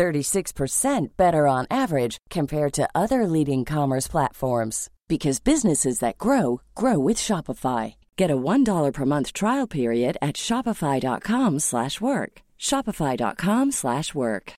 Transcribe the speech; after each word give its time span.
36% 0.00 1.08
better 1.18 1.46
on 1.46 1.66
average 1.70 2.16
compared 2.30 2.72
to 2.72 2.88
other 2.94 3.26
leading 3.26 3.66
commerce 3.66 4.08
platforms 4.08 4.88
because 5.08 5.40
businesses 5.40 5.98
that 5.98 6.16
grow 6.16 6.62
grow 6.74 6.98
with 6.98 7.18
Shopify. 7.18 7.96
Get 8.16 8.30
a 8.30 8.36
$1 8.36 8.94
per 8.94 9.04
month 9.04 9.34
trial 9.34 9.66
period 9.66 10.16
at 10.22 10.36
shopify.com/work. 10.36 12.32
shopify.com/work. 12.58 14.52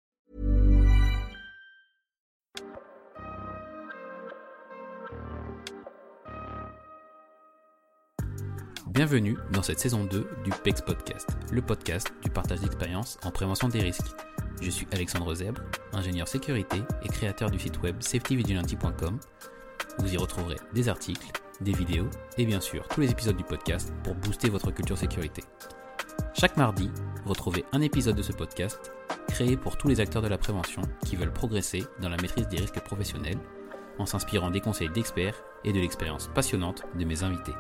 Bienvenue 8.92 9.38
dans 9.52 9.62
cette 9.62 9.80
saison 9.80 10.04
2 10.04 10.28
du 10.44 10.50
PEX 10.50 10.82
Podcast, 10.82 11.26
le 11.50 11.62
podcast 11.62 12.12
du 12.22 12.30
partage 12.30 12.60
d'expérience 12.60 13.18
en 13.24 13.30
prévention 13.30 13.68
des 13.68 13.80
risques. 13.80 14.14
Je 14.62 14.70
suis 14.70 14.86
Alexandre 14.92 15.34
Zèbre, 15.34 15.60
ingénieur 15.92 16.28
sécurité 16.28 16.78
et 17.04 17.08
créateur 17.08 17.50
du 17.50 17.58
site 17.58 17.82
web 17.82 17.96
safetyvigilante.com 18.00 19.18
vous 19.98 20.14
y 20.14 20.16
retrouverez 20.16 20.56
des 20.72 20.88
articles, 20.88 21.32
des 21.60 21.72
vidéos 21.72 22.08
et 22.38 22.46
bien 22.46 22.60
sûr 22.60 22.86
tous 22.88 23.00
les 23.00 23.10
épisodes 23.10 23.36
du 23.36 23.42
podcast 23.42 23.92
pour 24.04 24.14
booster 24.14 24.48
votre 24.48 24.70
culture 24.70 24.96
sécurité. 24.96 25.42
Chaque 26.32 26.56
mardi, 26.56 26.90
retrouvez 27.26 27.64
un 27.72 27.80
épisode 27.80 28.16
de 28.16 28.22
ce 28.22 28.32
podcast 28.32 28.92
créé 29.28 29.56
pour 29.56 29.76
tous 29.76 29.88
les 29.88 29.98
acteurs 29.98 30.22
de 30.22 30.28
la 30.28 30.38
prévention 30.38 30.82
qui 31.04 31.16
veulent 31.16 31.32
progresser 31.32 31.84
dans 32.00 32.08
la 32.08 32.16
maîtrise 32.16 32.48
des 32.48 32.58
risques 32.58 32.80
professionnels 32.80 33.38
en 33.98 34.06
s'inspirant 34.06 34.50
des 34.50 34.60
conseils 34.60 34.90
d'experts 34.90 35.42
et 35.64 35.72
de 35.72 35.80
l'expérience 35.80 36.30
passionnante 36.34 36.84
de 36.96 37.04
mes 37.04 37.24
invités. 37.24 37.52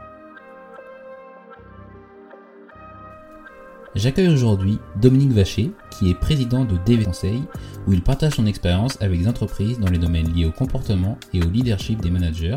J'accueille 3.94 4.28
aujourd'hui 4.28 4.78
Dominique 4.96 5.32
Vacher, 5.32 5.70
qui 5.90 6.08
est 6.08 6.14
président 6.14 6.64
de 6.64 6.78
DV 6.86 7.04
Conseil, 7.04 7.42
où 7.86 7.92
il 7.92 8.00
partage 8.00 8.36
son 8.36 8.46
expérience 8.46 9.00
avec 9.02 9.20
des 9.20 9.28
entreprises 9.28 9.78
dans 9.78 9.90
les 9.90 9.98
domaines 9.98 10.32
liés 10.34 10.46
au 10.46 10.50
comportement 10.50 11.18
et 11.34 11.42
au 11.42 11.50
leadership 11.50 12.00
des 12.00 12.10
managers, 12.10 12.56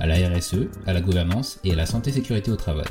à 0.00 0.06
la 0.06 0.14
RSE, 0.14 0.68
à 0.86 0.94
la 0.94 1.02
gouvernance 1.02 1.60
et 1.62 1.72
à 1.72 1.76
la 1.76 1.84
santé 1.84 2.10
sécurité 2.10 2.50
au 2.50 2.56
travail. 2.56 2.88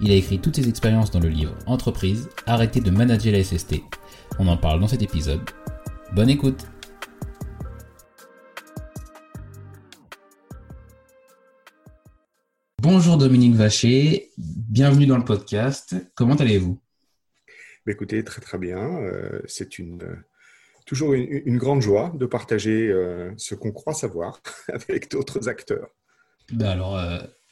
Il 0.00 0.10
a 0.10 0.14
écrit 0.14 0.40
toutes 0.40 0.56
ses 0.56 0.68
expériences 0.68 1.12
dans 1.12 1.20
le 1.20 1.28
livre 1.28 1.54
Entreprise, 1.66 2.28
arrêtez 2.46 2.80
de 2.80 2.90
manager 2.90 3.32
la 3.32 3.44
SST. 3.44 3.76
On 4.40 4.48
en 4.48 4.56
parle 4.56 4.80
dans 4.80 4.88
cet 4.88 5.02
épisode. 5.02 5.40
Bonne 6.16 6.30
écoute 6.30 6.66
Bonjour 12.82 13.16
Dominique 13.16 13.54
Vacher, 13.54 14.30
bienvenue 14.36 15.06
dans 15.06 15.16
le 15.16 15.24
podcast. 15.24 15.96
Comment 16.14 16.34
allez-vous? 16.34 16.83
Écoutez, 17.92 18.24
très 18.24 18.40
très 18.40 18.58
bien. 18.58 18.98
Euh, 19.02 19.40
c'est 19.46 19.78
une, 19.78 20.02
euh, 20.02 20.16
toujours 20.86 21.14
une, 21.14 21.58
grande 21.58 21.82
joie 21.82 22.12
de 22.14 22.26
partager 22.26 22.88
euh, 22.88 23.32
ce 23.36 23.54
qu'on 23.54 23.72
croit 23.72 23.94
savoir 23.94 24.40
avec 24.68 25.10
d'autres 25.10 25.48
acteurs. 25.48 25.88
Ben 26.52 26.66
alors, 26.66 27.00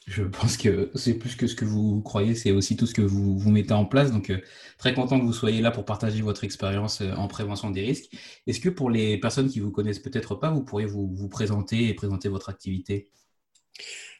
je 0.05 0.23
pense 0.23 0.55
que 0.55 0.91
c'est 0.93 1.15
plus 1.15 1.35
que 1.35 1.47
ce 1.47 1.55
que 1.55 1.65
vous 1.65 2.01
croyez, 2.03 2.35
c'est 2.35 2.51
aussi 2.51 2.77
tout 2.77 2.85
ce 2.85 2.93
que 2.93 3.01
vous, 3.01 3.39
vous 3.39 3.49
mettez 3.49 3.73
en 3.73 3.85
place. 3.85 4.11
Donc, 4.11 4.31
très 4.77 4.93
content 4.93 5.19
que 5.19 5.25
vous 5.25 5.33
soyez 5.33 5.61
là 5.61 5.71
pour 5.71 5.83
partager 5.83 6.21
votre 6.21 6.43
expérience 6.43 7.01
en 7.01 7.27
prévention 7.27 7.71
des 7.71 7.81
risques. 7.81 8.15
Est-ce 8.45 8.59
que 8.59 8.69
pour 8.69 8.91
les 8.91 9.17
personnes 9.17 9.49
qui 9.49 9.59
vous 9.59 9.71
connaissent 9.71 9.97
peut-être 9.97 10.35
pas, 10.35 10.51
vous 10.51 10.63
pourriez 10.63 10.85
vous, 10.85 11.11
vous 11.15 11.27
présenter 11.27 11.87
et 11.87 11.95
présenter 11.95 12.29
votre 12.29 12.49
activité? 12.49 13.09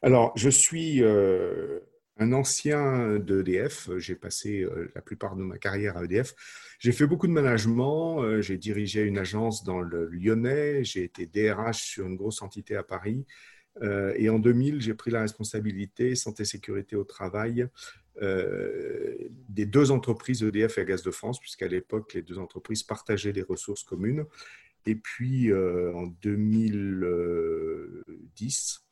Alors, 0.02 0.34
je 0.36 0.50
suis 0.50 1.04
un 2.18 2.34
ancien 2.34 3.18
d'EDF. 3.20 3.90
J'ai 3.98 4.16
passé 4.16 4.62
euh, 4.62 4.92
la 4.96 5.02
plupart 5.02 5.36
de 5.36 5.44
ma 5.44 5.58
carrière 5.58 5.98
à 5.98 6.04
EDF. 6.04 6.36
J'ai 6.80 6.92
fait 6.92 7.08
beaucoup 7.08 7.28
de 7.28 7.32
management. 7.32 8.22
Euh, 8.22 8.42
j'ai 8.42 8.58
dirigé 8.58 9.04
une 9.04 9.18
agence 9.18 9.64
dans 9.64 9.82
le 9.82 10.08
Lyonnais. 10.08 10.84
J'ai 10.84 11.04
été 11.04 11.26
DRH 11.26 11.84
sur 11.84 12.06
une 12.06 12.16
grosse 12.16 12.42
entité 12.42 12.76
à 12.76 12.84
Paris. 12.84 13.26
Euh, 13.82 14.14
et 14.18 14.30
en 14.30 14.38
2000, 14.38 14.82
j'ai 14.82 14.94
pris 14.94 15.10
la 15.10 15.22
responsabilité 15.22 16.16
santé 16.16 16.46
sécurité 16.46 16.96
au 16.96 17.04
travail 17.04 17.68
des 19.50 19.66
deux 19.66 19.90
entreprises 19.90 20.44
EDF 20.44 20.78
et 20.78 20.86
Gaz 20.86 21.02
de 21.02 21.10
France, 21.10 21.40
puisqu'à 21.40 21.68
l'époque, 21.68 22.14
les 22.14 22.22
deux 22.22 22.38
entreprises 22.38 22.84
partageaient 22.84 23.34
des 23.34 23.42
ressources 23.42 23.84
communes. 23.84 24.26
Et 24.86 24.94
puis, 24.94 25.52
en 25.52 26.06
2010, 26.22 28.84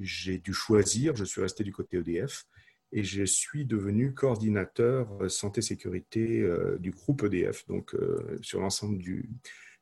j'ai 0.00 0.38
dû 0.38 0.54
choisir, 0.54 1.14
je 1.16 1.24
suis 1.24 1.42
resté 1.42 1.64
du 1.64 1.72
côté 1.72 1.98
EDF, 1.98 2.46
et 2.92 3.04
je 3.04 3.24
suis 3.24 3.64
devenu 3.64 4.12
coordinateur 4.12 5.08
euh, 5.20 5.28
santé-sécurité 5.28 6.40
euh, 6.40 6.76
du 6.78 6.90
groupe 6.90 7.24
EDF, 7.24 7.66
donc 7.66 7.94
euh, 7.94 8.38
sur 8.42 8.60
l'ensemble 8.60 8.98
du, 8.98 9.30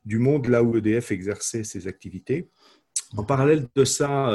du, 0.05 0.17
monde 0.17 0.47
là 0.47 0.63
où 0.63 0.77
EDF 0.77 1.11
exerçait 1.11 1.63
ses 1.63 1.87
activités. 1.87 2.49
En 3.17 3.23
parallèle 3.25 3.67
de 3.75 3.83
ça, 3.83 4.33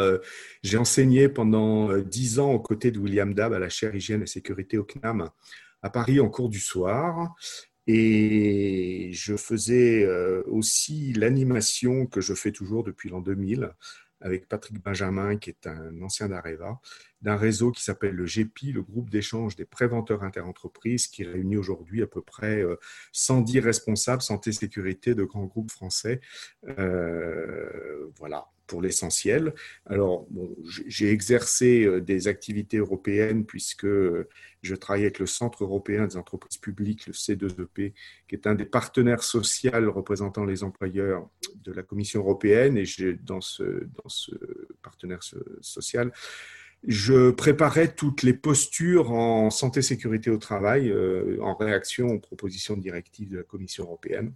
j'ai 0.63 0.77
enseigné 0.77 1.31
pendant 1.31 1.97
dix 1.97 2.39
ans 2.39 2.53
aux 2.53 2.61
côtés 2.61 2.91
de 2.91 2.99
William 2.99 3.33
Dab 3.33 3.55
à 3.55 3.59
la 3.59 3.71
chaire 3.71 3.95
hygiène 3.95 4.23
et 4.23 4.27
sécurité 4.27 4.77
au 4.77 4.85
CNAM 4.85 5.31
à 5.83 5.89
Paris 5.89 6.21
en 6.21 6.29
cours 6.29 6.51
du 6.51 6.61
soir. 6.61 7.35
Et 7.87 9.11
je 9.13 9.37
faisais 9.37 10.07
aussi 10.47 11.15
l'animation 11.15 12.05
que 12.05 12.21
je 12.21 12.35
fais 12.35 12.53
toujours 12.53 12.85
depuis 12.85 13.09
l'an 13.09 13.21
2000 13.21 13.71
avec 14.21 14.49
Patrick 14.49 14.83
Benjamin, 14.83 15.37
qui 15.37 15.51
est 15.51 15.67
un 15.67 16.01
ancien 16.03 16.29
d'Areva, 16.29 16.81
d'un 17.23 17.37
réseau 17.37 17.71
qui 17.71 17.83
s'appelle 17.83 18.15
le 18.15 18.27
GEPI, 18.27 18.73
le 18.73 18.83
groupe 18.83 19.11
d'échange 19.11 19.57
des 19.57 19.65
préventeurs 19.65 20.23
interentreprises, 20.23 21.07
qui 21.07 21.25
réunit 21.25 21.57
aujourd'hui 21.57 22.03
à 22.03 22.07
peu 22.07 22.23
près 22.23 22.63
110 23.13 23.59
euh, 23.59 23.63
responsables 23.63 24.23
santé-sécurité 24.23 25.15
de 25.15 25.25
grands 25.25 25.47
groupes 25.47 25.71
français. 25.71 26.21
Euh, 26.79 28.11
voilà, 28.17 28.49
pour 28.67 28.83
l'essentiel. 28.83 29.55
Alors, 29.87 30.27
j'ai 30.87 31.11
exercé 31.11 31.85
euh, 31.85 32.01
des 32.01 32.29
activités 32.29 32.79
européennes 32.79 33.45
puisque 33.45 33.87
je 33.87 34.75
travaille 34.75 35.03
avec 35.03 35.19
le 35.19 35.27
Centre 35.27 35.65
européen 35.65 36.07
des 36.07 36.17
entreprises 36.17 36.59
publiques, 36.59 37.07
le 37.07 37.13
C2EP, 37.13 37.93
qui 38.29 38.35
est 38.35 38.47
un 38.47 38.55
des 38.55 38.65
partenaires 38.65 39.23
sociaux 39.23 39.93
représentant 39.93 40.45
les 40.45 40.65
employeurs 40.65 41.29
de 41.65 41.73
la 41.73 41.83
Commission 41.83 42.21
européenne. 42.21 42.77
Et 42.77 42.85
dans 43.23 43.41
ce, 43.41 43.87
dans 44.03 44.09
ce 44.09 44.33
partenaire 44.83 45.21
social, 45.61 46.13
je 46.87 47.31
préparais 47.31 47.95
toutes 47.95 48.23
les 48.23 48.35
postures 48.35 49.11
en 49.11 49.51
santé-sécurité 49.51 50.31
au 50.31 50.39
travail 50.39 50.91
euh, 50.91 51.39
en 51.41 51.55
réaction 51.55 52.09
aux 52.09 52.21
propositions 52.21 52.77
de 52.77 52.83
directives 52.83 53.31
de 53.31 53.39
la 53.39 53.43
Commission 53.43 53.85
européenne. 53.85 54.33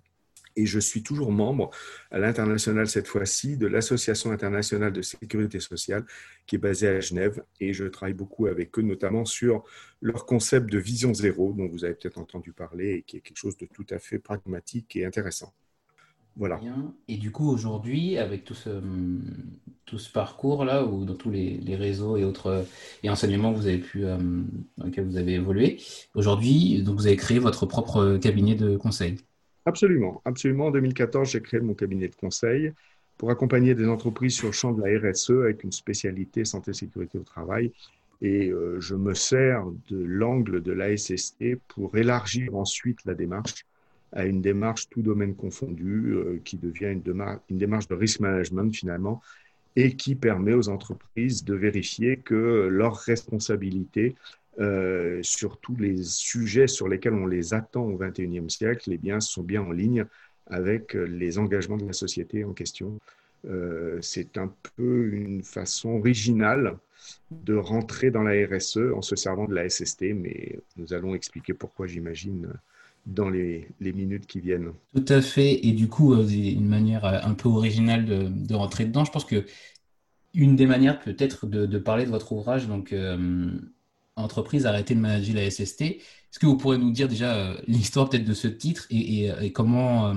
Et 0.57 0.67
je 0.67 0.79
suis 0.79 1.03
toujours 1.03 1.33
membre, 1.33 1.71
à 2.11 2.19
l'international 2.19 2.89
cette 2.89 3.07
fois-ci, 3.07 3.57
de 3.57 3.67
l'Association 3.67 4.33
internationale 4.33 4.93
de 4.93 5.03
sécurité 5.03 5.61
sociale 5.61 6.05
qui 6.47 6.57
est 6.57 6.59
basée 6.59 6.89
à 6.89 7.01
Genève. 7.01 7.43
Et 7.61 7.73
je 7.73 7.85
travaille 7.85 8.15
beaucoup 8.15 8.47
avec 8.47 8.79
eux, 8.79 8.83
notamment 8.83 9.25
sur 9.25 9.65
leur 10.01 10.27
concept 10.27 10.71
de 10.71 10.79
vision 10.79 11.15
zéro, 11.15 11.53
dont 11.53 11.69
vous 11.69 11.85
avez 11.85 11.95
peut-être 11.95 12.19
entendu 12.19 12.53
parler 12.53 12.95
et 12.95 13.03
qui 13.03 13.17
est 13.17 13.21
quelque 13.21 13.39
chose 13.39 13.57
de 13.57 13.67
tout 13.67 13.87
à 13.91 13.99
fait 13.99 14.19
pragmatique 14.19 14.97
et 14.97 15.05
intéressant. 15.05 15.53
Voilà. 16.37 16.61
Et 17.09 17.17
du 17.17 17.33
coup, 17.33 17.51
aujourd'hui, 17.51 18.17
avec 18.17 18.45
tout 18.45 18.55
ce, 18.55 18.81
tout 19.85 19.99
ce 19.99 20.11
parcours-là, 20.11 20.87
ou 20.87 21.05
dans 21.05 21.15
tous 21.15 21.31
les, 21.31 21.77
réseaux 21.77 22.17
et 22.17 22.25
autres 22.25 22.65
et 23.03 23.11
enseignements 23.11 23.53
que 23.53 23.59
vous 23.59 23.67
avez 23.67 23.79
pu, 23.79 24.05
euh, 24.05 24.17
dans 24.79 24.87
lesquels 24.87 25.05
vous 25.05 25.17
avez 25.17 25.35
évolué, 25.35 25.81
aujourd'hui, 26.15 26.83
vous 26.83 27.07
avez 27.07 27.17
créé 27.17 27.39
votre 27.39 27.67
propre 27.67 28.17
cabinet 28.17 28.55
de 28.55 28.77
conseil. 28.77 29.17
Absolument, 29.71 30.21
absolument. 30.25 30.67
En 30.67 30.71
2014, 30.73 31.31
j'ai 31.31 31.41
créé 31.41 31.61
mon 31.61 31.75
cabinet 31.75 32.09
de 32.09 32.17
conseil 32.17 32.73
pour 33.17 33.31
accompagner 33.31 33.77
des 33.77 33.87
entreprises 33.87 34.35
sur 34.35 34.49
le 34.49 34.53
champ 34.53 34.73
de 34.73 34.83
la 34.83 34.99
RSE 34.99 35.31
avec 35.45 35.63
une 35.63 35.71
spécialité 35.71 36.45
santé 36.45 36.73
sécurité 36.73 37.19
au 37.19 37.23
travail. 37.23 37.71
Et 38.21 38.51
euh, 38.51 38.81
je 38.81 38.97
me 38.97 39.15
sers 39.15 39.65
de 39.89 40.03
l'angle 40.03 40.61
de 40.61 40.73
l'ASST 40.73 41.55
pour 41.69 41.97
élargir 41.97 42.57
ensuite 42.57 42.99
la 43.05 43.15
démarche 43.15 43.65
à 44.13 44.25
une 44.25 44.41
démarche 44.41 44.89
tout 44.89 45.03
domaine 45.03 45.37
confondu, 45.37 46.15
euh, 46.15 46.41
qui 46.45 46.57
devient 46.57 46.91
une, 46.91 47.05
une, 47.49 47.59
démarche 47.59 47.87
de 47.87 47.95
risk 47.95 48.19
management 48.19 48.75
finalement, 48.75 49.23
et 49.77 49.95
qui 49.95 50.17
permet 50.17 50.55
aux 50.55 50.69
entreprises 50.69 51.45
de 51.45 51.55
vérifier 51.55 52.17
que 52.17 52.67
leurs 52.69 52.97
responsabilités 52.97 54.17
euh, 54.61 55.23
sur 55.23 55.59
tous 55.59 55.77
les 55.77 56.03
sujets 56.03 56.67
sur 56.67 56.89
lesquels 56.89 57.15
on 57.15 57.27
les 57.27 57.55
attend 57.55 57.85
au 57.85 57.97
XXIe 57.97 58.49
siècle, 58.49 58.91
les 58.91 58.99
biens 58.99 59.21
sont 59.21 59.43
bien 59.43 59.63
en 59.63 59.73
ligne 59.73 60.05
avec 60.47 60.95
les 60.95 61.39
engagements 61.39 61.77
de 61.77 61.87
la 61.87 61.93
société 61.93 62.45
en 62.45 62.53
question. 62.53 62.99
c'est 64.01 64.37
un 64.37 64.53
peu 64.77 65.11
une 65.13 65.43
façon 65.43 65.91
originale 65.91 66.77
de 67.31 67.55
rentrer 67.55 68.11
dans 68.11 68.23
la 68.23 68.47
RSE 68.47 68.93
en 68.95 69.03
se 69.03 69.17
servant 69.17 69.47
de 69.47 69.55
la 69.55 69.69
SST, 69.69 70.15
mais 70.15 70.59
nous 70.77 70.93
allons 70.93 71.15
expliquer 71.15 71.55
pourquoi, 71.55 71.87
j'imagine, 71.87 72.53
dans 73.07 73.29
les, 73.29 73.69
minutes 73.81 74.27
qui 74.27 74.41
viennent. 74.41 74.73
Tout 74.95 75.05
à 75.09 75.21
fait, 75.23 75.67
et 75.67 75.73
du 75.73 75.89
coup, 75.89 76.15
une 76.15 76.69
manière 76.69 77.05
un 77.05 77.35
peu 77.35 77.49
originale 77.49 78.05
de, 78.07 78.55
rentrer 78.55 78.85
dedans. 78.85 79.05
Je 79.05 79.13
pense 79.13 79.25
que 79.25 79.45
une 80.35 80.55
des 80.55 80.67
manières 80.67 81.01
peut-être 81.01 81.47
de, 81.47 81.79
parler 81.79 82.05
de 82.05 82.11
votre 82.11 82.33
ouvrage, 82.33 82.69
donc 82.69 82.95
entreprise 84.17 84.67
arrêter 84.67 84.95
de 84.95 85.01
manager 85.01 85.35
la 85.35 85.51
SST. 85.51 85.83
Est-ce 85.83 86.39
que 86.39 86.47
vous 86.47 86.57
pourrez 86.57 86.79
nous 86.79 86.93
dire 86.93 87.09
déjà 87.09 87.35
euh, 87.35 87.55
l'histoire 87.67 88.09
peut-être 88.09 88.25
de 88.25 88.35
ce 88.35 88.47
titre 88.47 88.87
et, 88.91 89.31
euh, 89.31 89.49
comment, 89.53 90.09
euh, 90.09 90.15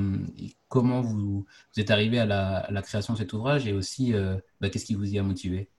comment 0.70 1.02
vous, 1.02 1.46
êtes 1.78 1.90
arrivé 1.90 2.20
à 2.20 2.26
la, 2.26 2.82
création 2.84 3.14
de 3.14 3.20
cet 3.20 3.34
ouvrage 3.34 3.68
et 3.68 3.74
aussi 3.74 4.14
bah, 4.62 4.70
qu'est-ce 4.70 4.86
qui 4.86 4.96
vous 4.96 5.12
y 5.12 5.18
a 5.18 5.24
motivé? 5.24 5.70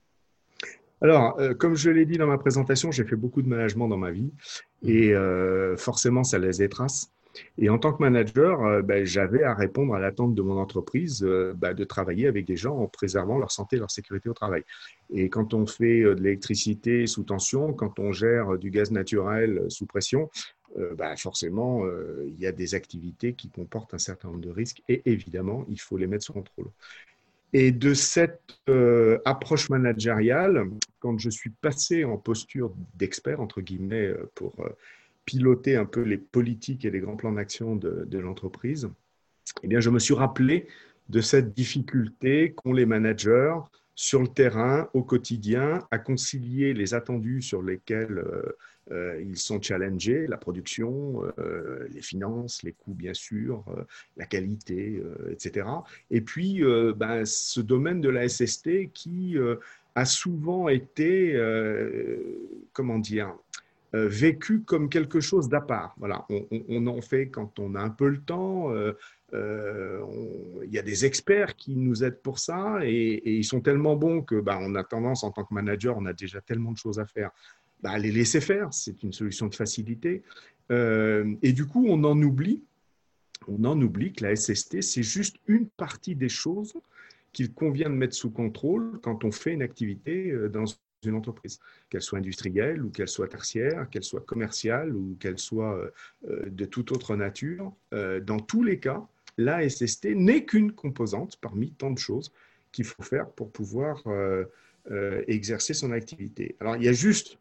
Alors, 1.01 1.37
comme 1.59 1.75
je 1.75 1.89
l'ai 1.89 2.05
dit 2.05 2.17
dans 2.17 2.25
ma 2.25 2.37
présentation, 2.37 2.91
j'ai 2.91 3.03
fait 3.03 3.17
beaucoup 3.17 3.41
de 3.41 3.47
management 3.47 3.87
dans 3.87 3.97
ma 3.97 4.11
vie 4.11 4.31
et 4.83 5.13
forcément, 5.77 6.23
ça 6.23 6.39
laisse 6.39 6.57
des 6.57 6.69
traces. 6.69 7.11
Et 7.57 7.69
en 7.69 7.77
tant 7.77 7.93
que 7.93 8.01
manager, 8.01 8.65
euh, 8.65 8.81
ben, 8.81 9.05
j'avais 9.05 9.43
à 9.43 9.53
répondre 9.53 9.93
à 9.95 9.99
l'attente 9.99 10.35
de 10.35 10.41
mon 10.41 10.57
entreprise 10.57 11.23
euh, 11.23 11.53
ben, 11.55 11.73
de 11.73 11.83
travailler 11.83 12.27
avec 12.27 12.45
des 12.45 12.55
gens 12.55 12.77
en 12.77 12.87
préservant 12.87 13.37
leur 13.37 13.51
santé 13.51 13.77
et 13.77 13.79
leur 13.79 13.91
sécurité 13.91 14.29
au 14.29 14.33
travail. 14.33 14.63
Et 15.13 15.29
quand 15.29 15.53
on 15.53 15.65
fait 15.65 16.01
euh, 16.01 16.15
de 16.15 16.21
l'électricité 16.21 17.07
sous 17.07 17.23
tension, 17.23 17.73
quand 17.73 17.99
on 17.99 18.11
gère 18.11 18.57
du 18.57 18.71
gaz 18.71 18.91
naturel 18.91 19.65
sous 19.69 19.85
pression, 19.85 20.29
ben, 20.97 21.15
forcément, 21.15 21.85
il 22.27 22.37
y 22.37 22.45
a 22.45 22.51
des 22.51 22.75
activités 22.75 23.31
qui 23.31 23.49
comportent 23.49 23.93
un 23.93 23.97
certain 23.97 24.27
nombre 24.27 24.41
de 24.41 24.49
risques 24.49 24.81
et 24.89 25.01
évidemment, 25.05 25.65
il 25.69 25.79
faut 25.79 25.95
les 25.95 26.05
mettre 26.05 26.25
sous 26.25 26.33
contrôle. 26.33 26.67
Et 27.53 27.71
de 27.71 27.93
cette 27.93 28.59
approche 29.23 29.69
managériale, 29.69 30.67
quand 30.99 31.17
je 31.17 31.29
suis 31.29 31.49
passé 31.49 32.03
en 32.03 32.17
posture 32.17 32.73
d'expert, 32.95 33.39
entre 33.39 33.61
guillemets, 33.61 34.13
pour 34.33 34.53
piloter 35.25 35.75
un 35.75 35.85
peu 35.85 36.01
les 36.01 36.17
politiques 36.17 36.85
et 36.85 36.91
les 36.91 36.99
grands 36.99 37.15
plans 37.15 37.31
d'action 37.31 37.75
de, 37.75 38.17
l'entreprise, 38.17 38.89
eh 39.63 39.67
bien, 39.67 39.79
je 39.79 39.89
me 39.89 39.99
suis 39.99 40.13
rappelé 40.13 40.67
de 41.09 41.21
cette 41.21 41.53
difficulté 41.53 42.53
qu'ont 42.53 42.73
les 42.73 42.85
managers 42.85 43.55
sur 43.95 44.21
le 44.21 44.27
terrain, 44.27 44.89
au 44.93 45.03
quotidien, 45.03 45.87
à 45.89 45.97
concilier 45.97 46.73
les 46.73 46.93
attendus 46.93 47.41
sur 47.41 47.61
lesquels 47.61 48.17
euh, 48.17 48.57
euh, 48.91 49.23
ils 49.25 49.37
sont 49.37 49.61
challengés, 49.61 50.27
la 50.27 50.37
production, 50.37 51.23
euh, 51.39 51.87
les 51.89 52.01
finances, 52.01 52.61
les 52.63 52.73
coûts 52.73 52.93
bien 52.93 53.13
sûr, 53.13 53.63
la 54.17 54.25
qualité, 54.25 55.01
etc. 55.31 55.67
Et 56.11 56.21
puis, 56.21 56.61
ben, 56.95 57.25
ce 57.25 57.61
domaine 57.61 58.01
de 58.01 58.09
la 58.09 58.27
SST 58.27 58.91
qui 58.93 59.37
a 59.95 60.05
souvent 60.05 60.67
été, 60.67 61.39
comment 62.73 62.99
dire, 62.99 63.33
euh, 63.95 64.09
vécu 64.09 64.61
comme 64.61 64.89
quelque 64.89 65.21
chose 65.21 65.47
d'à 65.47 65.61
part. 65.61 65.95
Voilà, 65.97 66.27
on, 66.69 66.87
en 66.87 67.01
fait 67.01 67.29
quand 67.29 67.59
on 67.59 67.75
a 67.75 67.79
un 67.79 67.89
peu 67.89 68.09
le 68.09 68.19
temps. 68.19 68.71
Euh, 68.73 68.93
euh, 69.33 70.01
il 70.63 70.71
y 70.71 70.77
a 70.77 70.81
des 70.81 71.05
experts 71.05 71.55
qui 71.55 71.75
nous 71.75 72.03
aident 72.03 72.21
pour 72.21 72.39
ça 72.39 72.79
et, 72.83 73.37
ils 73.37 73.43
sont 73.43 73.61
tellement 73.61 73.95
bons 73.95 74.21
que 74.21 74.39
bah, 74.39 74.59
on 74.61 74.75
a 74.75 74.83
tendance 74.83 75.23
en 75.23 75.31
tant 75.31 75.43
que 75.43 75.53
manager, 75.53 75.97
on 75.97 76.05
a 76.05 76.13
déjà 76.13 76.41
tellement 76.41 76.71
de 76.71 76.77
choses 76.77 76.99
à 76.99 77.05
faire. 77.05 77.31
Bah, 77.81 77.97
les 77.97 78.11
laisser 78.11 78.41
faire, 78.41 78.73
c'est 78.73 79.01
une 79.03 79.13
solution 79.13 79.47
de 79.47 79.55
facilité. 79.55 80.23
et 80.69 81.53
du 81.53 81.65
coup, 81.65 81.85
on 81.87 82.03
en 82.03 82.21
oublie, 82.21 82.63
on 83.47 83.63
en 83.65 83.79
oublie 83.81 84.13
que 84.13 84.23
la 84.23 84.35
SST, 84.35 84.81
c'est 84.81 85.03
juste 85.03 85.37
une 85.47 85.67
partie 85.67 86.15
des 86.15 86.29
choses 86.29 86.73
qu'il 87.33 87.53
convient 87.53 87.89
de 87.89 87.95
mettre 87.95 88.15
sous 88.15 88.31
contrôle 88.31 88.99
quand 89.01 89.23
on 89.23 89.31
fait 89.31 89.53
une 89.53 89.61
activité 89.61 90.33
dans 90.49 90.65
une 91.05 91.15
entreprise, 91.15 91.59
qu'elle 91.89 92.01
soit 92.01 92.19
industrielle 92.19 92.83
ou 92.83 92.89
qu'elle 92.89 93.07
soit 93.07 93.27
tertiaire, 93.27 93.89
qu'elle 93.89 94.03
soit 94.03 94.25
commerciale 94.25 94.95
ou 94.95 95.15
qu'elle 95.19 95.39
soit 95.39 95.77
euh, 95.77 95.91
euh, 96.29 96.49
de 96.49 96.65
toute 96.65 96.91
autre 96.91 97.15
nature. 97.15 97.73
Euh, 97.93 98.19
dans 98.19 98.39
tous 98.39 98.63
les 98.63 98.79
cas, 98.79 99.05
la 99.37 99.67
SST 99.67 100.15
n'est 100.15 100.45
qu'une 100.45 100.71
composante 100.71 101.37
parmi 101.41 101.71
tant 101.71 101.91
de 101.91 101.99
choses 101.99 102.31
qu'il 102.71 102.85
faut 102.85 103.03
faire 103.03 103.29
pour 103.29 103.51
pouvoir 103.51 104.03
exercer 105.27 105.73
son 105.73 105.91
activité. 105.91 106.55
Alors, 106.59 106.75
il 106.77 106.83
y 106.83 106.87
a 106.87 106.93
juste 106.93 107.37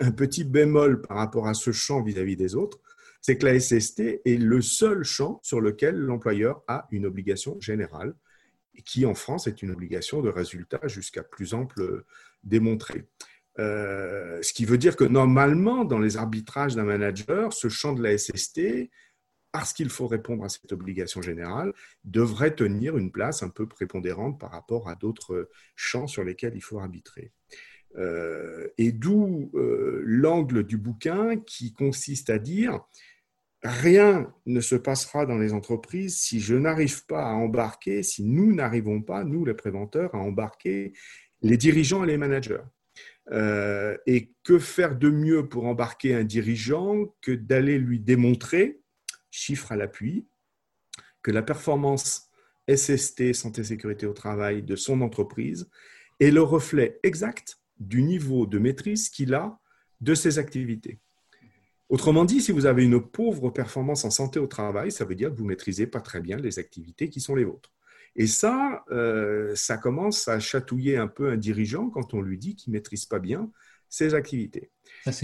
un 0.00 0.12
petit 0.12 0.44
bémol 0.44 1.02
par 1.02 1.16
rapport 1.16 1.46
à 1.46 1.54
ce 1.54 1.72
champ 1.72 2.02
vis-à-vis 2.02 2.36
des 2.36 2.54
autres, 2.54 2.78
c'est 3.20 3.38
que 3.38 3.46
la 3.46 3.58
SST 3.58 4.00
est 4.24 4.38
le 4.38 4.60
seul 4.60 5.02
champ 5.02 5.40
sur 5.42 5.60
lequel 5.60 5.96
l'employeur 5.96 6.62
a 6.68 6.86
une 6.90 7.06
obligation 7.06 7.58
générale, 7.60 8.14
qui 8.84 9.06
en 9.06 9.14
France 9.14 9.46
est 9.46 9.62
une 9.62 9.70
obligation 9.70 10.20
de 10.20 10.28
résultat 10.28 10.80
jusqu'à 10.86 11.22
plus 11.22 11.54
ample 11.54 12.04
démontré. 12.44 13.04
Euh, 13.58 14.42
ce 14.42 14.52
qui 14.52 14.64
veut 14.64 14.78
dire 14.78 14.96
que 14.96 15.04
normalement, 15.04 15.84
dans 15.84 15.98
les 15.98 16.16
arbitrages 16.16 16.74
d'un 16.74 16.84
manager, 16.84 17.52
ce 17.52 17.68
champ 17.68 17.92
de 17.92 18.02
la 18.02 18.16
SST, 18.16 18.90
parce 19.52 19.72
qu'il 19.72 19.88
faut 19.88 20.08
répondre 20.08 20.44
à 20.44 20.48
cette 20.48 20.72
obligation 20.72 21.22
générale, 21.22 21.72
devrait 22.02 22.56
tenir 22.56 22.96
une 22.96 23.12
place 23.12 23.44
un 23.44 23.48
peu 23.48 23.68
prépondérante 23.68 24.40
par 24.40 24.50
rapport 24.50 24.88
à 24.88 24.96
d'autres 24.96 25.48
champs 25.76 26.08
sur 26.08 26.24
lesquels 26.24 26.56
il 26.56 26.62
faut 26.62 26.80
arbitrer. 26.80 27.30
Euh, 27.96 28.66
et 28.76 28.90
d'où 28.90 29.52
euh, 29.54 30.02
l'angle 30.04 30.64
du 30.64 30.76
bouquin 30.76 31.36
qui 31.36 31.72
consiste 31.72 32.30
à 32.30 32.40
dire 32.40 32.80
rien 33.62 34.34
ne 34.46 34.60
se 34.60 34.74
passera 34.74 35.24
dans 35.24 35.38
les 35.38 35.52
entreprises 35.52 36.18
si 36.18 36.40
je 36.40 36.54
n'arrive 36.54 37.06
pas 37.06 37.24
à 37.24 37.32
embarquer, 37.32 38.02
si 38.02 38.24
nous 38.24 38.52
n'arrivons 38.54 39.00
pas, 39.00 39.24
nous 39.24 39.44
les 39.44 39.54
préventeurs, 39.54 40.14
à 40.14 40.18
embarquer 40.18 40.92
les 41.44 41.58
dirigeants 41.58 42.02
et 42.02 42.06
les 42.06 42.16
managers. 42.16 42.64
Euh, 43.32 43.96
et 44.06 44.32
que 44.42 44.58
faire 44.58 44.96
de 44.96 45.08
mieux 45.08 45.48
pour 45.48 45.66
embarquer 45.66 46.14
un 46.14 46.24
dirigeant 46.24 47.14
que 47.22 47.32
d'aller 47.32 47.78
lui 47.78 48.00
démontrer, 48.00 48.80
chiffre 49.30 49.72
à 49.72 49.76
l'appui, 49.76 50.26
que 51.22 51.30
la 51.30 51.42
performance 51.42 52.28
SST, 52.68 53.32
santé 53.34 53.64
sécurité 53.64 54.06
au 54.06 54.12
travail 54.12 54.62
de 54.62 54.76
son 54.76 55.00
entreprise, 55.00 55.70
est 56.20 56.30
le 56.30 56.42
reflet 56.42 56.98
exact 57.02 57.58
du 57.78 58.02
niveau 58.02 58.46
de 58.46 58.58
maîtrise 58.58 59.08
qu'il 59.08 59.34
a 59.34 59.58
de 60.00 60.14
ses 60.14 60.38
activités. 60.38 60.98
Autrement 61.88 62.24
dit, 62.24 62.40
si 62.40 62.52
vous 62.52 62.66
avez 62.66 62.84
une 62.84 63.00
pauvre 63.00 63.50
performance 63.50 64.04
en 64.04 64.10
santé 64.10 64.38
au 64.38 64.46
travail, 64.46 64.90
ça 64.90 65.04
veut 65.04 65.14
dire 65.14 65.30
que 65.30 65.36
vous 65.36 65.44
maîtrisez 65.44 65.86
pas 65.86 66.00
très 66.00 66.20
bien 66.20 66.38
les 66.38 66.58
activités 66.58 67.08
qui 67.08 67.20
sont 67.20 67.34
les 67.34 67.44
vôtres. 67.44 67.72
Et 68.16 68.26
ça, 68.26 68.84
euh, 68.90 69.52
ça 69.54 69.76
commence 69.76 70.28
à 70.28 70.38
chatouiller 70.38 70.96
un 70.96 71.08
peu 71.08 71.30
un 71.30 71.36
dirigeant 71.36 71.90
quand 71.90 72.14
on 72.14 72.20
lui 72.20 72.38
dit 72.38 72.54
qu'il 72.54 72.72
ne 72.72 72.78
maîtrise 72.78 73.06
pas 73.06 73.18
bien 73.18 73.50
ses 73.88 74.14
activités. 74.14 74.70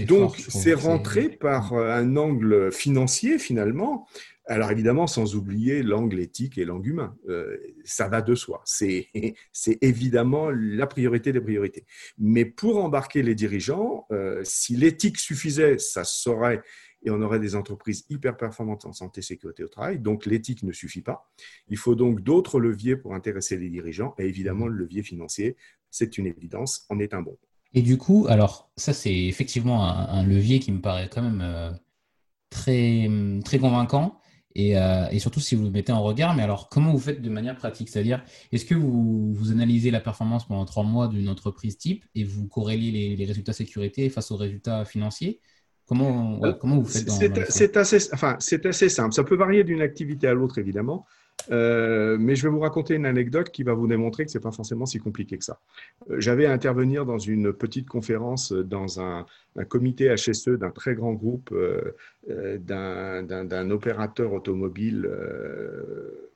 Donc, 0.07 0.37
c'est 0.37 0.73
rentré 0.73 1.29
par 1.29 1.73
euh, 1.73 1.91
un 1.91 2.15
angle 2.15 2.71
financier 2.71 3.39
finalement. 3.39 4.07
Alors 4.45 4.71
évidemment, 4.71 5.07
sans 5.07 5.35
oublier 5.35 5.83
l'angle 5.83 6.19
éthique 6.19 6.57
et 6.57 6.65
l'angle 6.65 6.89
humain. 6.89 7.15
Euh, 7.29 7.57
ça 7.85 8.07
va 8.07 8.21
de 8.21 8.35
soi. 8.35 8.61
C'est 8.65 9.07
évidemment 9.81 10.49
la 10.51 10.87
priorité 10.87 11.31
des 11.31 11.41
priorités. 11.41 11.85
Mais 12.17 12.45
pour 12.45 12.83
embarquer 12.83 13.23
les 13.23 13.35
dirigeants, 13.35 14.07
si 14.43 14.75
l'éthique 14.75 15.17
suffisait, 15.17 15.77
ça 15.77 16.03
serait 16.03 16.61
et 17.03 17.09
on 17.09 17.21
aurait 17.21 17.39
des 17.39 17.55
entreprises 17.55 18.05
hyper 18.09 18.37
performantes 18.37 18.85
en 18.85 18.93
santé 18.93 19.21
sécurité 19.21 19.63
au 19.63 19.67
travail. 19.67 19.99
Donc 19.99 20.25
l'éthique 20.25 20.63
ne 20.63 20.71
suffit 20.71 21.01
pas. 21.01 21.31
Il 21.67 21.77
faut 21.77 21.95
donc 21.95 22.21
d'autres 22.21 22.59
leviers 22.59 22.95
pour 22.95 23.13
intéresser 23.15 23.57
les 23.57 23.69
dirigeants 23.69 24.13
et 24.17 24.25
évidemment 24.25 24.67
le 24.67 24.75
levier 24.75 25.03
financier, 25.03 25.57
c'est 25.89 26.17
une 26.17 26.27
évidence, 26.27 26.85
en 26.89 26.99
est 26.99 27.13
un 27.13 27.21
bon. 27.21 27.37
Et 27.73 27.81
du 27.81 27.97
coup, 27.97 28.25
alors 28.29 28.71
ça 28.75 28.93
c'est 28.93 29.25
effectivement 29.25 29.83
un, 29.83 30.23
levier 30.23 30.59
qui 30.59 30.71
me 30.71 30.81
paraît 30.81 31.09
quand 31.11 31.21
même 31.21 31.41
euh, 31.41 31.71
très, 32.49 33.09
très 33.43 33.59
convaincant. 33.59 34.17
Et, 34.53 34.77
euh, 34.77 35.07
et, 35.11 35.19
surtout 35.19 35.39
si 35.39 35.55
vous 35.55 35.63
le 35.63 35.69
mettez 35.71 35.93
en 35.93 36.03
regard, 36.03 36.35
mais 36.35 36.43
alors 36.43 36.67
comment 36.67 36.91
vous 36.91 36.99
faites 36.99 37.21
de 37.21 37.29
manière 37.29 37.55
pratique? 37.55 37.87
C'est-à-dire, 37.87 38.21
est-ce 38.51 38.65
que 38.65 38.75
vous, 38.75 39.49
analysez 39.49 39.91
la 39.91 40.01
performance 40.01 40.45
pendant 40.45 40.65
trois 40.65 40.83
mois 40.83 41.07
d'une 41.07 41.29
entreprise 41.29 41.77
type 41.77 42.03
et 42.15 42.25
vous 42.25 42.49
corréliez 42.49 43.15
les 43.15 43.25
résultats 43.25 43.53
sécurité 43.53 44.09
face 44.09 44.29
aux 44.29 44.35
résultats 44.35 44.83
financiers? 44.83 45.39
Comment, 45.91 46.79
vous 46.79 46.85
faites 46.85 47.09
C'est 47.49 47.75
assez, 47.75 48.13
enfin, 48.13 48.37
assez 48.37 48.89
simple. 48.89 49.13
Ça 49.13 49.23
peut 49.25 49.35
varier 49.35 49.65
d'une 49.65 49.81
activité 49.81 50.27
à 50.27 50.33
l'autre, 50.33 50.57
évidemment. 50.57 51.05
Euh, 51.49 52.17
mais 52.19 52.35
je 52.35 52.43
vais 52.43 52.49
vous 52.49 52.59
raconter 52.59 52.95
une 52.95 53.05
anecdote 53.05 53.49
qui 53.49 53.63
va 53.63 53.73
vous 53.73 53.87
démontrer 53.87 54.25
que 54.25 54.31
ce 54.31 54.37
n'est 54.37 54.41
pas 54.41 54.51
forcément 54.51 54.85
si 54.85 54.99
compliqué 54.99 55.37
que 55.37 55.43
ça. 55.43 55.59
Euh, 56.09 56.19
j'avais 56.19 56.45
à 56.45 56.51
intervenir 56.51 57.05
dans 57.05 57.17
une 57.17 57.51
petite 57.51 57.89
conférence 57.89 58.51
dans 58.51 59.01
un, 59.01 59.25
comité 59.67 60.13
HSE 60.15 60.49
d'un 60.49 60.69
très 60.69 60.95
grand 60.95 61.13
groupe, 61.13 61.51
euh, 61.51 62.57
d'un 62.57 63.69
opérateur 63.69 64.33
automobile, 64.33 65.09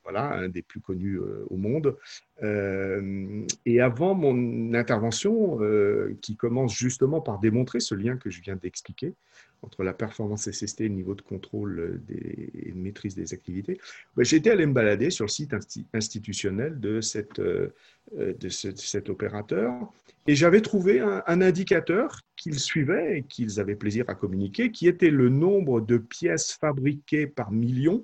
voilà, 0.06 0.34
un 0.34 0.50
des 0.50 0.62
plus 0.62 0.80
connus 0.80 1.20
au 1.50 1.58
monde. 1.58 1.98
et 2.42 3.46
Et 3.66 3.82
avant 3.82 4.14
mon 4.14 4.74
intervention, 4.74 5.60
euh, 5.62 6.18
qui 6.22 6.36
commence 6.36 6.76
justement 6.76 7.22
par 7.22 7.40
démontrer 7.40 7.80
ce 7.80 7.96
lien 7.96 8.18
que 8.18 8.30
je 8.30 8.42
viens 8.42 8.56
d'expliquer 8.56 9.14
entre 9.62 9.84
la 9.84 9.94
performance 9.94 10.50
SST 10.50 10.82
et 10.82 10.88
le 10.88 10.94
niveau 10.94 11.16
de 11.16 11.22
contrôle 11.22 12.00
des, 12.08 12.50
et 12.54 12.72
de 12.72 12.78
maîtrise 12.78 13.16
des 13.16 13.34
activités, 13.34 13.80
ben, 14.16 14.24
j'étais 14.24 14.52
allé 14.52 14.66
me 14.66 14.74
balader 14.74 15.10
sur 15.10 15.26
le 15.26 15.30
site 15.30 15.56
institutionnel 15.94 16.80
de, 16.80 17.02
cette, 17.02 17.40
euh, 17.40 17.74
de, 18.16 18.50
cet 18.50 19.10
opérateur 19.10 19.92
et 20.28 20.36
j'avais 20.36 20.62
trouvé 20.62 21.00
un, 21.00 21.24
un 21.26 21.42
indicateur 21.42 22.22
qu'ils 22.36 22.60
suivaient 22.60 23.20
et 23.20 23.24
qu'ils 23.24 23.60
avaient 23.60 23.76
plaisir 23.76 24.06
à 24.08 24.16
communiquer, 24.16 24.72
qui 24.72 24.88
était 24.88 25.10
le 25.10 25.30
nombre 25.30 25.82
de 25.82 25.98
pièces 25.98 26.54
fabriquées 26.54 27.28
par 27.28 27.52
million 27.52 28.04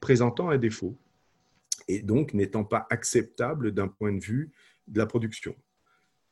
présentant 0.00 0.48
un 0.48 0.58
défaut 0.58 0.96
et 1.88 2.02
donc 2.02 2.34
n'étant 2.34 2.64
pas 2.64 2.86
acceptable 2.90 3.72
d'un 3.72 3.88
point 3.88 4.12
de 4.12 4.22
vue 4.22 4.52
de 4.86 4.98
la 4.98 5.06
production 5.06 5.56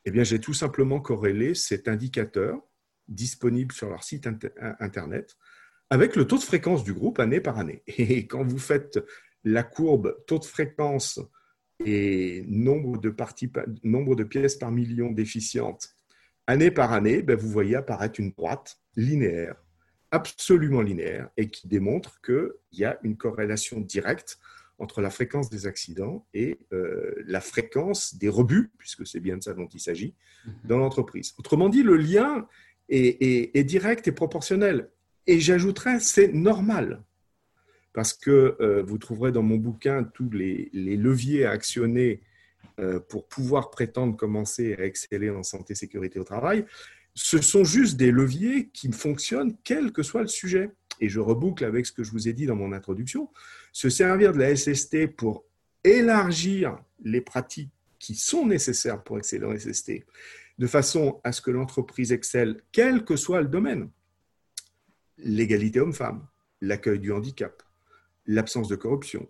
Eh 0.04 0.11
bien, 0.11 0.25
j'ai 0.25 0.40
tout 0.40 0.54
simplement 0.54 1.00
corrélé 1.00 1.54
cet 1.54 1.88
indicateur 1.88 2.61
disponible 3.09 3.73
sur 3.73 3.88
leur 3.88 4.04
site 4.04 4.28
Internet 4.80 5.37
avec 5.90 6.16
le 6.16 6.26
taux 6.26 6.38
de 6.38 6.42
fréquence 6.42 6.85
du 6.85 6.94
groupe 6.94 7.18
année 7.18 7.40
par 7.40 7.59
année. 7.59 7.82
Et 7.87 8.26
quand 8.26 8.44
vous 8.44 8.59
faites 8.59 8.99
la 9.44 9.62
courbe 9.62 10.16
taux 10.26 10.38
de 10.38 10.44
fréquence 10.44 11.21
et 11.85 12.44
nombre 12.47 12.99
de, 12.99 13.11
parties, 13.11 13.50
nombre 13.82 14.14
de 14.14 14.25
pièces 14.25 14.56
par 14.56 14.71
million 14.71 15.11
déficientes 15.11 15.97
année 16.47 16.71
par 16.71 16.92
année, 16.92 17.23
ben 17.23 17.37
vous 17.37 17.49
voyez 17.49 17.76
apparaître 17.76 18.21
une 18.21 18.32
droite 18.32 18.80
linéaire, 18.97 19.56
absolument 20.11 20.82
linéaire, 20.82 21.28
et 21.37 21.49
qui 21.49 21.68
démontre 21.68 22.21
qu'il 22.21 22.50
y 22.73 22.85
a 22.85 22.99
une 23.02 23.16
corrélation 23.16 23.80
directe 23.80 24.38
entre 24.83 25.01
la 25.01 25.11
fréquence 25.11 25.49
des 25.49 25.67
accidents 25.67 26.27
et 26.35 26.59
euh, 26.73 27.15
la 27.25 27.41
fréquence 27.41 28.17
des 28.17 28.29
rebuts, 28.29 28.73
puisque 28.79 29.07
c'est 29.07 29.21
bien 29.21 29.37
de 29.37 29.43
ça 29.43 29.55
dont 29.55 29.69
il 29.69 29.79
s'agit, 29.79 30.15
mhm. 30.45 30.53
dans 30.65 30.79
l'entreprise. 30.79 31.35
Autrement 31.39 31.69
dit, 31.69 31.85
le 31.85 31.97
lien 31.97 32.49
est, 32.89 33.65
direct 33.65 34.09
et 34.09 34.12
proportionnel. 34.12 34.91
Et 35.29 35.39
j'ajouterais, 35.39 36.01
c'est 36.01 36.33
normal, 36.33 37.05
parce 37.93 38.12
que 38.12 38.57
euh, 38.61 38.83
vous 38.83 38.99
trouverez 38.99 39.31
dans 39.31 39.45
mon 39.45 39.57
bouquin 39.57 40.03
tous 40.03 40.31
les, 40.31 40.69
leviers 40.73 41.47
à 41.47 41.53
actionner 41.53 42.21
euh, 42.81 42.99
pour 42.99 43.29
pouvoir 43.29 43.71
prétendre 43.71 44.17
commencer 44.17 44.75
à 44.75 44.85
exceller 44.85 45.31
en 45.31 45.45
santé 45.45 45.77
sécurité 45.77 46.19
au 46.19 46.25
travail. 46.25 46.67
Ce 47.15 47.41
sont 47.41 47.62
juste 47.62 47.97
des 47.97 48.11
leviers 48.11 48.69
qui 48.71 48.91
fonctionnent 48.91 49.55
quel 49.62 49.93
que 49.93 50.03
soit 50.03 50.23
le 50.23 50.29
sujet 50.29 50.71
et 51.02 51.09
je 51.09 51.18
reboucle 51.18 51.64
avec 51.64 51.85
ce 51.85 51.92
que 51.92 52.04
je 52.04 52.12
vous 52.12 52.28
ai 52.28 52.32
dit 52.32 52.47
dans 52.47 52.54
mon 52.54 52.73
introduction, 52.73 53.28
se 53.73 53.90
servir 53.90 54.32
de 54.32 54.38
la 54.38 54.54
SST 54.54 55.09
pour 55.09 55.44
élargir 55.82 56.78
les 57.02 57.21
pratiques 57.21 57.73
qui 57.99 58.14
sont 58.14 58.47
nécessaires 58.47 59.02
pour 59.02 59.18
exceller 59.18 59.44
en 59.44 59.59
SST, 59.59 60.04
de 60.59 60.66
façon 60.68 61.21
à 61.25 61.32
ce 61.32 61.40
que 61.40 61.50
l'entreprise 61.50 62.12
excelle, 62.12 62.62
quel 62.71 63.04
que 63.04 63.16
soit 63.16 63.42
le 63.42 63.49
domaine. 63.49 63.90
L'égalité 65.18 65.80
homme-femme, 65.80 66.25
l'accueil 66.61 67.00
du 67.00 67.11
handicap, 67.11 67.64
l'absence 68.26 68.68
de 68.68 68.76
corruption, 68.76 69.28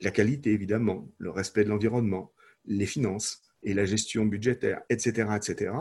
la 0.00 0.10
qualité 0.10 0.50
évidemment, 0.50 1.08
le 1.18 1.30
respect 1.30 1.62
de 1.62 1.68
l'environnement, 1.68 2.32
les 2.66 2.86
finances 2.86 3.40
et 3.62 3.72
la 3.72 3.84
gestion 3.84 4.26
budgétaire, 4.26 4.82
etc., 4.90 5.28
etc. 5.36 5.72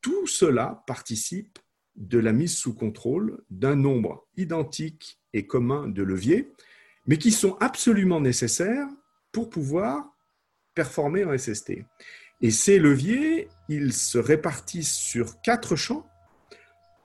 Tout 0.00 0.28
cela 0.28 0.84
participe 0.86 1.58
de 1.96 2.18
la 2.18 2.32
mise 2.32 2.56
sous 2.56 2.74
contrôle 2.74 3.42
d'un 3.50 3.76
nombre 3.76 4.26
identique 4.36 5.18
et 5.32 5.46
commun 5.46 5.88
de 5.88 6.02
leviers, 6.02 6.52
mais 7.06 7.18
qui 7.18 7.32
sont 7.32 7.56
absolument 7.60 8.20
nécessaires 8.20 8.88
pour 9.32 9.50
pouvoir 9.50 10.16
performer 10.74 11.24
en 11.24 11.36
SST. 11.36 11.84
Et 12.40 12.50
ces 12.50 12.78
leviers, 12.78 13.48
ils 13.68 13.92
se 13.92 14.18
répartissent 14.18 14.94
sur 14.94 15.40
quatre 15.42 15.76
champs. 15.76 16.06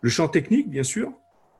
Le 0.02 0.10
champ 0.10 0.28
technique, 0.28 0.70
bien 0.70 0.84
sûr. 0.84 1.14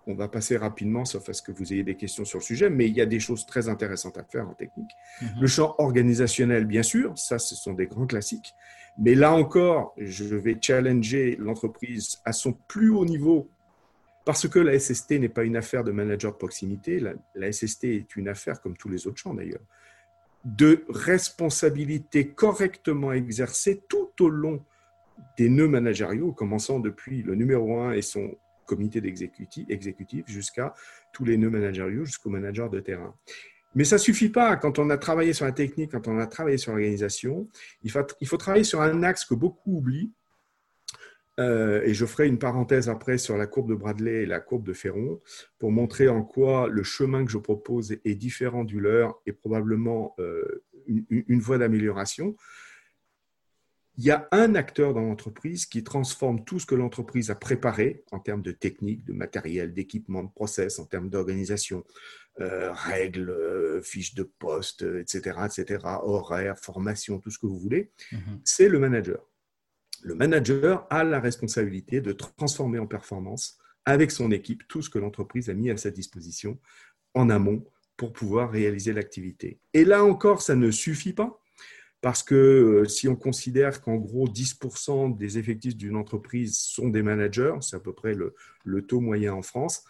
On 0.08 0.16
va 0.16 0.30
passer 0.30 0.56
rapidement, 0.56 1.04
sauf 1.04 1.28
à 1.28 1.34
ce 1.34 1.42
que 1.42 1.52
vous 1.52 1.74
ayez 1.74 1.84
des 1.84 1.96
questions 1.96 2.24
sur 2.24 2.40
le 2.40 2.44
sujet, 2.44 2.70
mais 2.70 2.88
il 2.88 2.96
y 2.96 3.02
a 3.02 3.06
des 3.06 3.20
choses 3.20 3.46
très 3.46 3.68
intéressantes 3.68 4.18
à 4.18 4.24
faire 4.24 4.48
en 4.50 4.54
technique. 4.54 4.92
Mhm. 5.22 5.30
Le 5.42 5.48
champ 5.48 5.76
organisationnel, 5.78 6.66
bien 6.66 6.84
sûr, 6.84 7.18
ça, 7.18 7.38
ce 7.38 7.56
sont 7.56 7.74
des 7.74 7.88
grands 7.88 8.08
classiques. 8.08 8.54
Mais 8.98 9.14
là 9.14 9.34
encore, 9.34 9.94
je 9.98 10.36
vais 10.36 10.58
challenger 10.60 11.36
l'entreprise 11.40 12.20
à 12.26 12.32
son 12.32 12.54
plus 12.54 12.90
haut 12.90 13.06
niveau 13.06 13.50
parce 14.26 14.48
que 14.48 14.60
la 14.60 14.78
SST 14.78 15.12
n'est 15.12 15.30
pas 15.30 15.44
une 15.44 15.56
affaire 15.56 15.84
de 15.86 15.92
manager 15.92 16.34
de 16.34 16.38
proximité. 16.38 17.02
La, 17.36 17.52
SST 17.52 17.86
est 17.86 18.16
une 18.18 18.28
affaire, 18.28 18.60
comme 18.60 18.76
tous 18.76 18.90
les 18.90 19.08
autres 19.08 19.18
champs 19.18 19.34
d'ailleurs, 19.34 19.62
de 20.44 20.84
responsabilité 20.90 22.28
correctement 22.28 23.14
exercée 23.14 23.84
tout 23.88 24.10
au 24.20 24.30
long 24.30 24.62
des 25.38 25.50
nœuds 25.50 25.70
managériaux, 25.70 26.34
commençant 26.34 26.80
depuis 26.80 27.24
le 27.24 27.36
numéro 27.36 27.80
un 27.80 27.94
et 27.94 28.02
son 28.02 28.36
comité 28.68 29.02
d'exécutif 29.02 30.28
jusqu'à 30.28 30.76
tous 31.14 31.26
les 31.26 31.38
nœuds 31.38 31.50
managériaux, 31.50 32.06
jusqu'au 32.06 32.30
manager 32.30 32.70
de 32.70 32.80
terrain. 32.80 33.16
Mais 33.74 33.84
ça 33.84 33.96
ne 33.96 34.02
suffit 34.02 34.30
pas. 34.30 34.56
Quand 34.56 34.80
on 34.80 34.90
a 34.90 34.98
travaillé 34.98 35.34
sur 35.34 35.46
la 35.46 35.52
technique, 35.52 35.92
quand 35.92 36.08
on 36.08 36.20
a 36.20 36.28
travaillé 36.28 36.58
sur 36.58 36.72
l'organisation, 36.72 37.48
il 37.84 37.92
faut, 37.92 38.00
il 38.22 38.28
faut 38.28 38.38
travailler 38.38 38.64
sur 38.64 38.82
un 38.82 39.04
axe 39.04 39.26
que 39.26 39.34
beaucoup 39.34 39.78
oublient. 39.78 40.12
Euh, 41.40 41.84
et 41.84 41.94
je 41.94 42.06
ferai 42.08 42.28
une 42.28 42.40
parenthèse 42.40 42.90
après 42.90 43.20
sur 43.20 43.38
la 43.38 43.46
courbe 43.46 43.70
de 43.70 43.76
Bradley 43.76 44.24
et 44.24 44.26
la 44.26 44.40
courbe 44.40 44.66
de 44.66 44.74
Ferron 44.74 45.22
pour 45.60 45.72
montrer 45.72 46.08
en 46.08 46.24
quoi 46.24 46.68
le 46.68 46.82
chemin 46.82 47.24
que 47.24 47.32
je 47.32 47.38
propose 47.38 47.92
est 47.92 48.16
différent 48.16 48.64
du 48.64 48.80
leur 48.80 49.22
et 49.28 49.34
probablement 49.34 50.16
euh, 50.18 50.64
une 50.88 51.40
voie 51.40 51.60
d'amélioration 51.60 52.36
il 53.98 54.06
y 54.06 54.12
a 54.12 54.28
un 54.32 54.54
acteur 54.54 54.94
dans 54.94 55.02
l'entreprise 55.02 55.66
qui 55.66 55.84
transforme 55.84 56.46
tout 56.46 56.60
ce 56.60 56.68
que 56.68 56.76
l'entreprise 56.76 57.32
a 57.32 57.36
préparé 57.36 58.04
en 58.12 58.20
termes 58.20 58.44
de 58.44 58.52
technique, 58.52 59.04
de 59.06 59.14
matériel, 59.14 59.74
d'équipement, 59.74 60.24
de 60.24 60.30
process, 60.30 60.78
en 60.78 60.86
termes 60.86 61.10
d'organisation, 61.10 61.84
euh, 62.40 62.72
règles, 62.72 63.32
euh, 63.32 63.82
fiches 63.82 64.14
de 64.14 64.22
poste, 64.22 64.84
etc., 64.84 65.40
etc., 65.46 65.80
horaires, 66.04 66.60
formation, 66.60 67.20
tout 67.20 67.32
ce 67.32 67.40
que 67.40 67.48
vous 67.48 67.58
voulez. 67.58 67.90
Mhm. 68.12 68.42
C'est 68.44 68.70
le 68.70 68.78
manager. 68.78 69.20
Le 70.04 70.14
manager 70.14 70.86
a 70.92 71.04
la 71.04 71.20
responsabilité 71.20 72.00
de 72.00 72.12
transformer 72.12 72.78
en 72.78 72.86
performance 72.86 73.58
avec 73.86 74.12
son 74.12 74.30
équipe 74.32 74.68
tout 74.68 74.84
ce 74.84 74.92
que 74.92 75.00
l'entreprise 75.00 75.50
a 75.50 75.56
mis 75.56 75.72
à 75.72 75.78
sa 75.78 75.90
disposition 75.90 76.60
en 77.16 77.32
amont 77.32 77.66
pour 77.96 78.14
pouvoir 78.14 78.52
réaliser 78.52 78.94
l'activité. 78.94 79.60
Et 79.74 79.86
là 79.86 80.04
encore, 80.04 80.44
ça 80.44 80.56
ne 80.56 80.70
suffit 80.70 81.14
pas 81.14 81.42
parce 82.02 82.22
que 82.24 82.36
euh, 82.36 82.86
si 82.86 83.08
on 83.08 83.16
considère 83.16 83.82
qu'en 83.82 83.96
gros 83.96 84.28
10% 84.28 85.18
des 85.18 85.38
effectifs 85.38 85.76
d'une 85.76 85.96
entreprise 85.96 86.58
sont 86.58 86.90
des 86.90 87.02
managers, 87.02 87.56
c'est 87.62 87.76
à 87.76 87.80
peu 87.80 87.94
près 87.94 88.14
le, 88.14 88.34
taux 88.84 89.00
moyen 89.00 89.34
en 89.34 89.42
France, 89.42 89.84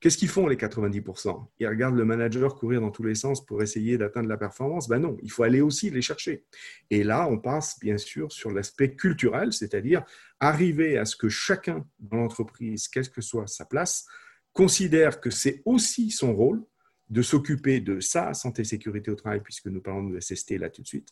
qu'est-ce 0.00 0.18
qu'ils 0.18 0.28
font 0.28 0.48
les 0.48 0.56
90% 0.56 1.46
Ils 1.60 1.68
regardent 1.68 1.96
le 1.96 2.04
manager 2.04 2.56
courir 2.56 2.80
dans 2.80 2.90
tous 2.90 3.04
les 3.04 3.14
sens 3.14 3.44
pour 3.44 3.62
essayer 3.62 3.96
d'atteindre 3.96 4.28
la 4.28 4.36
performance? 4.36 4.88
Ben 4.88 4.98
non, 4.98 5.16
il 5.22 5.30
faut 5.30 5.44
aller 5.44 5.60
aussi 5.60 5.90
les 5.90 6.02
chercher. 6.02 6.44
Et 6.90 7.04
là, 7.04 7.28
on 7.30 7.38
passe 7.38 7.78
bien 7.78 7.96
sûr 7.96 8.32
sur 8.32 8.50
l'aspect 8.50 8.96
culturel, 8.96 9.52
c'est-à-dire 9.52 10.04
arriver 10.40 10.98
à 10.98 11.04
ce 11.04 11.14
que 11.14 11.28
chacun 11.28 11.86
dans 12.00 12.16
l'entreprise, 12.16 12.88
quelle 12.88 13.08
que 13.08 13.20
soit 13.20 13.46
sa 13.46 13.64
place, 13.64 14.06
considère 14.52 15.20
que 15.20 15.30
c'est 15.30 15.62
aussi 15.64 16.10
son 16.10 16.34
rôle 16.34 16.64
de 17.12 17.20
s'occuper 17.20 17.80
de 17.80 18.00
sa 18.00 18.32
santé 18.32 18.64
sécurité 18.64 19.10
au 19.10 19.14
travail, 19.14 19.40
puisque 19.40 19.66
nous 19.66 19.82
parlons 19.82 20.08
de 20.08 20.18
SST 20.18 20.52
là 20.52 20.70
tout 20.70 20.80
de 20.80 20.86
suite, 20.86 21.08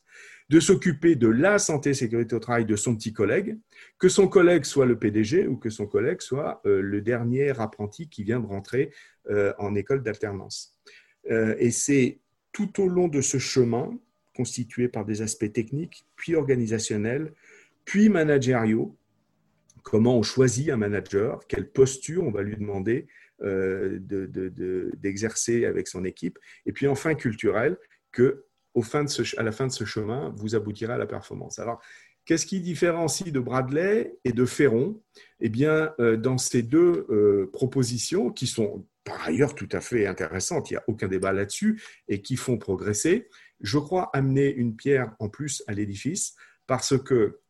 de 0.49 0.59
s'occuper 0.59 1.14
de 1.14 1.28
la 1.28 1.59
santé 1.59 1.92
sécurité 1.92 2.35
au 2.35 2.38
travail 2.38 2.64
de 2.64 2.75
son 2.75 2.97
petit 2.97 3.12
collègue, 3.12 3.59
que 3.99 4.09
son 4.09 4.26
collègue 4.26 4.64
soit 4.64 4.87
le 4.87 4.99
PDG 4.99 5.47
ou 5.47 5.59
que 5.59 5.69
son 5.69 5.87
collègue 5.87 6.23
soit 6.23 6.62
euh, 6.64 6.80
le 6.80 7.02
dernier 7.02 7.50
apprenti 7.61 8.09
qui 8.09 8.25
vient 8.25 8.40
de 8.40 8.47
rentrer 8.47 8.92
euh, 9.28 9.52
en 9.59 9.75
école 9.75 10.02
d'alternance. 10.02 10.75
Euh, 11.30 11.54
et 11.59 11.71
c'est 11.71 12.21
tout 12.50 12.80
au 12.83 12.88
long 12.88 13.09
de 13.09 13.21
ce 13.21 13.37
chemin, 13.37 13.90
constitué 14.35 14.88
par 14.88 15.04
des 15.04 15.21
aspects 15.21 15.52
techniques, 15.52 16.07
puis 16.16 16.35
organisationnels, 16.35 17.35
puis 17.85 18.09
managériaux, 18.09 18.97
comment 19.83 20.16
on 20.16 20.23
choisit 20.23 20.71
un 20.71 20.78
manager, 20.78 21.47
quelle 21.47 21.69
posture 21.69 22.25
on 22.25 22.30
va 22.30 22.42
lui 22.42 22.57
demander, 22.57 23.07
euh, 23.43 23.99
d'exercer 24.97 25.65
avec 25.65 25.89
son 25.89 26.05
équipe. 26.05 26.39
Et 26.67 26.73
puis 26.73 26.87
enfin 26.87 27.15
culturel, 27.15 27.77
que 28.13 28.45
au 28.75 28.83
fin 28.83 29.05
de 29.05 29.09
ce, 29.09 29.23
à 29.39 29.43
la 29.43 29.53
fin 29.53 29.67
de 29.67 29.73
ce 29.73 29.85
chemin, 29.85 30.33
vous 30.37 30.55
aboutirez 30.55 30.93
à 30.93 30.99
la 30.99 31.07
performance. 31.07 31.59
Alors, 31.59 31.81
qu'est-ce 32.25 32.47
qui 32.47 32.61
différencie 32.61 33.33
de 33.33 33.41
Bradley 33.41 34.17
et 34.25 34.33
de 34.33 34.45
Ferron? 34.45 35.03
Eh 35.41 35.49
bien, 35.49 35.93
euh, 35.99 36.17
dans 36.17 36.39
ces 36.39 36.63
deux 36.63 37.07
euh, 37.11 37.51
propositions, 37.53 38.31
qui 38.31 38.47
sont 38.47 38.87
par 39.05 39.27
ailleurs 39.27 39.55
tout 39.55 39.69
à 39.73 39.81
fait 39.81 40.07
intéressantes, 40.07 40.71
il 40.71 40.75
n'y 40.75 40.79
a 40.79 40.85
aucun 40.87 41.09
débat 41.09 41.33
là-dessus, 41.33 41.83
et 42.09 42.23
qui 42.23 42.37
font 42.37 42.59
progresser, 42.59 43.29
je 43.61 43.79
crois 43.79 44.11
amener 44.13 44.53
une 44.53 44.77
pierre 44.77 45.15
en 45.19 45.29
plus 45.29 45.63
à 45.67 45.73
l'édifice, 45.73 46.37
parce 46.67 46.97
que 46.99 47.41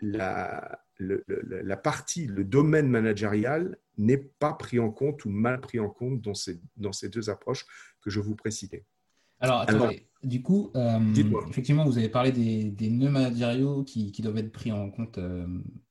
la, 0.00 0.85
la 0.98 1.76
partie, 1.76 2.26
le 2.26 2.44
domaine 2.44 2.88
managérial 2.88 3.76
n'est 3.98 4.16
pas 4.16 4.52
pris 4.52 4.78
en 4.78 4.90
compte 4.90 5.24
ou 5.24 5.30
mal 5.30 5.60
pris 5.60 5.80
en 5.80 5.88
compte 5.88 6.20
dans 6.20 6.34
ces, 6.34 6.60
dans 6.76 6.92
ces 6.92 7.08
deux 7.08 7.30
approches 7.30 7.66
que 8.00 8.10
je 8.10 8.20
vous 8.20 8.34
précisais. 8.34 8.84
Alors, 9.40 9.60
attendez, 9.60 10.08
du 10.22 10.42
coup, 10.42 10.72
effectivement, 11.48 11.84
vous 11.84 11.98
avez 11.98 12.08
parlé 12.08 12.32
des, 12.32 12.90
nœuds 12.90 13.10
managériaux 13.10 13.84
qui, 13.84 14.10
doivent 14.22 14.38
être 14.38 14.52
pris 14.52 14.72
en 14.72 14.90
compte 14.90 15.18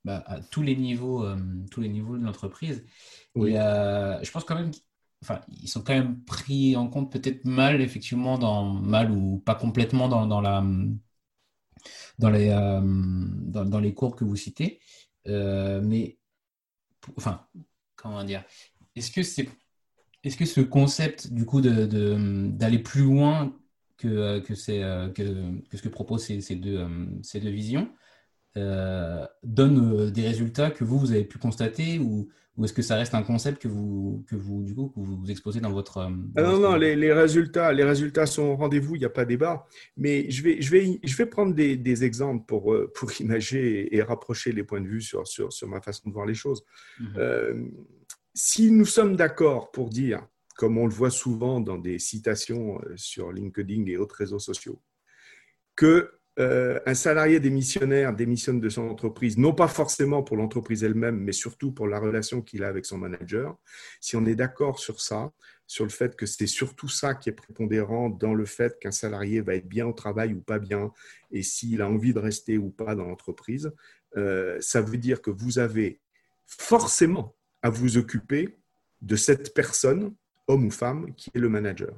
bah, 0.04 0.24
à 0.26 0.40
tous 0.40 0.62
les 0.62 0.76
niveaux, 0.76 1.26
tous 1.70 1.82
les 1.82 1.90
niveaux 1.90 2.18
de 2.18 2.24
l'entreprise. 2.24 2.84
Oui. 3.36 3.52
je 3.54 4.32
pense 4.32 4.44
quand 4.44 4.56
même 4.56 4.72
enfin, 5.26 5.42
ils 5.62 5.68
sont 5.68 5.82
quand 5.82 5.94
même 5.94 6.22
pris 6.24 6.76
en 6.76 6.88
compte 6.88 7.12
peut-être 7.12 7.46
mal, 7.46 7.82
effectivement, 7.82 8.38
dans 8.38 8.64
mal 8.74 9.12
ou 9.12 9.40
pas 9.40 9.56
complètement 9.56 10.08
dans, 10.08 10.28
dans 10.28 10.42
la 10.42 10.64
dans 12.20 12.30
les 12.30 12.50
euh, 12.50 12.82
dans, 12.84 13.80
les 13.80 13.94
courbes 13.94 14.16
que 14.16 14.26
vous 14.26 14.36
citez. 14.36 14.80
Euh, 15.28 15.82
mais 15.82 16.18
enfin, 17.18 17.46
comment 17.96 18.24
dire 18.24 18.44
Est-ce 18.96 19.12
que 19.12 19.24
c'est 19.24 19.50
est-ce 20.24 20.38
que 20.38 20.46
ce 20.46 20.62
concept 20.62 21.32
du 21.32 21.46
coup 21.46 21.62
de, 21.62 22.50
d'aller 22.50 22.80
plus 22.80 23.04
loin 23.04 23.56
que, 23.98 24.40
que, 24.40 24.56
c'est, 24.56 24.80
que, 25.14 25.62
que, 25.70 25.78
ce 25.78 25.84
que 25.84 25.90
proposent 25.90 26.26
ces, 26.26 26.42
ces 26.42 26.56
deux, 26.56 26.88
ces 27.22 27.40
deux 27.40 27.52
visions 27.52 27.88
donne 28.56 30.12
des 30.12 30.28
résultats 30.28 30.72
que 30.72 30.84
vous, 30.84 30.98
vous 30.98 31.12
avez 31.12 31.26
pu 31.26 31.38
constater 31.38 32.00
ou, 32.00 32.30
ou 32.58 32.64
est-ce 32.64 32.74
que 32.74 32.82
ça 32.82 32.96
reste 32.96 33.14
un 33.14 33.24
concept 33.24 33.62
que 33.62 33.68
vous, 33.68 34.24
que 34.30 34.36
vous, 34.36 34.64
du 34.64 34.74
coup, 34.74 34.90
que 34.90 35.00
vous 35.00 35.30
exposez 35.30 35.60
dans 35.60 35.72
votre... 35.72 35.98
Euh, 35.98 36.10
ah 36.38 36.42
non, 36.42 36.58
non, 36.58 36.76
les, 36.76 37.12
résultats, 37.12 37.74
les 37.74 37.84
résultats 37.84 38.26
sont 38.26 38.44
au 38.44 38.56
rendez-vous, 38.56 38.96
il 38.96 39.00
n'y 39.00 39.06
a 39.06 39.10
pas 39.10 39.26
débat. 39.26 39.68
Mais 39.98 40.30
je 40.32 40.42
vais, 40.42 40.62
je 40.62 40.72
vais, 40.72 41.00
je 41.04 41.18
vais 41.18 41.26
prendre 41.26 41.54
des, 41.54 41.76
des 41.76 42.06
exemples 42.06 42.46
pour, 42.46 42.74
euh, 42.74 42.92
pour 42.96 43.12
imager 43.20 43.94
et 43.94 44.02
rapprocher 44.02 44.54
les 44.54 44.64
points 44.64 44.80
de 44.80 44.88
vue 44.88 45.02
sur, 45.02 45.28
sur, 45.28 45.52
sur 45.52 45.68
ma 45.68 45.82
façon 45.82 46.08
de 46.08 46.14
voir 46.14 46.26
les 46.26 46.34
choses. 46.34 46.64
Mhm. 47.00 47.14
Euh, 47.18 47.66
si 48.34 48.72
nous 48.72 48.86
sommes 48.86 49.18
d'accord 49.18 49.72
pour 49.72 49.90
dire, 49.90 50.26
comme 50.56 50.78
on 50.78 50.86
le 50.86 50.94
voit 50.94 51.12
souvent 51.12 51.60
dans 51.60 51.78
des 51.78 52.00
citations 52.00 52.80
sur 52.96 53.34
LinkedIn 53.34 53.86
et 53.88 53.98
autres 53.98 54.16
réseaux 54.16 54.40
sociaux, 54.40 54.82
que 55.76 56.15
euh, 56.38 56.80
un 56.86 56.94
salarié 56.96 57.40
démissionnaire 57.40 58.14
démissionne 58.14 58.60
de 58.60 58.68
son 58.68 58.90
entreprise, 58.90 59.38
non 59.38 59.54
pas 59.54 59.70
forcément 59.70 60.22
pour 60.22 60.36
l'entreprise 60.36 60.84
elle-même, 60.84 61.18
mais 61.18 61.32
surtout 61.32 61.72
pour 61.72 61.88
la 61.88 61.98
relation 61.98 62.42
qu'il 62.42 62.64
a 62.64 62.68
avec 62.68 62.86
son 62.86 62.98
manager. 62.98 63.58
Si 64.02 64.18
on 64.18 64.26
est 64.26 64.36
d'accord 64.36 64.80
sur 64.80 65.00
ça, 65.00 65.32
sur 65.66 65.86
le 65.86 65.92
fait 65.92 66.16
que 66.16 66.26
c'est 66.26 66.48
surtout 66.48 66.90
ça 66.90 67.16
qui 67.16 67.30
est 67.30 67.34
prépondérant 67.34 68.10
dans 68.10 68.34
le 68.34 68.46
fait 68.46 68.78
qu'un 68.80 68.92
salarié 68.92 69.40
va 69.40 69.56
être 69.56 69.68
bien 69.68 69.88
au 69.88 69.94
travail 69.94 70.34
ou 70.34 70.42
pas 70.42 70.60
bien, 70.60 70.92
et 71.32 71.42
s'il 71.42 71.82
a 71.82 71.90
envie 71.90 72.14
de 72.14 72.20
rester 72.20 72.58
ou 72.58 72.70
pas 72.70 72.96
dans 72.96 73.06
l'entreprise, 73.06 73.72
euh, 74.18 74.58
ça 74.60 74.82
veut 74.82 74.98
dire 74.98 75.22
que 75.22 75.32
vous 75.32 75.58
avez 75.58 76.00
forcément 76.46 77.34
à 77.62 77.70
vous 77.70 77.98
occuper 77.98 78.58
de 79.02 79.16
cette 79.16 79.54
personne, 79.54 80.14
homme 80.48 80.66
ou 80.66 80.72
femme, 80.72 81.14
qui 81.16 81.32
est 81.34 81.40
le 81.40 81.50
manager. 81.50 81.98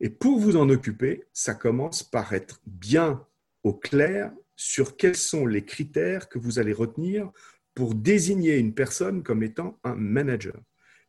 Et 0.00 0.10
pour 0.10 0.38
vous 0.38 0.56
en 0.56 0.68
occuper, 0.68 1.24
ça 1.32 1.54
commence 1.54 2.02
par 2.02 2.32
être 2.32 2.60
bien 2.66 3.24
au 3.62 3.72
clair 3.72 4.32
sur 4.56 4.96
quels 4.96 5.16
sont 5.16 5.46
les 5.46 5.64
critères 5.64 6.28
que 6.28 6.38
vous 6.38 6.58
allez 6.58 6.72
retenir 6.72 7.30
pour 7.74 7.94
désigner 7.94 8.58
une 8.58 8.74
personne 8.74 9.22
comme 9.22 9.42
étant 9.42 9.78
un 9.84 9.94
manager. 9.94 10.60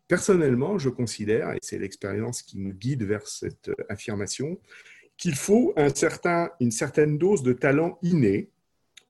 Personnellement, 0.08 0.78
je 0.78 0.90
considère, 0.90 1.52
et 1.52 1.60
c'est 1.62 1.80
l'expérience 1.80 2.42
qui 2.42 2.60
me 2.60 2.72
guide 2.72 3.04
vers 3.04 3.28
cette 3.28 3.70
euh, 3.70 3.76
affirmation, 3.90 4.60
qu'il 5.18 5.36
faut 5.36 5.74
un 5.78 5.94
certain, 5.94 6.50
une 6.60 6.72
certaine 6.72 7.18
dose 7.18 7.44
de 7.44 7.54
talent 7.54 7.98
inné 8.02 8.50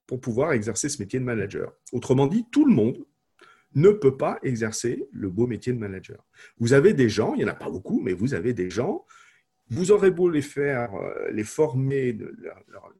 pour 0.05 0.19
pouvoir 0.19 0.53
exercer 0.53 0.89
ce 0.89 1.01
métier 1.01 1.19
de 1.19 1.25
manager. 1.25 1.74
Autrement 1.91 2.27
dit, 2.27 2.45
tout 2.51 2.65
le 2.65 2.74
monde 2.74 3.05
ne 3.75 3.89
peut 3.91 4.17
pas 4.17 4.38
exercer 4.43 5.07
le 5.12 5.29
beau 5.29 5.48
métier 5.48 5.71
de 5.71 5.79
manager. 5.79 6.25
Vous 6.60 6.74
avez 6.74 6.93
des 6.93 7.10
gens, 7.10 7.33
il 7.33 7.39
n'y 7.39 7.45
en 7.45 7.53
a 7.53 7.55
pas 7.55 7.69
beaucoup, 7.69 8.01
mais 8.01 8.13
vous 8.13 8.33
avez 8.33 8.53
des 8.53 8.69
gens 8.69 9.05
vous 9.71 9.91
aurez 9.91 10.11
beau 10.11 10.29
les 10.29 10.41
faire, 10.41 10.93
euh, 10.93 11.31
les 11.31 11.45
former, 11.45 12.17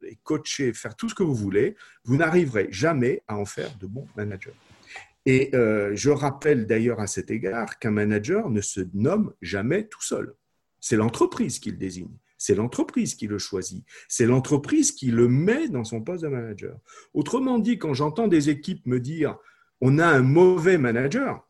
les 0.02 0.18
coacher, 0.24 0.74
faire 0.74 0.96
tout 0.96 1.10
ce 1.10 1.16
que 1.16 1.22
vous 1.22 1.36
voulez, 1.36 1.76
vous 2.06 2.16
n'arriverez 2.16 2.70
jamais 2.72 3.22
à 3.28 3.36
en 3.36 3.46
faire 3.46 3.70
de 3.78 3.86
bons 3.86 4.08
managers. 4.16 4.54
Et 5.26 5.54
euh, 5.54 5.92
je 5.94 6.10
rappelle 6.10 6.66
d'ailleurs 6.66 7.02
à 7.02 7.08
cet 7.08 7.30
égard 7.30 7.78
qu'un 7.78 7.92
manager 7.92 8.50
ne 8.50 8.62
se 8.62 8.82
nomme 8.94 9.34
jamais 9.42 9.88
tout 9.88 10.02
seul. 10.02 10.34
C'est 10.80 10.96
l'entreprise 10.96 11.60
qui 11.60 11.72
le 11.72 11.78
désigne. 11.78 12.18
C'est 12.38 12.56
l'entreprise 12.56 13.14
qui 13.16 13.28
le 13.28 13.38
choisit. 13.38 13.86
C'est 14.08 14.26
l'entreprise 14.26 14.94
qui 14.94 15.12
le 15.12 15.28
met 15.28 15.68
dans 15.68 15.84
son 15.84 16.02
poste 16.02 16.24
de 16.24 16.30
manager. 16.30 16.80
Autrement 17.14 17.60
dit, 17.60 17.78
quand 17.78 17.94
j'entends 17.94 18.28
des 18.28 18.50
équipes 18.50 18.88
me 18.88 19.00
dire 19.00 19.38
on 19.82 20.00
a 20.00 20.08
un 20.08 20.22
mauvais 20.22 20.78
manager, 20.78 21.48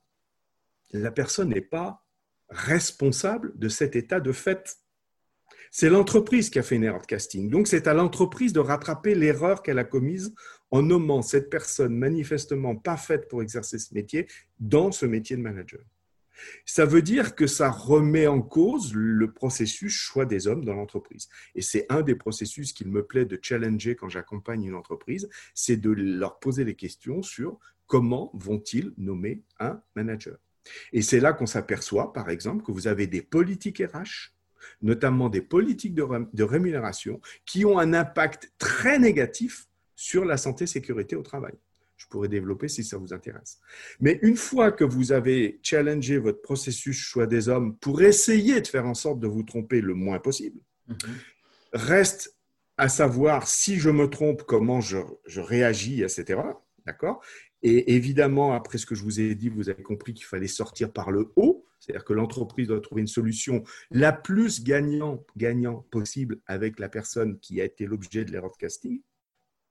la 0.92 1.12
personne 1.12 1.50
n'est 1.50 1.62
pas 1.62 2.04
responsable 2.50 3.58
de 3.58 3.70
cet 3.70 3.96
état 3.96 4.20
de 4.20 4.32
fait. 4.32 4.78
C'est 5.74 5.90
l'entreprise 5.90 6.50
qui 6.50 6.60
a 6.60 6.64
fait 6.64 6.76
une 6.76 6.84
erreur 6.84 7.02
de 7.02 7.06
casting. 7.06 7.50
Donc, 7.50 7.68
c'est 7.68 7.88
à 7.88 7.94
l'entreprise 7.94 8.52
de 8.52 8.60
rattraper 8.60 9.16
l'erreur 9.16 9.64
qu'elle 9.64 9.80
a 9.80 9.86
commise 9.86 10.34
en 10.70 10.82
nommant 10.82 11.22
cette 11.22 11.50
personne 11.50 11.98
manifestement 11.98 12.76
pas 12.76 12.98
faite 12.98 13.30
pour 13.30 13.42
exercer 13.42 13.80
ce 13.80 13.94
métier 13.94 14.28
dans 14.60 14.92
ce 14.92 15.06
métier 15.06 15.38
de 15.38 15.42
manager. 15.42 15.80
Ça 16.66 16.86
veut 16.86 17.02
dire 17.02 17.36
que 17.36 17.48
ça 17.48 17.70
remet 17.70 18.28
en 18.28 18.42
cause 18.42 18.94
le 18.94 19.32
processus 19.32 19.94
choix 19.94 20.26
des 20.26 20.48
hommes 20.48 20.66
dans 20.66 20.74
l'entreprise. 20.74 21.30
Et 21.56 21.62
c'est 21.62 21.86
un 21.90 22.02
des 22.02 22.16
processus 22.16 22.74
qu'il 22.74 22.90
me 22.90 23.06
plaît 23.06 23.26
de 23.26 23.40
challenger 23.42 23.96
quand 23.96 24.10
j'accompagne 24.10 24.66
une 24.66 24.76
entreprise, 24.76 25.30
c'est 25.54 25.78
de 25.78 25.92
leur 25.92 26.40
poser 26.40 26.66
des 26.66 26.76
questions 26.76 27.22
sur 27.22 27.60
comment 27.88 28.32
vont-ils 28.34 28.92
nommer 28.98 29.44
un 29.60 29.82
manager. 29.96 30.38
Et 30.92 31.02
c'est 31.02 31.20
là 31.20 31.32
qu'on 31.32 31.46
s'aperçoit, 31.46 32.12
par 32.12 32.30
exemple, 32.30 32.66
que 32.66 32.72
vous 32.72 32.88
avez 32.88 33.08
des 33.08 33.22
politiques 33.22 33.82
RH 33.94 34.34
notamment 34.82 35.30
des 35.30 35.42
politiques 35.42 35.94
de, 35.94 36.44
rémunération, 36.44 37.22
qui 37.46 37.66
ont 37.66 37.80
un 37.80 37.94
impact 37.94 38.52
très 38.58 39.00
négatif 39.00 39.68
sur 39.96 40.26
la 40.26 40.38
santé 40.38 40.68
sécurité 40.68 41.16
au 41.16 41.22
travail. 41.22 41.54
Je 41.98 42.08
pourrais 42.08 42.28
développer 42.28 42.68
si 42.68 42.84
ça 42.84 42.98
vous 42.98 43.14
intéresse. 43.14 43.60
Mais 44.00 44.20
une 44.24 44.36
fois 44.36 44.72
que 44.72 44.84
vous 44.84 45.12
avez 45.12 45.60
challengé 45.62 46.18
votre 46.18 46.42
processus 46.42 46.98
choix 46.98 47.28
des 47.28 47.48
hommes 47.48 47.78
pour 47.78 48.02
essayer 48.02 48.60
de 48.60 48.68
faire 48.68 48.88
en 48.88 48.96
sorte 48.96 49.20
de 49.20 49.28
vous 49.28 49.44
tromper 49.44 49.82
le 49.82 49.94
moins 49.94 50.20
possible, 50.20 50.60
mhm. 50.88 50.96
reste 51.74 52.36
à 52.78 52.90
savoir 52.90 53.48
si 53.48 53.78
je 53.78 53.92
me 53.92 54.08
trompe, 54.08 54.44
comment 54.44 54.82
je, 54.82 54.98
je 55.28 55.42
réagis 55.42 56.04
à 56.04 56.10
cette 56.10 56.32
erreur. 56.32 56.60
D'accord? 56.88 57.22
Et 57.64 57.96
évidemment, 57.96 58.54
après 58.54 58.80
ce 58.80 58.86
que 58.86 58.96
je 58.96 59.04
vous 59.04 59.20
ai 59.20 59.36
dit, 59.36 59.50
vous 59.50 59.70
avez 59.70 59.84
compris 59.84 60.14
qu'il 60.14 60.26
fallait 60.26 60.48
sortir 60.48 60.92
par 60.92 61.12
le 61.12 61.32
haut 61.36 61.66
c'est-à-dire 61.82 62.06
que 62.06 62.14
l'entreprise 62.14 62.68
doit 62.68 62.80
trouver 62.80 63.02
une 63.02 63.08
solution 63.08 63.64
la 63.90 64.14
plus 64.14 64.64
gagnant, 64.64 65.26
gagnant 65.36 65.86
possible 65.90 66.40
avec 66.46 66.80
la 66.80 66.90
personne 66.90 67.40
qui 67.40 67.60
a 67.60 67.66
été 67.66 67.88
l'objet 67.88 68.24
de 68.24 68.32
l'erreur 68.32 68.52
de 68.52 68.58
casting. 68.58 69.02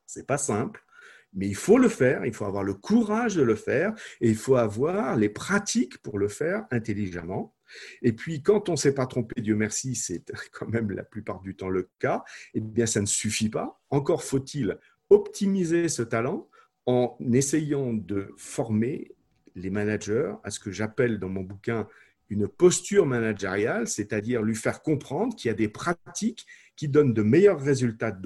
Ce 0.06 0.18
n'est 0.18 0.26
pas 0.26 0.38
simple, 0.38 0.84
mais 1.32 1.46
il 1.46 1.54
faut 1.54 1.78
le 1.78 1.88
faire, 1.88 2.26
il 2.26 2.34
faut 2.34 2.46
avoir 2.46 2.64
le 2.64 2.74
courage 2.74 3.36
de 3.36 3.42
le 3.42 3.54
faire 3.54 3.94
et 4.20 4.28
il 4.28 4.36
faut 4.36 4.56
avoir 4.56 5.16
les 5.16 5.28
pratiques 5.28 5.98
pour 5.98 6.18
le 6.18 6.26
faire 6.26 6.66
intelligemment. 6.72 7.54
Et 8.02 8.12
puis, 8.12 8.42
quand 8.42 8.68
on 8.68 8.72
ne 8.72 8.76
s'est 8.76 8.94
pas 8.94 9.06
trompé, 9.06 9.40
Dieu 9.40 9.54
merci, 9.54 9.94
c'est 9.94 10.24
quand 10.52 10.68
même 10.68 10.90
la 10.90 11.04
plupart 11.04 11.40
du 11.40 11.54
temps 11.54 11.68
le 11.68 11.88
cas, 12.00 12.24
eh 12.54 12.60
bien, 12.60 12.86
ça 12.86 13.00
ne 13.00 13.06
suffit 13.06 13.50
pas. 13.50 13.80
Encore 13.90 14.24
faut-il 14.24 14.78
optimiser 15.10 15.88
ce 15.88 16.02
talent 16.02 16.48
en 16.86 17.16
essayant 17.32 17.92
de 17.92 18.34
former 18.36 19.12
les 19.54 19.70
managers 19.70 20.32
à 20.44 20.50
ce 20.50 20.60
que 20.60 20.70
j'appelle 20.70 21.18
dans 21.18 21.28
mon 21.28 21.42
bouquin 21.42 21.88
une 22.30 22.46
posture 22.46 23.06
managériale, 23.06 23.88
c'est-à-dire 23.88 24.42
lui 24.42 24.54
faire 24.54 24.82
comprendre 24.82 25.34
qu'il 25.34 25.48
y 25.48 25.52
a 25.52 25.54
des 25.54 25.68
pratiques 25.68 26.46
qui 26.76 26.88
donnent 26.88 27.12
de 27.12 27.22
meilleurs 27.22 27.60
résultats 27.60 28.16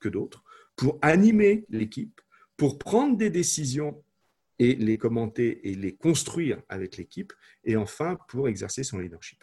que 0.00 0.08
d'autres 0.08 0.42
pour 0.74 0.98
animer 1.00 1.64
l'équipe, 1.68 2.20
pour 2.56 2.78
prendre 2.78 3.16
des 3.16 3.30
décisions 3.30 4.02
et 4.58 4.74
les 4.74 4.98
commenter 4.98 5.68
et 5.68 5.74
les 5.74 5.94
construire 5.94 6.60
avec 6.68 6.96
l'équipe, 6.96 7.32
et 7.64 7.76
enfin 7.76 8.18
pour 8.28 8.48
exercer 8.48 8.82
son 8.82 8.98
leadership. 8.98 9.42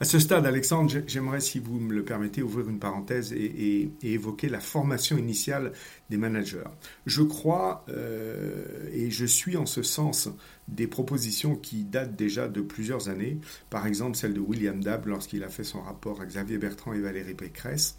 À 0.00 0.04
ce 0.04 0.18
stade, 0.18 0.46
Alexandre, 0.46 0.92
j'aimerais, 1.06 1.40
si 1.40 1.58
vous 1.58 1.78
me 1.78 1.92
le 1.92 2.04
permettez, 2.04 2.42
ouvrir 2.42 2.68
une 2.68 2.78
parenthèse 2.78 3.32
et, 3.32 3.90
évoquer 4.02 4.48
la 4.48 4.60
formation 4.60 5.18
initiale 5.18 5.72
des 6.08 6.16
managers. 6.16 6.64
Je 7.06 7.22
crois, 7.22 7.84
euh, 7.88 8.88
et 8.92 9.10
je 9.10 9.26
suis 9.26 9.56
en 9.56 9.66
ce 9.66 9.82
sens, 9.82 10.28
des 10.68 10.86
propositions 10.86 11.56
qui 11.56 11.84
datent 11.84 12.16
déjà 12.16 12.48
de 12.48 12.60
plusieurs 12.60 13.08
années, 13.08 13.38
par 13.70 13.86
exemple 13.86 14.16
celle 14.16 14.34
de 14.34 14.40
William 14.40 14.82
Dab 14.82 15.06
lorsqu'il 15.06 15.42
a 15.44 15.48
fait 15.48 15.64
son 15.64 15.80
rapport 15.80 16.20
à 16.20 16.26
Xavier 16.26 16.58
Bertrand 16.58 16.92
et 16.92 17.00
Valérie 17.00 17.34
Pécresse. 17.34 17.96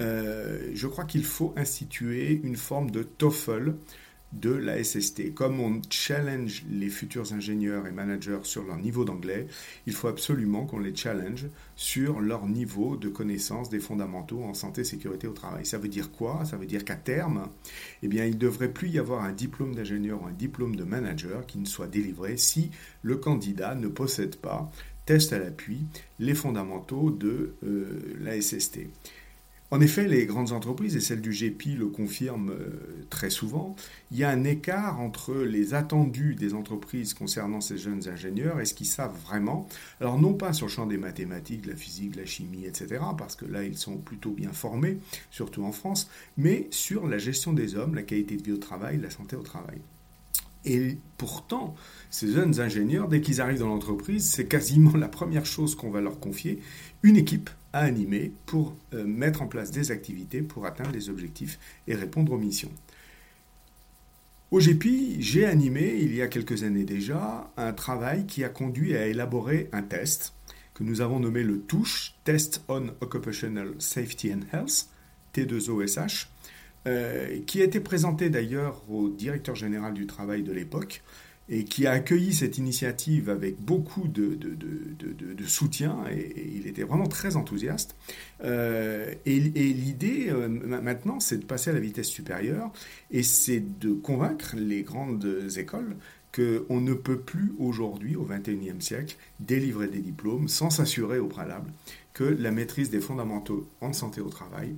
Euh, 0.00 0.70
je 0.74 0.86
crois 0.86 1.04
qu'il 1.04 1.24
faut 1.24 1.52
instituer 1.56 2.40
une 2.42 2.56
forme 2.56 2.90
de 2.90 3.02
TOEFL 3.02 3.74
de 4.32 4.50
la 4.50 4.82
SST. 4.82 5.34
Comme 5.34 5.60
on 5.60 5.80
challenge 5.90 6.64
les 6.70 6.88
futurs 6.88 7.32
ingénieurs 7.32 7.86
et 7.86 7.92
managers 7.92 8.40
sur 8.42 8.64
leur 8.64 8.78
niveau 8.78 9.04
d'anglais, 9.04 9.46
il 9.86 9.92
faut 9.92 10.08
absolument 10.08 10.64
qu'on 10.66 10.78
les 10.78 10.94
challenge 10.94 11.46
sur 11.76 12.20
leur 12.20 12.46
niveau 12.46 12.96
de 12.96 13.08
connaissance 13.08 13.68
des 13.68 13.80
fondamentaux 13.80 14.42
en 14.42 14.54
santé 14.54 14.84
sécurité 14.84 15.26
au 15.26 15.32
travail. 15.32 15.66
Ça 15.66 15.78
veut 15.78 15.88
dire 15.88 16.10
quoi? 16.10 16.44
Ça 16.44 16.56
veut 16.56 16.66
dire 16.66 16.84
qu'à 16.84 16.96
terme, 16.96 17.48
eh 18.02 18.08
bien, 18.08 18.24
il 18.24 18.34
ne 18.34 18.38
devrait 18.38 18.72
plus 18.72 18.88
y 18.88 18.98
avoir 18.98 19.22
un 19.24 19.32
diplôme 19.32 19.74
d'ingénieur 19.74 20.22
ou 20.22 20.26
un 20.26 20.32
diplôme 20.32 20.76
de 20.76 20.84
manager 20.84 21.46
qui 21.46 21.58
ne 21.58 21.66
soit 21.66 21.88
délivré 21.88 22.36
si 22.36 22.70
le 23.02 23.16
candidat 23.16 23.74
ne 23.74 23.88
possède 23.88 24.36
pas, 24.36 24.70
test 25.06 25.32
à 25.32 25.38
l'appui, 25.38 25.80
les 26.18 26.34
fondamentaux 26.34 27.10
de 27.10 27.54
euh, 27.64 28.16
la 28.20 28.40
SST. 28.40 28.80
En 29.72 29.80
effet, 29.80 30.06
les 30.06 30.26
grandes 30.26 30.52
entreprises, 30.52 30.96
et 30.96 31.00
celle 31.00 31.22
du 31.22 31.30
GPI 31.30 31.76
le 31.76 31.86
confirme 31.86 32.50
euh, 32.50 33.06
très 33.08 33.30
souvent, 33.30 33.74
il 34.10 34.18
y 34.18 34.22
a 34.22 34.28
un 34.28 34.44
écart 34.44 35.00
entre 35.00 35.34
les 35.34 35.72
attendus 35.72 36.34
des 36.34 36.52
entreprises 36.52 37.14
concernant 37.14 37.62
ces 37.62 37.78
jeunes 37.78 38.06
ingénieurs 38.06 38.60
et 38.60 38.66
ce 38.66 38.74
qu'ils 38.74 38.86
savent 38.86 39.16
vraiment. 39.26 39.66
Alors 39.98 40.20
non 40.20 40.34
pas 40.34 40.52
sur 40.52 40.66
le 40.66 40.72
champ 40.72 40.84
des 40.84 40.98
mathématiques, 40.98 41.62
de 41.62 41.70
la 41.70 41.76
physique, 41.76 42.10
de 42.10 42.20
la 42.20 42.26
chimie, 42.26 42.66
etc., 42.66 43.00
parce 43.16 43.34
que 43.34 43.46
là, 43.46 43.64
ils 43.64 43.78
sont 43.78 43.96
plutôt 43.96 44.32
bien 44.32 44.52
formés, 44.52 44.98
surtout 45.30 45.64
en 45.64 45.72
France, 45.72 46.10
mais 46.36 46.68
sur 46.70 47.08
la 47.08 47.16
gestion 47.16 47.54
des 47.54 47.74
hommes, 47.74 47.94
la 47.94 48.02
qualité 48.02 48.36
de 48.36 48.42
vie 48.42 48.52
au 48.52 48.58
travail, 48.58 49.00
la 49.00 49.08
santé 49.08 49.36
au 49.36 49.42
travail. 49.42 49.78
Et 50.66 50.98
pourtant, 51.16 51.74
ces 52.10 52.30
jeunes 52.30 52.60
ingénieurs, 52.60 53.08
dès 53.08 53.22
qu'ils 53.22 53.40
arrivent 53.40 53.60
dans 53.60 53.68
l'entreprise, 53.68 54.28
c'est 54.28 54.46
quasiment 54.46 54.94
la 54.98 55.08
première 55.08 55.46
chose 55.46 55.74
qu'on 55.76 55.90
va 55.90 56.02
leur 56.02 56.20
confier, 56.20 56.58
une 57.02 57.16
équipe 57.16 57.48
à 57.72 57.80
animer 57.80 58.32
pour 58.46 58.76
euh, 58.94 59.04
mettre 59.04 59.42
en 59.42 59.46
place 59.46 59.70
des 59.70 59.90
activités 59.90 60.42
pour 60.42 60.66
atteindre 60.66 60.92
les 60.92 61.08
objectifs 61.08 61.58
et 61.86 61.94
répondre 61.94 62.32
aux 62.32 62.38
missions. 62.38 62.72
Au 64.50 64.58
GPI, 64.58 65.16
j'ai 65.22 65.46
animé 65.46 65.96
il 66.00 66.14
y 66.14 66.20
a 66.20 66.28
quelques 66.28 66.62
années 66.62 66.84
déjà 66.84 67.50
un 67.56 67.72
travail 67.72 68.26
qui 68.26 68.44
a 68.44 68.50
conduit 68.50 68.94
à 68.94 69.06
élaborer 69.06 69.70
un 69.72 69.82
test 69.82 70.34
que 70.74 70.84
nous 70.84 71.00
avons 71.00 71.20
nommé 71.20 71.42
le 71.42 71.60
TOUCH, 71.60 72.16
Test 72.24 72.62
on 72.68 72.88
Occupational 73.00 73.74
Safety 73.78 74.32
and 74.32 74.40
Health, 74.52 74.88
T2OSH, 75.34 76.26
euh, 76.86 77.38
qui 77.46 77.60
a 77.62 77.64
été 77.64 77.80
présenté 77.80 78.28
d'ailleurs 78.28 78.82
au 78.90 79.08
directeur 79.08 79.54
général 79.54 79.94
du 79.94 80.06
travail 80.06 80.42
de 80.42 80.52
l'époque, 80.52 81.02
et 81.48 81.64
qui 81.64 81.86
a 81.86 81.92
accueilli 81.92 82.32
cette 82.32 82.58
initiative 82.58 83.28
avec 83.28 83.60
beaucoup 83.60 84.08
de, 84.08 84.38
soutien, 85.46 85.98
et, 86.10 86.50
il 86.54 86.66
était 86.66 86.84
vraiment 86.84 87.08
très 87.08 87.36
enthousiaste. 87.36 87.94
Euh, 88.44 89.12
et, 89.26 89.38
l'idée 89.38 90.28
euh, 90.30 90.48
maintenant, 90.48 91.20
c'est 91.20 91.38
de 91.38 91.44
passer 91.44 91.70
à 91.70 91.72
la 91.72 91.80
vitesse 91.80 92.08
supérieure, 92.08 92.72
et 93.10 93.22
c'est 93.22 93.62
de 93.80 93.92
convaincre 93.92 94.54
les 94.56 94.82
grandes 94.82 95.26
écoles 95.56 95.96
qu'on 96.34 96.80
ne 96.80 96.94
peut 96.94 97.18
plus 97.20 97.52
aujourd'hui, 97.58 98.16
au 98.16 98.24
XXIe 98.24 98.80
siècle, 98.80 99.16
délivrer 99.40 99.88
des 99.88 100.00
diplômes 100.00 100.48
sans 100.48 100.70
s'assurer 100.70 101.18
au 101.18 101.26
préalable 101.26 101.70
que 102.14 102.24
la 102.24 102.50
maîtrise 102.50 102.90
des 102.90 103.00
fondamentaux 103.00 103.68
en 103.80 103.92
santé 103.92 104.20
au 104.20 104.28
travail 104.28 104.74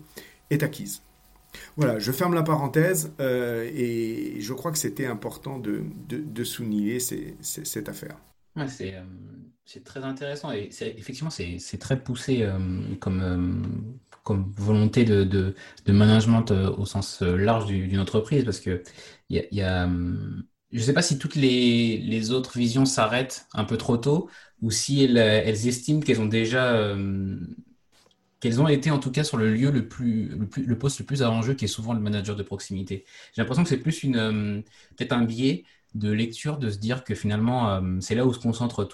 est 0.50 0.62
acquise. 0.62 1.03
Voilà, 1.77 1.99
je 1.99 2.12
ferme 2.12 2.35
la 2.35 2.43
parenthèse 2.43 3.12
euh, 3.21 3.69
et 3.75 4.40
je 4.40 4.53
crois 4.53 4.73
que 4.73 4.79
c'était 4.79 5.07
important 5.07 5.59
de, 5.59 5.83
de, 6.09 6.45
souligner 6.45 6.99
cette 7.01 7.88
affaire. 7.88 8.17
Euh, 8.57 8.67
c'est 9.64 9.85
très 9.85 10.05
intéressant 10.05 10.53
et 10.53 10.69
effectivement 10.81 11.31
c'est 11.31 11.79
très 11.79 12.01
poussé 12.01 12.43
euh, 12.43 12.59
comme, 13.01 13.99
comme 14.23 14.53
volonté 14.57 15.05
de, 15.05 15.25
de, 15.25 15.93
management 15.93 16.51
au 16.51 16.85
sens 16.85 17.23
large 17.23 17.67
d'une 17.67 18.01
entreprise 18.01 18.45
parce 18.45 18.61
que 18.61 18.83
y 19.31 19.61
a, 19.62 19.88
je 19.88 20.79
ne 20.79 20.83
sais 20.83 20.93
pas 20.93 21.03
si 21.03 21.19
toutes 21.19 21.35
les, 21.35 21.99
les 21.99 22.31
autres 22.31 22.59
visions 22.59 22.85
s'arrêtent 22.85 23.47
un 23.55 23.64
peu 23.64 23.77
trop 23.77 23.97
tôt 23.97 24.29
ou 24.61 24.71
si 24.71 25.05
elles 25.05 25.69
estiment 25.69 26.01
qu'elles 26.01 26.21
ont 26.21 26.27
déjà 26.27 26.95
qu'elles 28.45 28.61
ont 28.61 28.69
été 28.69 28.91
en 28.91 28.99
tout 28.99 29.11
cas 29.11 29.25
sur 29.25 29.39
le 29.39 29.55
lieu 29.55 29.71
le 29.71 29.89
plus, 29.89 30.29
le, 30.29 30.77
poste 30.79 30.99
le 30.99 31.07
plus 31.07 31.23
qui 31.57 31.65
est 31.65 31.69
souvent 31.69 31.95
le 31.95 32.01
manager 32.01 32.37
de 32.37 32.43
proximité. 32.43 33.07
J'ai 33.33 33.41
l'impression 33.41 33.63
que 33.63 33.71
c'est 33.71 33.79
plus 33.79 34.03
une 34.03 34.17
euh, 34.17 34.61
peut-être 34.99 35.13
un 35.13 35.25
biais 35.25 35.65
de 35.95 36.13
lecture 36.13 36.59
de 36.59 36.69
se 36.69 36.77
dire 36.77 37.05
que 37.05 37.15
finalement 37.15 37.71
euh, 37.71 37.97
c'est 38.01 38.15
là 38.15 38.27
où 38.27 38.35
se 38.35 38.39
concentrent 38.39 38.87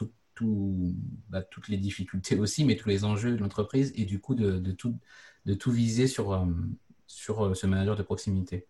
bah, 1.31 1.43
toutes 1.43 1.67
les 1.67 1.79
difficultés 1.79 2.39
aussi, 2.39 2.65
mais 2.65 2.77
tous 2.77 2.89
les 2.89 3.05
enjeux 3.05 3.33
de 3.33 3.39
l'entreprise 3.39 3.93
et 3.97 4.05
du 4.05 4.21
coup 4.21 4.37
de, 4.37 4.71
tout, 4.71 4.97
de 5.47 5.55
tout 5.55 5.73
viser 5.73 6.07
sur, 6.07 6.33
euh, 6.33 6.47
sur 7.09 7.57
ce 7.57 7.67
manager 7.67 7.97
de 7.97 8.05
proximité. 8.05 8.69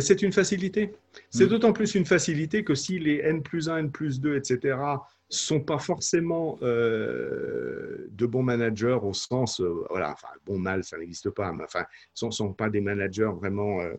C'est 0.00 0.22
une 0.22 0.32
facilité. 0.32 0.92
C'est 1.30 1.46
mm. 1.46 1.48
d'autant 1.48 1.72
plus 1.72 1.94
une 1.94 2.06
facilité 2.06 2.64
que 2.64 2.74
si 2.74 2.98
les 2.98 3.18
N 3.18 3.42
plus 3.42 3.68
1, 3.68 3.76
N 3.78 3.90
plus 3.90 4.20
2, 4.20 4.36
etc., 4.36 4.76
sont 5.28 5.60
pas 5.60 5.78
forcément 5.78 6.58
euh, 6.62 8.08
de 8.12 8.26
bons 8.26 8.44
managers 8.44 8.98
au 9.02 9.12
sens, 9.12 9.60
euh, 9.60 9.84
voilà, 9.90 10.12
enfin, 10.12 10.28
bon, 10.46 10.58
mal, 10.58 10.84
ça 10.84 10.98
n'existe 10.98 11.30
pas, 11.30 11.52
mais 11.52 11.64
enfin, 11.64 11.84
ne 12.22 12.30
sont, 12.30 12.52
pas 12.52 12.70
des 12.70 12.80
managers 12.80 13.30
vraiment 13.34 13.80
euh, 13.80 13.94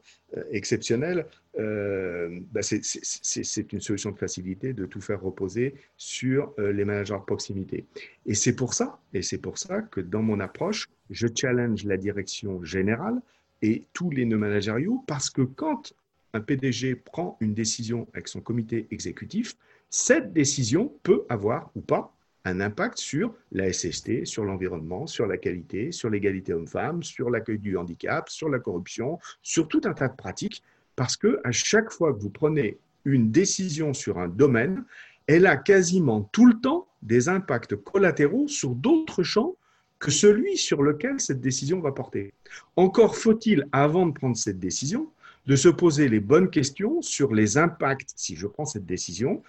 exceptionnels, 0.52 1.26
bah, 1.56 2.62
c'est 2.62 3.74
une 3.74 3.82
solution 3.82 4.12
de 4.12 4.18
facilité 4.18 4.74
de 4.74 4.86
tout 4.86 5.02
faire 5.02 5.20
reposer 5.22 5.74
sur 5.98 6.54
les 6.60 6.86
managers 6.86 7.16
de 7.16 7.26
proximité. 7.26 7.86
Et 8.28 8.36
c'est 8.36 8.56
pour 8.56 8.76
ça, 8.76 9.00
et 9.12 9.24
c'est 9.24 9.40
pour 9.40 9.58
ça 9.58 9.82
que 9.82 10.00
dans 10.00 10.22
mon 10.22 10.40
approche, 10.40 10.88
je 11.10 11.28
challenge 11.34 11.84
la 11.86 11.98
direction 11.98 12.64
générale 12.64 13.20
et 13.62 13.86
tous 13.94 14.10
les 14.10 14.26
nœuds 14.26 14.38
managériaux, 14.38 15.04
parce 15.08 15.30
que 15.30 15.42
quand 15.42 15.94
un 16.34 16.42
PDG 16.42 16.96
prend 16.96 17.38
une 17.40 17.54
décision 17.54 18.08
avec 18.14 18.28
son 18.28 18.42
comité 18.42 18.88
exécutif, 18.92 19.56
cette 19.90 20.34
décision 20.34 20.94
peut 21.04 21.26
avoir 21.30 21.72
ou 21.76 21.82
pas 21.82 22.14
un 22.46 22.62
impact 22.62 22.98
sur 22.98 23.34
la 23.52 23.72
SST, 23.72 24.26
sur 24.26 24.46
l'environnement, 24.46 25.06
sur 25.08 25.28
la 25.28 25.38
qualité, 25.38 25.92
sur 25.92 26.10
l'égalité 26.10 26.54
homme-femme, 26.54 27.04
sur 27.04 27.30
l'accueil 27.30 27.60
du 27.60 27.76
handicap, 27.78 28.30
sur 28.30 28.50
la 28.50 28.60
corruption, 28.60 29.20
sur 29.42 29.68
tout 29.68 29.82
un 29.84 29.94
tas 29.94 30.08
de 30.08 30.16
pratiques, 30.16 30.64
parce 30.96 31.18
que 31.18 31.40
à 31.44 31.52
chaque 31.52 31.92
fois 31.92 32.14
que 32.14 32.20
vous 32.20 32.30
prenez 32.30 32.78
une 33.06 33.32
décision 33.32 33.94
sur 33.94 34.18
un 34.18 34.28
domaine, 34.28 34.84
elle 35.28 35.46
a 35.46 35.58
quasiment 35.58 36.22
tout 36.32 36.46
le 36.46 36.60
temps 36.60 36.88
des 37.02 37.28
impacts 37.28 37.76
collatéraux 37.76 38.48
sur 38.48 38.76
d'autres 38.76 39.24
champs 39.24 39.56
que 40.00 40.12
celui 40.12 40.58
sur 40.58 40.84
lequel 40.84 41.20
cette 41.20 41.42
décision 41.42 41.80
va 41.80 41.92
porter. 41.92 42.34
Encore 42.76 43.16
faut-il, 43.16 43.68
avant 43.72 44.06
de 44.06 44.14
prendre 44.14 44.38
cette 44.38 44.60
décision, 44.60 45.12
de 45.48 45.56
se 45.56 45.70
poser 45.70 46.10
les 46.10 46.20
bonnes 46.20 46.50
questions 46.50 47.02
sur 47.02 47.34
les 47.34 47.58
impacts, 47.58 48.14
si 48.16 48.36
je 48.36 48.48
prends 48.48 48.66
cette 48.66 48.86
décision, 48.86 49.42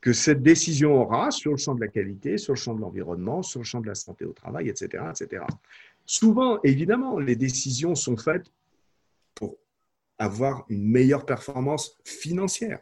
que 0.00 0.12
cette 0.12 0.42
décision 0.42 0.94
aura 0.94 1.30
sur 1.30 1.50
le 1.50 1.56
champ 1.56 1.74
de 1.74 1.80
la 1.80 1.88
qualité, 1.88 2.38
sur 2.38 2.52
le 2.52 2.58
champ 2.58 2.74
de 2.74 2.80
l'environnement, 2.80 3.42
sur 3.42 3.60
le 3.60 3.64
champ 3.64 3.80
de 3.80 3.86
la 3.86 3.94
santé 3.94 4.24
au 4.24 4.32
travail, 4.32 4.68
etc., 4.68 5.04
etc. 5.10 5.42
Souvent, 6.06 6.60
évidemment, 6.62 7.18
les 7.18 7.34
décisions 7.34 7.94
sont 7.94 8.16
faites 8.16 8.46
pour 9.34 9.56
avoir 10.18 10.64
une 10.68 10.84
meilleure 10.84 11.26
performance 11.26 11.98
financière. 12.04 12.80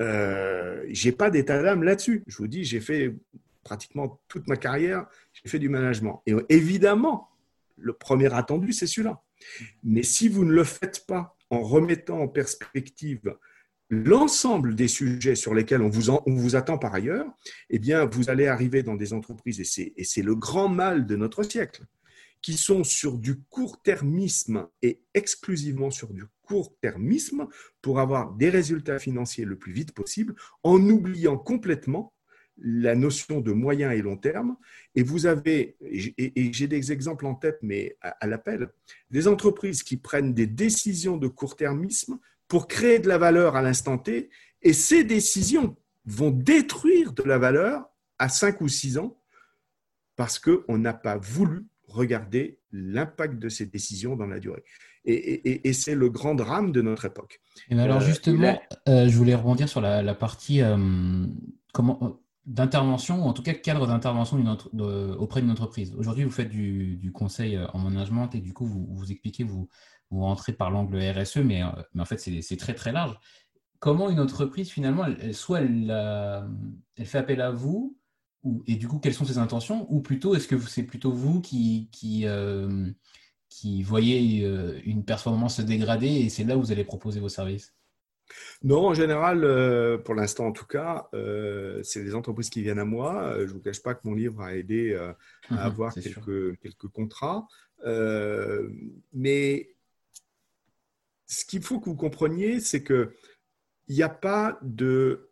Euh, 0.00 0.84
j'ai 0.88 1.12
pas 1.12 1.30
d'état 1.30 1.62
d'âme 1.62 1.84
là-dessus. 1.84 2.24
Je 2.26 2.36
vous 2.38 2.48
dis, 2.48 2.64
j'ai 2.64 2.80
fait 2.80 3.14
pratiquement 3.64 4.20
toute 4.28 4.46
ma 4.46 4.56
carrière, 4.56 5.06
j'ai 5.32 5.48
fait 5.48 5.58
du 5.58 5.68
management. 5.68 6.22
Et 6.26 6.34
évidemment, 6.48 7.30
le 7.76 7.92
premier 7.92 8.32
attendu, 8.32 8.72
c'est 8.72 8.86
celui-là. 8.86 9.22
Mais 9.82 10.02
si 10.02 10.28
vous 10.28 10.44
ne 10.44 10.52
le 10.52 10.64
faites 10.64 11.06
pas 11.06 11.36
en 11.50 11.62
remettant 11.62 12.20
en 12.20 12.28
perspective 12.28 13.34
l'ensemble 13.90 14.74
des 14.74 14.88
sujets 14.88 15.34
sur 15.34 15.54
lesquels 15.54 15.82
on 15.82 15.90
vous, 15.90 16.56
attend 16.56 16.78
par 16.78 16.94
ailleurs, 16.94 17.26
eh 17.70 17.78
bien, 17.78 18.06
vous 18.06 18.30
allez 18.30 18.46
arriver 18.46 18.82
dans 18.82 18.94
des 18.94 19.12
entreprises, 19.12 19.60
et 19.60 20.04
c'est 20.04 20.22
le 20.22 20.34
grand 20.34 20.68
mal 20.68 21.06
de 21.06 21.16
notre 21.16 21.42
siècle, 21.42 21.84
qui 22.40 22.54
sont 22.54 22.84
sur 22.84 23.18
du 23.18 23.40
court-termisme 23.40 24.68
et 24.82 25.02
exclusivement 25.14 25.90
sur 25.90 26.12
du 26.12 26.24
court-termisme 26.42 27.46
pour 27.80 28.00
avoir 28.00 28.32
des 28.34 28.50
résultats 28.50 28.98
financiers 28.98 29.44
le 29.44 29.56
plus 29.56 29.72
vite 29.72 29.92
possible, 29.92 30.34
en 30.62 30.78
oubliant 30.88 31.38
complètement 31.38 32.12
la 32.58 32.94
notion 32.94 33.40
de 33.40 33.52
moyen 33.52 33.90
et 33.90 34.02
long 34.02 34.16
terme. 34.16 34.56
Et 34.94 35.02
vous 35.02 35.26
avez, 35.26 35.76
et, 35.80 36.52
j'ai 36.52 36.68
des 36.68 36.92
exemples 36.92 37.26
en 37.26 37.34
tête, 37.34 37.58
mais 37.62 37.96
à, 38.00 38.10
à 38.20 38.26
l'appel, 38.26 38.68
des 39.10 39.26
entreprises 39.28 39.82
qui 39.82 39.96
prennent 39.96 40.34
des 40.34 40.46
décisions 40.46 41.16
de 41.16 41.28
court-termisme 41.28 42.18
pour 42.48 42.68
créer 42.68 42.98
de 42.98 43.08
la 43.08 43.18
valeur 43.18 43.56
à 43.56 43.62
l'instant 43.62 43.98
T, 43.98 44.30
et 44.62 44.72
ces 44.72 45.04
décisions 45.04 45.76
vont 46.06 46.30
détruire 46.30 47.12
de 47.12 47.22
la 47.22 47.38
valeur 47.38 47.88
à 48.18 48.28
5 48.28 48.60
ou 48.60 48.68
6 48.68 48.98
ans 48.98 49.18
parce 50.16 50.38
qu'on 50.38 50.78
n'a 50.78 50.94
pas 50.94 51.16
voulu 51.16 51.64
regarder 51.88 52.58
l'impact 52.72 53.38
de 53.38 53.48
ces 53.48 53.66
décisions 53.66 54.16
dans 54.16 54.26
la 54.26 54.40
durée. 54.40 54.64
Et, 55.06 55.72
c'est 55.74 55.94
le 55.94 56.08
grand 56.08 56.34
drame 56.34 56.72
de 56.72 56.80
notre 56.80 57.04
époque. 57.04 57.40
Et 57.68 57.78
alors 57.78 57.98
euh, 57.98 58.06
justement, 58.06 58.58
euh, 58.88 59.06
je 59.06 59.16
voulais 59.16 59.34
rebondir 59.34 59.68
sur 59.68 59.82
la, 59.82 60.14
partie 60.14 60.62
euh, 60.62 61.26
comment, 61.74 62.20
d'intervention, 62.46 63.24
ou 63.24 63.28
en 63.28 63.32
tout 63.32 63.42
cas 63.42 63.54
cadre 63.54 63.86
d'intervention 63.86 64.38
auprès 65.18 65.40
d'une 65.40 65.50
entreprise. 65.50 65.94
Aujourd'hui, 65.96 66.24
vous 66.24 66.30
faites 66.30 66.50
du, 66.50 67.10
conseil 67.12 67.58
en 67.72 67.78
management 67.78 68.34
et 68.34 68.40
du 68.40 68.52
coup, 68.52 68.66
vous, 68.66 68.86
vous 68.90 69.10
expliquez, 69.10 69.44
vous, 69.44 69.68
vous 70.10 70.22
rentrez 70.22 70.52
par 70.52 70.70
l'angle 70.70 70.98
RSE, 70.98 71.38
mais, 71.38 71.62
euh, 71.62 71.68
mais 71.94 72.02
en 72.02 72.04
fait, 72.04 72.18
c'est 72.18 72.56
très, 72.56 72.74
très 72.74 72.92
large. 72.92 73.18
Comment 73.78 74.08
une 74.08 74.20
entreprise, 74.20 74.70
finalement, 74.70 75.04
soit 75.32 75.60
elle, 75.60 75.90
elle, 76.96 77.06
fait 77.06 77.18
appel 77.18 77.40
à 77.40 77.50
vous, 77.50 77.98
ou, 78.42 78.62
et 78.66 78.76
du 78.76 78.88
coup, 78.88 78.98
quelles 78.98 79.14
sont 79.14 79.24
ses 79.24 79.38
intentions, 79.38 79.86
ou 79.92 80.00
plutôt, 80.00 80.34
est-ce 80.34 80.48
que 80.48 80.58
c'est 80.58 80.84
plutôt 80.84 81.12
vous 81.12 81.40
qui, 81.40 81.88
qui, 81.92 82.26
euh, 82.26 82.90
qui 83.48 83.82
voyez 83.82 84.44
euh, 84.44 84.80
une 84.84 85.04
performance 85.04 85.56
se 85.56 85.62
dégrader 85.62 86.08
et 86.08 86.28
c'est 86.28 86.44
là 86.44 86.56
où 86.56 86.60
vous 86.60 86.72
allez 86.72 86.84
proposer 86.84 87.20
vos 87.20 87.28
services? 87.28 87.74
Non, 88.62 88.86
en 88.86 88.94
général, 88.94 89.40
pour 90.04 90.14
l'instant 90.14 90.46
en 90.46 90.52
tout 90.52 90.66
cas, 90.66 91.08
c'est 91.82 92.02
des 92.02 92.14
entreprises 92.14 92.50
qui 92.50 92.62
viennent 92.62 92.78
à 92.78 92.84
moi. 92.84 93.34
Je 93.38 93.42
ne 93.42 93.46
vous 93.48 93.60
cache 93.60 93.82
pas 93.82 93.94
que 93.94 94.00
mon 94.04 94.14
livre 94.14 94.40
a 94.40 94.54
aidé 94.54 94.94
à 95.50 95.64
avoir 95.64 95.94
quelques, 95.94 96.58
quelques, 96.60 96.88
contrats. 96.88 97.46
mais 99.12 99.74
ce 101.26 101.44
qu'il 101.44 101.62
faut 101.62 101.80
que 101.80 101.86
vous 101.86 101.96
compreniez, 101.96 102.60
c'est 102.60 102.82
que 102.82 103.14
il 103.86 103.96
n'y 103.96 104.02
a 104.02 104.08
pas 104.08 104.58
de 104.62 105.28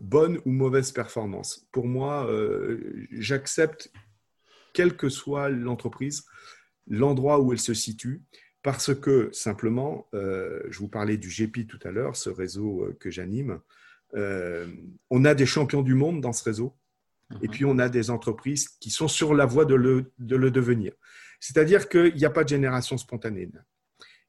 bonne 0.00 0.40
ou 0.44 0.52
mauvaise 0.52 0.92
performance. 0.92 1.66
Pour 1.72 1.86
moi, 1.86 2.28
j'accepte, 3.10 3.90
quelle 4.72 4.96
que 4.96 5.08
soit 5.08 5.48
l'entreprise, 5.48 6.24
l'endroit 6.86 7.40
où 7.40 7.52
elle 7.52 7.58
se 7.58 7.74
situe, 7.74 8.22
parce 8.66 8.92
que 8.92 9.30
simplement, 9.32 10.08
je 10.12 10.78
vous 10.80 10.88
parlais 10.88 11.16
du 11.16 11.28
GP 11.28 11.68
tout 11.68 11.78
à 11.84 11.92
l'heure, 11.92 12.16
ce 12.16 12.30
réseau 12.30 12.92
que 12.98 13.12
j'anime, 13.12 13.60
euh, 14.14 14.66
on 15.08 15.24
a 15.24 15.34
des 15.34 15.46
champions 15.46 15.82
du 15.82 15.94
monde 15.94 16.20
dans 16.20 16.32
ce 16.32 16.42
réseau, 16.42 16.74
et 17.42 17.46
mhm. 17.46 17.52
puis 17.52 17.64
on 17.64 17.78
a 17.78 17.88
des 17.88 18.10
entreprises 18.10 18.68
qui 18.68 18.90
sont 18.90 19.08
sur 19.08 19.34
la 19.34 19.46
voie 19.46 19.66
de 19.66 19.76
le, 19.76 20.12
devenir. 20.18 20.92
C'est-à-dire 21.38 21.88
qu'il 21.88 22.14
n'y 22.14 22.24
a 22.24 22.30
pas 22.30 22.42
de 22.42 22.48
génération 22.48 22.98
spontanée 22.98 23.48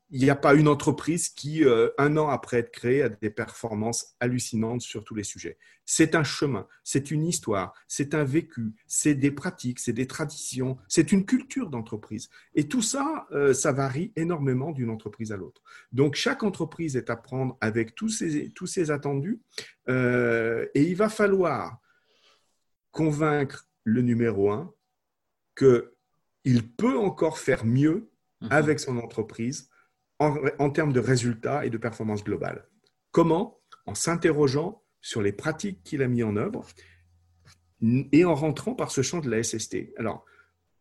il 0.09 0.21
n'y 0.21 0.29
a 0.29 0.35
pas 0.35 0.53
une 0.53 0.69
entreprise 0.69 1.27
qui, 1.27 1.65
euh, 1.65 1.89
un 1.97 2.15
an 2.15 2.29
après 2.29 2.57
être 2.57 2.71
créée, 2.71 3.01
a 3.01 3.09
des 3.09 3.29
performances 3.29 4.15
hallucinantes 4.21 4.81
sur 4.81 5.03
tous 5.03 5.15
les 5.15 5.23
sujets. 5.23 5.57
C'est 5.85 6.15
un 6.15 6.23
chemin, 6.23 6.65
c'est 6.83 7.11
une 7.11 7.25
histoire, 7.25 7.73
c'est 7.87 8.13
un 8.13 8.23
vécu, 8.23 8.73
c'est 8.87 9.15
des 9.15 9.31
pratiques, 9.31 9.79
c'est 9.79 9.93
des 9.93 10.07
traditions, 10.07 10.77
c'est 10.87 11.11
une 11.11 11.25
culture 11.25 11.69
d'entreprise. 11.69 12.29
Et 12.55 12.69
tout 12.69 12.81
ça, 12.81 13.27
euh, 13.31 13.53
ça 13.53 13.73
varie 13.73 14.13
énormément 14.15 14.71
d'une 14.71 14.89
entreprise 14.89 15.33
à 15.33 15.37
l'autre. 15.37 15.61
Donc 15.91 16.15
chaque 16.15 16.43
entreprise 16.43 16.95
est 16.95 17.09
à 17.09 17.17
prendre 17.17 17.57
avec 17.59 17.93
tous 17.93 18.09
ses, 18.09 18.49
tous 18.51 18.67
ses 18.67 18.91
attendus 18.91 19.41
euh, 19.89 20.65
et 20.73 20.83
il 20.83 20.95
va 20.95 21.09
falloir 21.09 21.79
convaincre 22.91 23.67
le 23.83 24.01
numéro 24.01 24.51
un 24.51 24.73
qu'il 25.57 26.71
peut 26.77 26.97
encore 26.97 27.39
faire 27.39 27.65
mieux 27.65 28.09
mhm. 28.41 28.47
avec 28.51 28.79
son 28.79 28.97
entreprise 28.97 29.69
en, 30.19 30.69
termes 30.69 30.93
de 30.93 30.99
résultats 30.99 31.65
et 31.65 31.69
de 31.69 31.77
performance 31.77 32.23
globale. 32.23 32.67
Comment? 33.11 33.59
En 33.85 33.95
s'interrogeant 33.95 34.83
sur 35.01 35.21
les 35.21 35.31
pratiques 35.31 35.83
qu'il 35.83 36.01
a 36.01 36.07
mis 36.07 36.23
en 36.23 36.35
œuvre 36.35 36.65
et 37.81 38.25
en 38.25 38.35
rentrant 38.35 38.73
par 38.73 38.91
ce 38.91 39.01
champ 39.01 39.19
de 39.19 39.29
la 39.29 39.43
SST. 39.43 39.93
Alors, 39.97 40.25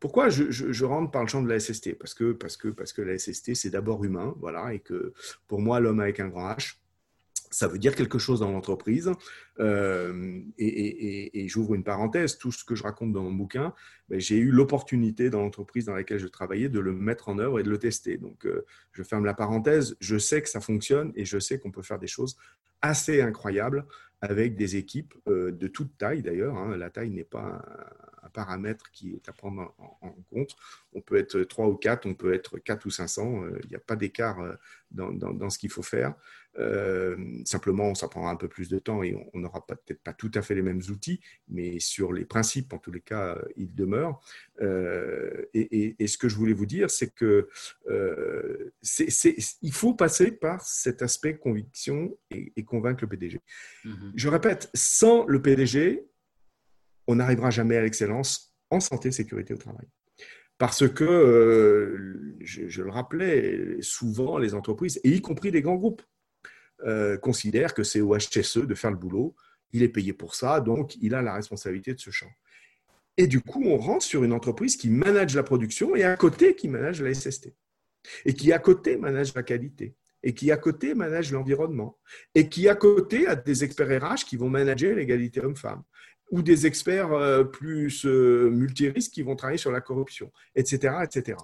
pourquoi 0.00 0.28
je, 0.28 0.84
rentre 0.84 1.10
par 1.10 1.22
le 1.22 1.28
champ 1.28 1.42
de 1.42 1.48
la 1.48 1.60
SST 1.60 1.98
parce 1.98 2.14
que, 2.14 2.32
parce, 2.32 2.56
que, 2.56 2.68
parce 2.68 2.92
que 2.92 3.02
la 3.02 3.18
SST, 3.18 3.54
c'est 3.54 3.70
d'abord 3.70 4.04
humain, 4.04 4.34
voilà, 4.38 4.74
et 4.74 4.80
que 4.80 5.12
pour 5.48 5.60
moi, 5.60 5.80
l'homme 5.80 6.00
avec 6.00 6.20
un 6.20 6.28
grand 6.28 6.50
H, 6.50 6.76
ça 7.56 7.68
veut 7.68 7.78
dire 7.78 7.94
quelque 7.94 8.18
chose 8.18 8.40
dans 8.40 8.50
l'entreprise. 8.50 9.10
Euh, 9.60 10.42
et, 10.58 11.48
j'ouvre 11.48 11.74
une 11.74 11.84
parenthèse, 11.84 12.36
tout 12.36 12.52
ce 12.52 12.66
que 12.66 12.74
je 12.74 12.82
raconte 12.82 13.12
dans 13.12 13.22
mon 13.22 13.32
bouquin, 13.32 13.72
ben, 14.10 14.20
j'ai 14.20 14.36
eu 14.36 14.50
l'opportunité 14.50 15.30
dans 15.30 15.40
l'entreprise 15.40 15.86
dans 15.86 15.94
laquelle 15.94 16.18
je 16.18 16.26
travaillais 16.26 16.68
de 16.68 16.78
le 16.80 16.92
mettre 16.92 17.30
en 17.30 17.38
œuvre 17.38 17.58
et 17.58 17.62
de 17.62 17.70
le 17.70 17.78
tester. 17.78 18.18
Donc, 18.18 18.44
euh, 18.44 18.66
je 18.92 19.02
ferme 19.02 19.24
la 19.24 19.32
parenthèse, 19.32 19.96
je 20.00 20.18
sais 20.18 20.42
que 20.42 20.50
ça 20.50 20.60
fonctionne 20.60 21.12
et 21.16 21.24
je 21.24 21.38
sais 21.38 21.58
qu'on 21.58 21.70
peut 21.70 21.80
faire 21.80 21.98
des 21.98 22.06
choses 22.06 22.36
assez 22.82 23.22
incroyables 23.22 23.86
avec 24.20 24.54
des 24.56 24.76
équipes 24.76 25.14
euh, 25.26 25.50
de 25.50 25.66
toute 25.66 25.96
taille 25.96 26.20
d'ailleurs. 26.20 26.58
Hein. 26.58 26.76
La 26.76 26.90
taille 26.90 27.10
n'est 27.10 27.24
pas 27.24 27.64
un, 28.26 28.30
paramètre 28.30 28.90
qui 28.90 29.14
est 29.14 29.28
à 29.28 29.32
prendre 29.32 29.74
en, 29.78 30.16
compte. 30.30 30.56
On 30.92 31.00
peut 31.00 31.16
être 31.16 31.40
3 31.40 31.68
ou 31.68 31.76
4, 31.76 32.06
on 32.06 32.14
peut 32.14 32.34
être 32.34 32.58
4 32.58 32.86
ou 32.86 32.90
500, 32.90 33.42
il 33.62 33.68
n'y 33.68 33.76
a 33.76 33.80
pas 33.80 33.96
d'écart 33.96 34.38
dans, 34.90 35.10
dans, 35.12 35.50
ce 35.50 35.58
qu'il 35.58 35.70
faut 35.70 35.82
faire. 35.82 36.14
Euh, 36.58 37.16
simplement, 37.44 37.94
ça 37.94 38.08
prendra 38.08 38.30
un 38.30 38.36
peu 38.36 38.48
plus 38.48 38.68
de 38.68 38.78
temps 38.78 39.02
et 39.02 39.14
on 39.34 39.38
n'aura 39.38 39.64
peut-être 39.66 40.02
pas 40.02 40.12
tout 40.12 40.30
à 40.34 40.42
fait 40.42 40.54
les 40.54 40.62
mêmes 40.62 40.80
outils, 40.90 41.20
mais 41.48 41.78
sur 41.80 42.12
les 42.12 42.24
principes, 42.24 42.72
en 42.72 42.78
tous 42.78 42.92
les 42.92 43.00
cas, 43.00 43.36
euh, 43.36 43.42
ils 43.56 43.74
demeurent. 43.74 44.20
Euh, 44.62 45.44
et, 45.52 45.94
ce 46.06 46.16
que 46.16 46.28
je 46.28 46.36
voulais 46.36 46.54
vous 46.54 46.66
dire, 46.66 46.90
c'est 46.90 47.12
que 47.12 47.48
il 49.62 49.72
faut 49.72 49.94
passer 49.94 50.30
par 50.30 50.62
cet 50.62 51.02
aspect 51.02 51.36
conviction 51.36 52.16
et, 52.30 52.64
convaincre 52.64 53.02
le 53.02 53.08
PDG. 53.08 53.40
Mm-hmm. 53.84 54.12
Je 54.14 54.28
répète, 54.28 54.70
sans 54.74 55.26
le 55.26 55.42
PDG, 55.42 56.06
on 57.06 57.16
n'arrivera 57.16 57.50
jamais 57.50 57.76
à 57.76 57.82
l'excellence 57.82 58.54
en 58.70 58.80
santé 58.80 59.12
sécurité 59.12 59.54
au 59.54 59.58
travail. 59.58 59.86
Parce 60.58 60.88
que, 60.88 62.36
je, 62.40 62.82
le 62.82 62.90
rappelais, 62.90 63.76
souvent 63.80 64.38
les 64.38 64.54
entreprises, 64.54 65.00
et 65.04 65.10
y 65.10 65.20
compris 65.20 65.50
les 65.50 65.60
grands 65.60 65.76
groupes, 65.76 66.02
euh, 66.84 67.16
considère 67.18 67.74
que 67.74 67.82
c'est 67.82 68.00
au 68.00 68.16
HSE 68.16 68.66
de 68.66 68.74
faire 68.74 68.90
le 68.90 68.96
boulot. 68.96 69.34
Il 69.72 69.82
est 69.82 69.88
payé 69.88 70.12
pour 70.12 70.34
ça, 70.34 70.60
donc 70.60 70.96
il 71.00 71.14
a 71.14 71.22
la 71.22 71.34
responsabilité 71.34 71.92
de 71.94 72.00
ce 72.00 72.10
champ. 72.10 72.30
Et 73.18 73.26
du 73.26 73.40
coup, 73.40 73.62
on 73.64 73.78
rentre 73.78 74.04
sur 74.04 74.24
une 74.24 74.32
entreprise 74.32 74.76
qui 74.76 74.90
manage 74.90 75.34
la 75.34 75.42
production 75.42 75.96
et 75.96 76.04
à 76.04 76.16
côté 76.16 76.54
qui 76.54 76.68
manage 76.68 77.02
la 77.02 77.12
SST. 77.14 77.54
Et 78.24 78.34
qui 78.34 78.52
à 78.52 78.58
côté 78.58 78.96
manage 78.96 79.34
la 79.34 79.42
qualité. 79.42 79.94
Et 80.22 80.34
qui 80.34 80.50
à 80.50 80.56
côté 80.56 80.94
manage 80.94 81.32
l'environnement. 81.32 81.98
Et 82.34 82.48
qui 82.48 82.68
à 82.68 82.74
côté 82.74 83.26
a 83.26 83.34
des 83.34 83.64
experts 83.64 84.02
RH 84.02 84.24
qui 84.26 84.36
vont 84.36 84.50
manager 84.50 84.94
l'égalité 84.94 85.40
homme-femme. 85.40 85.82
Ou 86.30 86.42
des 86.42 86.66
experts 86.66 87.12
euh, 87.12 87.44
plus 87.44 88.04
euh, 88.04 88.50
multirisques 88.50 89.12
qui 89.12 89.22
vont 89.22 89.36
travailler 89.36 89.58
sur 89.58 89.72
la 89.72 89.80
corruption, 89.80 90.32
etc. 90.54 90.96
etc. 91.04 91.36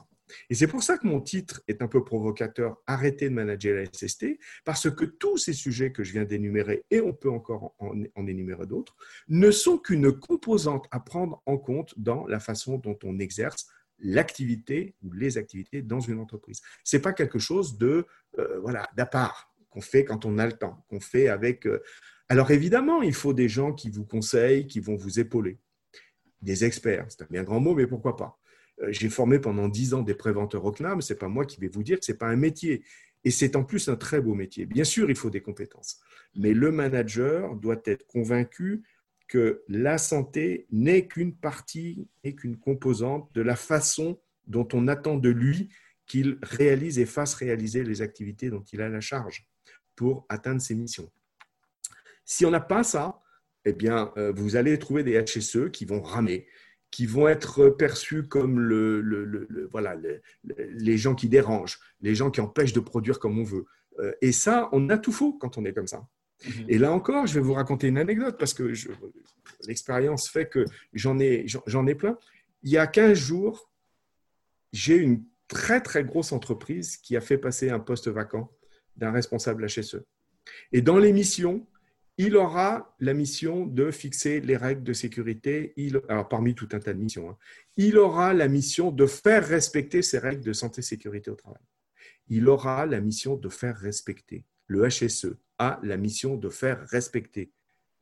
Et 0.51 0.55
c'est 0.55 0.67
pour 0.67 0.83
ça 0.83 0.99
que 0.99 1.07
mon 1.07 1.21
titre 1.21 1.63
est 1.69 1.83
un 1.83 1.89
peu 1.89 2.05
provocateur, 2.05 2.77
arrêter 2.87 3.29
de 3.29 3.35
manager 3.35 3.75
la 3.75 3.87
SST, 3.87 4.39
parce 4.65 4.91
que 4.91 5.05
tous 5.05 5.39
ces 5.39 5.53
sujets 5.53 5.93
que 5.93 6.05
je 6.05 6.13
viens 6.13 6.25
d'énumérer, 6.25 6.85
et 6.91 7.01
on 7.01 7.13
peut 7.13 7.31
encore 7.31 7.75
en, 7.79 8.27
énumérer 8.27 8.67
d'autres, 8.67 8.97
ne 9.29 9.51
sont 9.51 9.79
qu'une 9.79 10.13
composante 10.13 10.87
à 10.91 11.01
prendre 11.01 11.43
en 11.47 11.59
compte 11.59 11.95
dans 11.99 12.27
la 12.27 12.41
façon 12.41 12.79
dont 12.79 12.99
on 13.05 13.19
exerce 13.19 13.67
l'activité 13.99 14.95
ou 15.03 15.13
les 15.13 15.39
activités 15.39 15.83
dans 15.83 16.01
une 16.01 16.19
entreprise. 16.19 16.61
Ce 16.83 16.97
n'est 16.97 17.03
pas 17.03 17.13
quelque 17.13 17.39
chose 17.39 17.79
de 17.79 18.07
euh, 18.39 18.59
voilà 18.61 18.89
part 19.11 19.53
qu'on 19.71 19.81
fait 19.81 20.05
quand 20.05 20.25
on 20.27 20.39
a 20.39 20.47
le 20.47 20.53
temps, 20.53 20.85
qu'on 20.89 21.01
fait 21.01 21.29
avec. 21.29 21.67
Alors 22.33 22.51
évidemment, 22.51 23.03
il 23.03 23.13
faut 23.13 23.35
des 23.35 23.51
gens 23.51 23.75
qui 23.75 23.91
vous 23.91 24.07
conseillent, 24.07 24.67
qui 24.67 24.81
vont 24.81 24.97
vous 24.97 25.21
épauler, 25.21 25.59
des 26.41 26.65
experts. 26.65 27.05
C'est 27.11 27.21
un 27.21 27.27
bien 27.29 27.43
grand 27.43 27.61
mot, 27.61 27.75
mais 27.75 27.87
pourquoi 27.87 28.17
pas 28.17 28.41
euh, 28.81 28.89
j'ai 28.91 29.11
formé 29.11 29.39
pendant 29.39 29.69
dix 29.69 29.93
ans 29.93 30.01
des 30.01 30.15
préventeurs 30.15 30.65
au 30.65 30.73
CNAM, 30.73 31.03
ce 31.03 31.13
n'est 31.13 31.19
pas 31.19 31.29
moi 31.29 31.45
qui 31.45 31.61
vais 31.61 31.69
vous 31.69 31.83
dire 31.83 31.99
que 31.99 32.07
ce 32.07 32.13
n'est 32.13 32.17
pas 32.17 32.29
un 32.29 32.37
métier. 32.37 32.85
Et 33.23 33.31
c'est 33.31 33.55
en 33.55 33.65
plus 33.65 33.87
un 33.91 33.97
très 33.97 34.23
beau 34.23 34.35
métier. 34.35 34.65
Bien 34.65 34.85
sûr, 34.85 35.11
il 35.11 35.15
faut 35.15 35.29
des 35.29 35.43
compétences, 35.43 36.01
mais 36.35 36.55
le 36.55 36.73
manager 36.73 37.55
doit 37.55 37.83
être 37.85 38.07
convaincu 38.07 38.83
que 39.29 39.63
la 39.69 39.99
santé 39.99 40.67
n'est 40.71 41.07
qu'une 41.09 41.35
partie, 41.35 42.09
n'est 42.25 42.35
qu'une 42.35 42.57
composante 42.57 43.31
de 43.35 43.43
la 43.43 43.57
façon 43.57 44.19
dont 44.47 44.67
on 44.73 44.89
attend 44.89 45.19
de 45.19 45.29
lui 45.29 45.69
qu'il 46.07 46.39
réalise 46.43 46.99
et 46.99 47.05
fasse 47.05 47.35
réaliser 47.35 47.85
les 47.85 48.01
activités 48.01 48.49
dont 48.49 48.65
il 48.73 48.81
a 48.81 48.89
la 48.89 49.03
charge 49.03 49.47
pour 49.97 50.25
atteindre 50.31 50.63
ses 50.63 50.75
missions. 50.75 51.11
Si 52.33 52.47
on 52.47 52.51
n'a 52.51 52.61
pas 52.61 52.83
ça, 52.83 53.21
eh 53.67 53.75
bien, 53.75 54.11
euh, 54.17 54.33
vous 54.35 54.57
allez 54.57 54.79
trouver 54.79 55.03
des 55.05 55.23
HSE 55.23 55.71
qui 55.71 55.85
vont 55.85 56.01
ramer, 56.01 56.47
qui 56.91 57.05
vont 57.05 57.29
être 57.29 57.69
perçus 57.69 58.23
comme 58.23 58.59
le, 58.59 59.69
voilà, 59.71 59.95
les 60.43 60.97
gens 60.97 61.15
qui 61.15 61.29
dérangent, 61.29 61.79
les 62.01 62.15
gens 62.15 62.31
qui 62.31 62.41
empêchent 62.41 62.73
de 62.73 62.81
produire 62.81 63.19
comme 63.19 63.39
on 63.39 63.45
veut. 63.45 63.67
Euh, 63.99 64.15
et 64.23 64.33
ça, 64.33 64.71
on 64.73 64.89
a 64.89 64.97
tout 64.97 65.13
faux 65.13 65.35
quand 65.35 65.59
on 65.59 65.67
est 65.67 65.75
comme 65.75 65.87
ça. 65.87 66.09
Mhm. 66.47 66.65
Et 66.69 66.79
là 66.79 66.91
encore, 66.93 67.27
je 67.27 67.35
vais 67.35 67.41
vous 67.41 67.53
raconter 67.53 67.89
une 67.89 67.99
anecdote 67.99 68.39
parce 68.39 68.55
que 68.55 68.73
l'expérience 69.69 70.27
fait 70.27 70.49
que 70.49 70.65
j'en 70.95 71.19
ai, 71.19 71.45
j'en 71.67 71.87
ai 71.87 71.95
plein. 71.95 72.17
Il 72.63 72.71
y 72.71 72.79
a 72.79 72.87
15 72.87 73.13
jours, 73.13 73.71
j'ai 74.73 74.97
une 74.97 75.23
très 75.49 75.83
très 75.83 76.03
grosse 76.03 76.33
entreprise 76.33 76.97
qui 76.97 77.15
a 77.15 77.21
fait 77.21 77.37
passer 77.37 77.69
un 77.69 77.79
poste 77.79 78.09
vacant 78.09 78.51
d'un 78.97 79.13
responsable 79.13 79.67
HSE. 79.67 80.03
Et 80.73 80.81
dans 80.81 80.97
l'émission, 80.97 81.67
il 82.19 82.37
aura 82.37 82.95
la 83.01 83.15
mission 83.15 83.67
de 83.67 83.91
fixer 83.91 84.41
les 84.41 84.57
règles 84.57 84.83
de 84.83 84.93
sécurité, 84.93 85.75
alors 86.09 86.29
parmi 86.29 86.55
tout 86.55 86.69
un 86.73 86.79
tas 86.79 86.93
de 86.93 86.99
missions, 86.99 87.31
hein. 87.31 87.39
il 87.77 87.97
aura 87.97 88.35
la 88.35 88.49
mission 88.49 88.91
de 88.91 89.07
faire 89.07 89.47
respecter 89.47 90.03
ces 90.03 90.19
règles 90.19 90.45
de 90.45 90.53
santé 90.53 90.81
et 90.81 90.83
sécurité 90.83 91.31
au 91.31 91.35
travail. 91.35 91.63
Il 92.29 92.49
aura 92.49 92.87
la 92.87 93.01
mission 93.01 93.37
de 93.37 93.49
faire 93.49 93.77
respecter. 93.77 94.45
Le 94.67 94.87
HSE 94.89 95.35
a 95.59 95.81
la 95.83 95.97
mission 95.97 96.37
de 96.37 96.49
faire 96.49 96.87
respecter. 96.89 97.51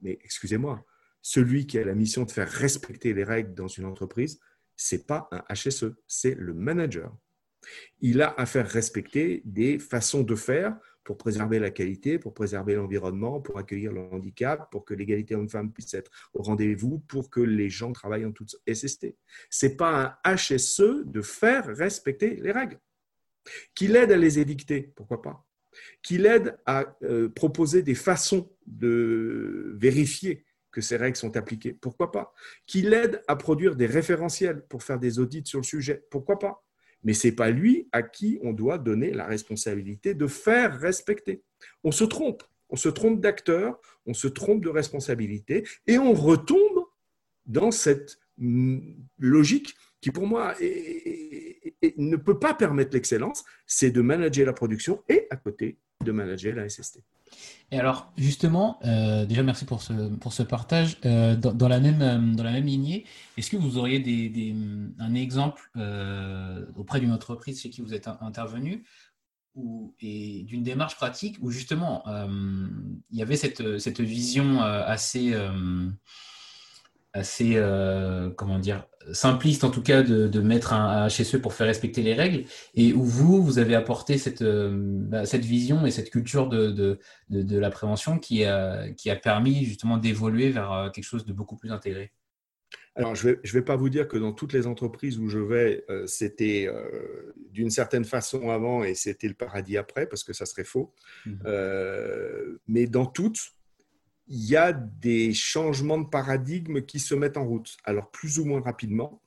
Mais 0.01 0.18
excusez-moi, 0.23 0.85
celui 1.23 1.66
qui 1.66 1.79
a 1.79 1.85
la 1.85 1.94
mission 1.94 2.25
de 2.25 2.31
faire 2.31 2.49
respecter 2.49 3.14
les 3.14 3.25
règles 3.25 3.55
dans 3.55 3.68
une 3.68 3.85
entreprise, 3.85 4.40
ce 4.77 4.96
n'est 4.96 5.03
pas 5.03 5.29
un 5.31 5.42
HSE, 5.55 5.94
c'est 6.07 6.35
le 6.35 6.55
manager. 6.55 7.14
Il 8.01 8.23
a 8.23 8.35
à 8.38 8.46
faire 8.46 8.68
respecter 8.68 9.42
des 9.44 9.79
façons 9.79 10.23
de 10.23 10.35
faire 10.35 10.77
pour 11.11 11.18
préserver 11.18 11.59
la 11.59 11.73
qualité, 11.73 12.20
pour 12.20 12.35
préserver 12.35 12.77
l'environnement, 12.77 13.40
pour 13.40 13.59
accueillir 13.59 13.92
le 13.92 14.03
handicap, 14.12 14.70
pour 14.70 14.85
que 14.85 14.94
l'égalité 14.94 15.35
homme-femme 15.35 15.73
puisse 15.73 15.92
être 15.92 16.09
au 16.35 16.40
rendez-vous, 16.40 17.01
pour 17.01 17.31
que 17.31 17.40
les 17.40 17.68
gens 17.68 17.90
travaillent 17.90 18.25
en 18.25 18.31
toute 18.31 18.55
SST. 18.73 19.16
Ce 19.51 19.66
n'est 19.66 19.75
pas 19.75 20.20
un 20.25 20.37
HSE 20.37 21.03
de 21.07 21.20
faire 21.20 21.66
respecter 21.66 22.37
les 22.37 22.53
règles. 22.53 22.79
Qu'il 23.75 23.96
aide 23.96 24.12
à 24.12 24.16
les 24.16 24.38
édicter, 24.38 24.92
pourquoi 24.94 25.20
pas 25.20 25.44
Qu'il 26.01 26.27
aide 26.27 26.57
à 26.64 26.96
euh, 27.03 27.29
proposer 27.29 27.83
des 27.83 27.96
façons 27.96 28.49
de 28.68 29.75
vérifier 29.75 30.44
que 30.70 30.81
ces 30.81 30.96
règles 30.96 31.16
sont 31.16 31.37
appliquées, 31.37 31.73
pourquoi 31.73 32.12
pas 32.12 32.33
Qu'il 32.68 32.94
aide 32.94 33.20
à 33.27 33.35
produire 33.35 33.75
des 33.75 33.87
référentiels 33.87 34.64
pour 34.68 34.85
faire 34.85 35.01
des 35.01 35.18
audits 35.18 35.42
sur 35.44 35.59
le 35.59 35.64
sujet, 35.64 36.07
pourquoi 36.09 36.38
pas 36.38 36.64
Mais 37.02 37.14
ce 37.14 37.28
n'est 37.28 37.34
pas 37.34 37.50
lui 37.50 37.88
à 37.92 38.02
qui 38.02 38.38
on 38.42 38.52
doit 38.52 38.78
donner 38.78 39.12
la 39.12 39.26
responsabilité 39.26 40.14
de 40.14 40.26
faire 40.26 40.78
respecter. 40.78 41.42
On 41.84 41.92
se 41.92 42.04
trompe. 42.04 42.42
On 42.68 42.76
se 42.76 42.88
trompe 42.88 43.20
d'acteur, 43.20 43.80
on 44.06 44.14
se 44.14 44.28
trompe 44.28 44.62
de 44.62 44.68
responsabilité 44.68 45.66
et 45.86 45.98
on 45.98 46.12
retombe 46.12 46.84
dans 47.46 47.70
cette 47.70 48.18
mm, 48.38 48.78
logique 49.18 49.74
qui, 50.00 50.10
pour 50.10 50.26
moi, 50.26 50.54
ne 51.97 52.16
peut 52.16 52.38
pas 52.38 52.55
permettre 52.55 52.93
l'excellence, 52.95 53.45
c'est 53.66 53.90
de 53.90 54.01
manager 54.01 54.47
la 54.47 54.53
production 54.53 55.03
et 55.09 55.27
à 55.31 55.37
côté 55.37 55.79
de 56.05 56.12
manager 56.12 56.55
la 56.55 56.69
SST. 56.69 57.01
Et 57.73 57.79
alors, 57.79 58.12
justement, 58.16 58.79
euh, 58.85 59.25
déjà 59.27 59.43
merci 59.43 59.64
pour 59.64 59.83
ce, 59.83 59.93
pour 60.16 60.33
ce 60.33 60.43
partage. 60.43 60.99
Euh, 61.05 61.37
dans, 61.37 61.69
la 61.69 61.79
même, 61.79 62.03
euh, 62.03 62.35
dans 62.35 62.43
la 62.43 62.53
même 62.53 62.66
lignée, 62.66 63.05
est-ce 63.37 63.51
que 63.51 63.57
vous 63.57 63.79
auriez 63.79 64.01
des, 64.01 64.55
un 64.99 65.14
exemple 65.14 65.71
auprès 66.77 67.01
d'une 67.01 67.12
entreprise 67.12 67.61
chez 67.61 67.71
qui 67.71 67.81
vous 67.81 67.95
êtes 67.95 68.09
intervenu 68.21 68.85
ou, 69.55 69.95
et 70.01 70.45
d'une 70.45 70.62
démarche 70.62 70.97
pratique 70.97 71.37
où 71.40 71.51
justement 71.51 72.05
il 73.11 73.19
y 73.19 73.23
avait 73.23 73.37
cette, 73.37 73.79
cette 73.79 74.01
vision 74.01 74.61
assez 74.62 75.35
assez, 77.12 77.55
euh, 77.57 78.31
comment 78.31 78.59
dire, 78.59 78.87
simpliste 79.12 79.64
en 79.64 79.70
tout 79.70 79.83
cas 79.83 80.03
de, 80.03 80.40
mettre 80.40 80.73
un, 80.73 81.09
HSE 81.09 81.38
pour 81.38 81.55
faire 81.55 81.66
respecter 81.66 82.03
les 82.03 82.14
règles, 82.14 82.44
et 82.75 82.92
où 82.92 83.03
vous, 83.03 83.42
vous 83.42 83.59
avez 83.59 83.75
apporté 83.75 84.18
cette, 84.18 84.42
euh, 84.42 84.70
bah, 84.75 85.27
cette 85.27 85.44
vision 85.44 85.87
et 85.87 85.90
cette 85.90 86.11
culture 86.11 86.49
de, 86.49 86.70
de, 86.70 86.99
de, 87.31 87.59
la 87.59 87.70
prévention 87.70 88.18
qui 88.18 88.44
a, 88.44 88.90
qui 88.92 89.11
a 89.11 89.16
permis 89.16 89.64
justement 89.64 89.96
d'évoluer 89.96 90.51
vers 90.51 90.73
euh, 90.73 90.90
quelque 90.90 91.05
chose 91.05 91.25
de 91.25 91.33
beaucoup 91.33 91.57
plus 91.57 91.73
intégré. 91.73 92.12
Alors, 92.96 93.14
je 93.14 93.29
ne 93.29 93.33
vais, 93.33 93.40
je 93.42 93.53
vais 93.53 93.62
pas 93.62 93.77
vous 93.77 93.88
dire 93.88 94.07
que 94.07 94.16
dans 94.16 94.33
toutes 94.33 94.53
les 94.53 94.66
entreprises 94.66 95.18
où 95.18 95.29
je 95.29 95.38
vais, 95.38 95.85
c'était 96.07 96.68
d'une 97.51 97.70
certaine 97.70 98.05
façon 98.05 98.51
avant 98.51 98.83
et 98.83 98.94
c'était 98.94 99.29
le 99.29 99.35
paradis 99.35 99.77
après, 99.77 100.07
parce 100.07 100.25
que 100.25 100.33
ça 100.33 100.44
serait 100.44 100.64
faux. 100.64 100.92
Mmh. 101.25 101.33
mais 102.66 102.87
dans 102.87 103.07
toutes, 103.07 103.55
il 104.31 104.49
y 104.49 104.57
a 104.57 104.73
des 104.73 105.35
changements 105.35 105.99
de 105.99 106.09
paradigme 106.09 106.83
qui 106.83 107.01
se 107.01 107.16
mettent 107.16 107.37
en 107.37 107.45
route, 107.45 107.77
alors 107.85 108.12
plus 108.12 108.38
ou 108.38 108.45
moins 108.45 108.61
rapidement. 108.61 109.21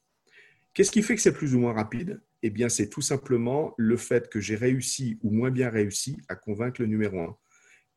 Qu'est-ce 0.73 0.91
qui 0.91 1.03
fait 1.03 1.15
que 1.15 1.21
c'est 1.21 1.33
plus 1.33 1.53
ou 1.53 1.59
moins 1.59 1.73
rapide? 1.73 2.21
Eh 2.41 2.49
bien, 2.49 2.69
c'est 2.69 2.87
tout 2.89 3.01
simplement 3.01 3.73
le 3.77 3.97
fait 3.97 4.29
que 4.29 4.39
j'ai 4.39 4.55
réussi 4.55 5.19
ou 5.21 5.29
moins 5.29 5.51
bien 5.51 5.69
réussi 5.69 6.17
à 6.29 6.35
convaincre 6.35 6.81
le 6.81 6.87
numéro 6.87 7.19
un. 7.19 7.37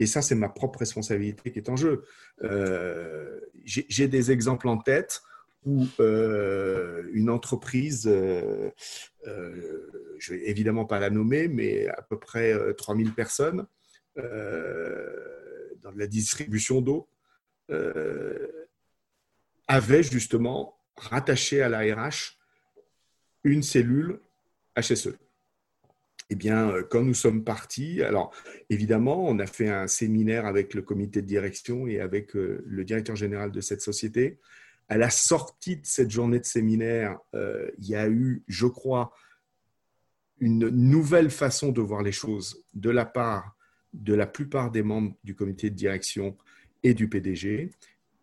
Et 0.01 0.07
ça, 0.07 0.21
c'est 0.21 0.35
ma 0.35 0.49
propre 0.49 0.81
responsabilité 0.81 1.53
qui 1.53 1.59
est 1.61 1.69
en 1.69 1.77
jeu. 1.77 2.03
Euh, 2.43 3.41
j'ai 3.65 4.09
des 4.09 4.31
exemples 4.33 4.69
en 4.69 4.77
tête 4.77 5.23
où 5.65 5.87
euh, 6.01 7.09
une 7.13 7.31
entreprise, 7.31 8.07
euh, 8.07 8.71
je 10.19 10.33
ne 10.33 10.39
vais 10.39 10.49
évidemment 10.51 10.85
pas 10.85 10.99
la 10.99 11.11
nommer, 11.11 11.47
mais 11.47 11.87
à 11.89 12.03
peu 12.03 12.19
près 12.19 12.53
3000 12.75 13.13
personnes, 13.15 13.67
dans 15.87 15.97
la 15.97 16.09
distribution 16.09 16.81
d'eau, 16.81 17.09
euh, 17.71 18.67
avait 19.69 20.03
justement 20.03 20.77
rattaché 20.97 21.63
à 21.63 21.69
la 21.69 21.81
RH 21.81 22.39
une 23.45 23.63
cellule 23.63 24.19
HSE. 24.77 25.17
Eh 26.29 26.35
bien, 26.35 26.71
euh, 26.71 26.83
quand 26.83 27.03
nous 27.03 27.15
sommes 27.15 27.45
partis, 27.45 28.03
alors 28.03 28.35
évidemment, 28.69 29.25
on 29.25 29.39
a 29.39 29.47
fait 29.47 29.69
un 29.69 29.87
séminaire 29.87 30.45
avec 30.45 30.75
le 30.75 30.83
comité 30.83 31.23
de 31.23 31.27
direction 31.27 31.87
et 31.87 32.01
avec 32.01 32.35
euh, 32.35 32.65
le 32.67 32.85
directeur 32.85 33.15
général 33.15 33.53
de 33.53 33.61
cette 33.61 33.81
société. 33.81 34.41
À 34.89 34.99
la 34.99 35.11
sortie 35.11 35.77
de 35.77 35.87
cette 35.87 36.11
journée 36.11 36.41
de 36.41 36.45
séminaire, 36.45 37.19
il 37.33 37.89
y 37.89 37.97
a 37.97 38.09
eu, 38.09 38.45
je 38.47 38.67
crois, 38.67 39.13
une 40.39 40.69
nouvelle 40.69 41.29
façon 41.29 41.73
de 41.73 41.81
voir 41.81 42.03
les 42.03 42.13
choses 42.13 42.65
de 42.75 42.91
la 42.91 43.05
part 43.05 43.56
de 43.97 44.15
la 44.15 44.27
plupart 44.27 44.71
des 44.71 44.83
membres 44.83 45.17
du 45.25 45.35
comité 45.35 45.71
de 45.71 45.75
direction 45.75 46.37
et 46.83 46.95
du 46.95 47.09
PDG. 47.09 47.71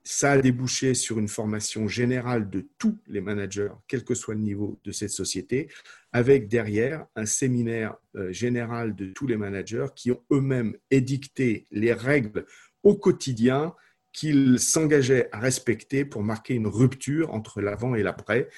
Ça 0.06 0.34
a 0.34 0.38
débouché 0.38 0.94
sur 0.94 1.18
une 1.18 1.30
formation 1.30 1.88
générale 1.88 2.50
de 2.50 2.68
tous 2.78 2.98
les 3.08 3.22
managers, 3.22 3.72
quel 3.88 4.04
que 4.04 4.16
soit 4.16 4.34
le 4.34 4.42
niveau 4.42 4.80
de 4.84 4.92
cette 4.92 5.12
société, 5.12 5.70
avec 6.12 6.50
derrière 6.50 7.06
un 7.16 7.26
séminaire 7.26 7.96
euh, 8.16 8.32
général 8.32 8.96
de 8.96 9.08
tous 9.08 9.28
les 9.28 9.38
managers 9.38 9.88
qui 9.96 10.12
ont 10.12 10.22
eux-mêmes 10.32 10.76
édicté 10.92 11.68
les 11.72 11.94
règles 11.94 12.46
au 12.84 12.96
quotidien 12.96 13.74
qu'ils 14.12 14.60
s'engageaient 14.60 15.30
à 15.32 15.40
respecter 15.40 16.06
pour 16.06 16.22
marquer 16.22 16.54
une 16.54 16.68
rupture 16.68 17.34
entre 17.34 17.62
l'avant 17.62 17.96
et 17.96 18.04
l'après, 18.04 18.50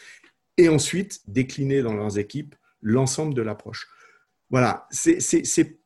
et 0.57 0.67
ensuite 0.67 1.21
décliner 1.27 1.81
dans 1.81 1.93
leurs 1.93 2.17
équipes 2.17 2.55
l'ensemble 2.81 3.33
de 3.33 3.41
l'approche. 3.41 3.87
Voilà, 4.49 4.87
c'est 4.91 5.77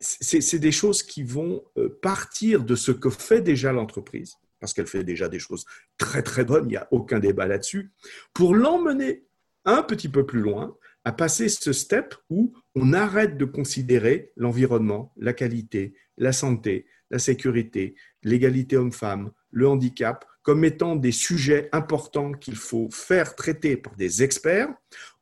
c'est 0.00 0.58
des 0.58 0.72
choses 0.72 1.02
qui 1.02 1.22
vont 1.22 1.64
euh, 1.76 1.88
partir 2.02 2.64
de 2.64 2.74
ce 2.74 2.92
que 2.92 3.10
fait 3.10 3.40
déjà 3.40 3.72
l'entreprise, 3.72 4.36
parce 4.60 4.72
qu'elle 4.72 4.86
fait 4.86 5.04
déjà 5.04 5.28
des 5.28 5.38
choses 5.38 5.64
très 5.96 6.22
très 6.22 6.44
bonnes, 6.44 6.66
il 6.66 6.72
n'y 6.72 6.76
a 6.76 6.88
aucun 6.90 7.18
débat 7.18 7.46
là-dessus, 7.46 7.90
pour 8.32 8.54
l'emmener 8.54 9.24
un 9.64 9.82
petit 9.82 10.08
peu 10.08 10.24
plus 10.24 10.40
loin, 10.40 10.76
à 11.04 11.12
passer 11.12 11.48
ce 11.48 11.72
step 11.72 12.14
où 12.28 12.52
on 12.74 12.92
arrête 12.92 13.36
de 13.36 13.44
considérer 13.44 14.32
l'environnement, 14.36 15.12
la 15.16 15.32
qualité, 15.32 15.94
la 16.16 16.32
santé, 16.32 16.86
la 17.10 17.18
sécurité, 17.18 17.94
l'égalité 18.22 18.76
homme-femme, 18.76 19.30
le 19.50 19.68
handicap 19.68 20.24
comme 20.42 20.64
étant 20.64 20.96
des 20.96 21.12
sujets 21.12 21.68
importants 21.72 22.32
qu'il 22.32 22.56
faut 22.56 22.88
faire 22.90 23.34
traiter 23.36 23.76
par 23.76 23.96
des 23.96 24.22
experts 24.22 24.68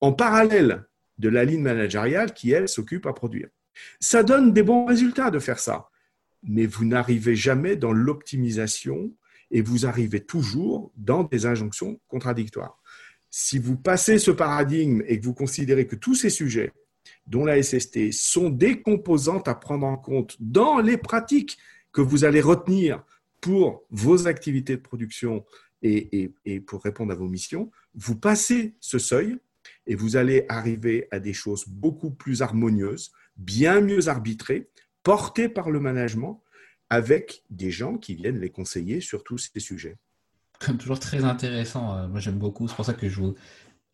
en 0.00 0.12
parallèle 0.12 0.84
de 1.18 1.28
la 1.28 1.44
ligne 1.44 1.62
managériale 1.62 2.32
qui, 2.32 2.52
elle, 2.52 2.68
s'occupe 2.68 3.06
à 3.06 3.12
produire. 3.12 3.48
Ça 4.00 4.22
donne 4.22 4.52
des 4.52 4.62
bons 4.62 4.86
résultats 4.86 5.30
de 5.30 5.38
faire 5.38 5.58
ça, 5.58 5.88
mais 6.42 6.66
vous 6.66 6.84
n'arrivez 6.84 7.36
jamais 7.36 7.76
dans 7.76 7.92
l'optimisation 7.92 9.12
et 9.50 9.62
vous 9.62 9.86
arrivez 9.86 10.20
toujours 10.20 10.92
dans 10.96 11.24
des 11.24 11.46
injonctions 11.46 12.00
contradictoires. 12.08 12.80
Si 13.30 13.58
vous 13.58 13.76
passez 13.76 14.18
ce 14.18 14.30
paradigme 14.30 15.02
et 15.06 15.20
que 15.20 15.24
vous 15.24 15.34
considérez 15.34 15.86
que 15.86 15.96
tous 15.96 16.14
ces 16.14 16.30
sujets, 16.30 16.72
dont 17.26 17.44
la 17.44 17.62
SST, 17.62 18.12
sont 18.12 18.50
des 18.50 18.80
composantes 18.80 19.48
à 19.48 19.54
prendre 19.54 19.86
en 19.86 19.96
compte 19.96 20.36
dans 20.40 20.78
les 20.78 20.96
pratiques 20.96 21.58
que 21.92 22.00
vous 22.00 22.24
allez 22.24 22.40
retenir 22.40 23.02
pour 23.40 23.84
vos 23.90 24.26
activités 24.26 24.76
de 24.76 24.82
production 24.82 25.44
et, 25.82 26.32
pour 26.66 26.82
répondre 26.82 27.12
à 27.12 27.14
vos 27.14 27.28
missions, 27.28 27.70
vous 27.94 28.16
passez 28.16 28.74
ce 28.80 28.98
seuil 28.98 29.36
et 29.86 29.94
vous 29.94 30.16
allez 30.16 30.44
arriver 30.48 31.06
à 31.10 31.20
des 31.20 31.32
choses 31.32 31.64
beaucoup 31.68 32.10
plus 32.10 32.42
harmonieuses, 32.42 33.12
bien 33.36 33.80
mieux 33.80 34.08
arbitrés, 34.08 34.70
portés 35.02 35.48
par 35.48 35.70
le 35.70 35.80
management, 35.80 36.42
avec 36.90 37.42
des 37.50 37.70
gens 37.70 37.96
qui 37.96 38.14
viennent 38.14 38.40
les 38.40 38.50
conseiller 38.50 39.00
sur 39.00 39.24
tous 39.24 39.50
ces 39.52 39.60
sujets. 39.60 39.96
Comme 40.58 40.78
toujours 40.78 41.00
très 41.00 41.24
intéressant. 41.24 41.96
Euh, 41.96 42.08
moi, 42.08 42.20
j'aime 42.20 42.38
beaucoup. 42.38 42.68
C'est 42.68 42.76
pour 42.76 42.84
ça 42.84 42.94
que 42.94 43.08
je 43.08 43.20
vous, 43.20 43.34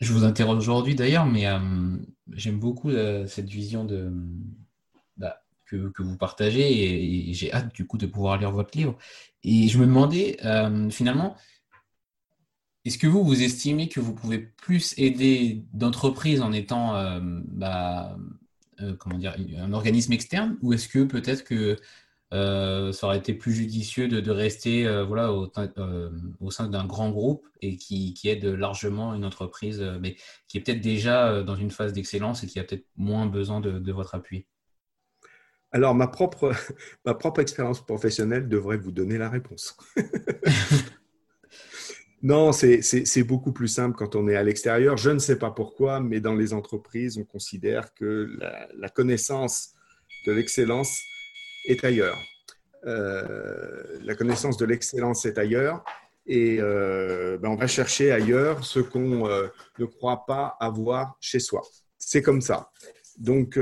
je 0.01 0.13
vous 0.13 0.25
interroge 0.25 0.59
aujourd'hui 0.59 0.95
d'ailleurs, 0.95 1.27
mais 1.27 1.47
euh, 1.47 1.59
j'aime 2.33 2.59
beaucoup 2.59 2.91
euh, 2.91 3.27
cette 3.27 3.49
vision 3.49 3.85
de, 3.85 4.13
bah, 5.17 5.43
que, 5.67 5.89
que, 5.91 6.03
vous 6.03 6.17
partagez 6.17 7.31
et, 7.31 7.33
j'ai 7.33 7.53
hâte 7.53 7.75
du 7.75 7.87
coup 7.87 7.99
de 7.99 8.07
pouvoir 8.07 8.39
lire 8.39 8.53
votre 8.53 8.77
livre. 8.77 8.97
Et 9.43 9.69
je 9.69 9.79
me 9.79 9.87
demandais 9.87 10.37
finalement, 10.91 11.37
est-ce 12.85 12.97
que 12.97 13.09
vous, 13.09 13.25
vous 13.25 13.43
estimez 13.43 13.89
que 13.89 13.99
vous 13.99 14.15
pouvez 14.15 14.39
plus 14.39 14.95
aider 14.99 15.65
d'entreprises 15.73 16.43
en 16.43 16.53
étant 16.53 16.95
bah, 17.49 18.17
euh, 18.83 18.95
comment 18.99 19.19
dire, 19.19 19.35
un 19.59 19.73
organisme 19.73 20.13
externe 20.13 20.57
ou 20.63 20.73
est-ce 20.73 20.89
que 20.89 21.05
peut-être 21.05 21.45
que 21.45 21.77
euh, 22.33 22.93
ça 22.93 23.07
aurait 23.07 23.19
été 23.19 23.35
plus 23.35 23.53
judicieux 23.53 24.09
de, 24.09 24.31
rester 24.31 24.87
euh, 24.87 25.05
voilà, 25.05 25.33
au, 25.33 25.53
au 26.41 26.51
sein 26.51 26.69
d'un 26.69 26.87
grand 26.87 27.11
groupe 27.11 27.47
et 27.61 27.77
qui, 27.77 28.15
qui, 28.15 28.29
aide 28.29 28.45
largement 28.45 29.15
une 29.15 29.25
entreprise, 29.25 29.83
mais 30.01 30.17
qui 30.49 30.57
est 30.57 30.61
peut-être 30.63 30.81
déjà 30.81 31.43
dans 31.43 31.57
une 31.57 31.71
phase 31.71 31.93
d'excellence 31.93 32.43
et 32.43 32.47
qui 32.47 32.59
a 32.59 32.65
peut-être 32.65 32.87
moins 32.97 33.27
besoin 33.27 33.61
de, 33.61 33.79
de 33.79 33.93
votre 33.93 34.15
appui? 34.15 34.47
Alors, 35.73 35.95
ma 35.95 36.07
propre, 36.07 36.53
ma 37.05 37.15
propre 37.15 37.41
expérience 37.41 37.85
professionnelle 37.85 38.49
devrait 38.49 38.79
vous 38.79 38.93
donner 38.93 39.19
la 39.19 39.29
réponse. 39.29 39.77
Non, 42.23 42.53
c'est 42.53 43.25
beaucoup 43.25 43.51
plus 43.51 43.67
simple 43.67 43.97
quand 43.97 44.15
on 44.15 44.29
est 44.29 44.37
à 44.37 44.45
l'extérieur. 44.45 44.97
Je 44.97 45.11
ne 45.11 45.19
sais 45.19 45.37
pas 45.37 45.51
pourquoi, 45.51 45.99
mais 45.99 46.21
dans 46.21 46.35
les 46.35 46.55
entreprises, 46.55 47.19
on 47.19 47.25
considère 47.25 47.93
que 47.95 48.31
la, 48.77 48.89
connaissance 48.89 49.75
de 50.27 50.33
l'excellence 50.33 51.01
est 51.67 51.83
ailleurs. 51.83 52.19
Euh, 52.87 53.99
la 54.03 54.15
connaissance 54.15 54.57
de 54.57 54.65
l'excellence 54.65 55.27
est 55.27 55.39
ailleurs 55.39 55.85
et 56.27 56.59
euh, 56.61 57.39
ben, 57.39 57.49
on 57.49 57.57
va 57.57 57.67
chercher 57.67 58.11
ailleurs 58.11 58.65
ce 58.65 58.81
qu'on 58.81 59.29
euh, 59.29 59.49
ne 59.79 59.85
croit 59.85 60.25
pas 60.25 60.57
avoir 60.61 61.17
chez 61.21 61.41
soi. 61.41 61.63
C'est 61.99 62.23
comme 62.23 62.41
ça. 62.41 62.71
Donc, 63.19 63.59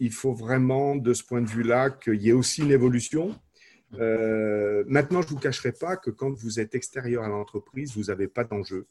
il 0.00 0.12
faut 0.12 0.34
vraiment, 0.34 0.96
de 0.96 1.14
ce 1.14 1.24
point 1.24 1.40
de 1.40 1.48
vue-là, 1.48 1.90
qu'il 1.90 2.20
y 2.20 2.28
ait 2.28 2.34
aussi 2.34 2.62
une 2.62 2.70
évolution 2.70 3.34
euh, 3.98 4.84
maintenant, 4.86 5.22
je 5.22 5.28
ne 5.28 5.32
vous 5.32 5.38
cacherai 5.38 5.72
pas 5.72 5.96
que 5.96 6.10
quand 6.10 6.30
vous 6.30 6.60
êtes 6.60 6.74
extérieur 6.74 7.24
à 7.24 7.28
l'entreprise, 7.28 7.94
vous 7.94 8.04
n'avez 8.04 8.28
pas 8.28 8.44
d'enjeu 8.44 8.86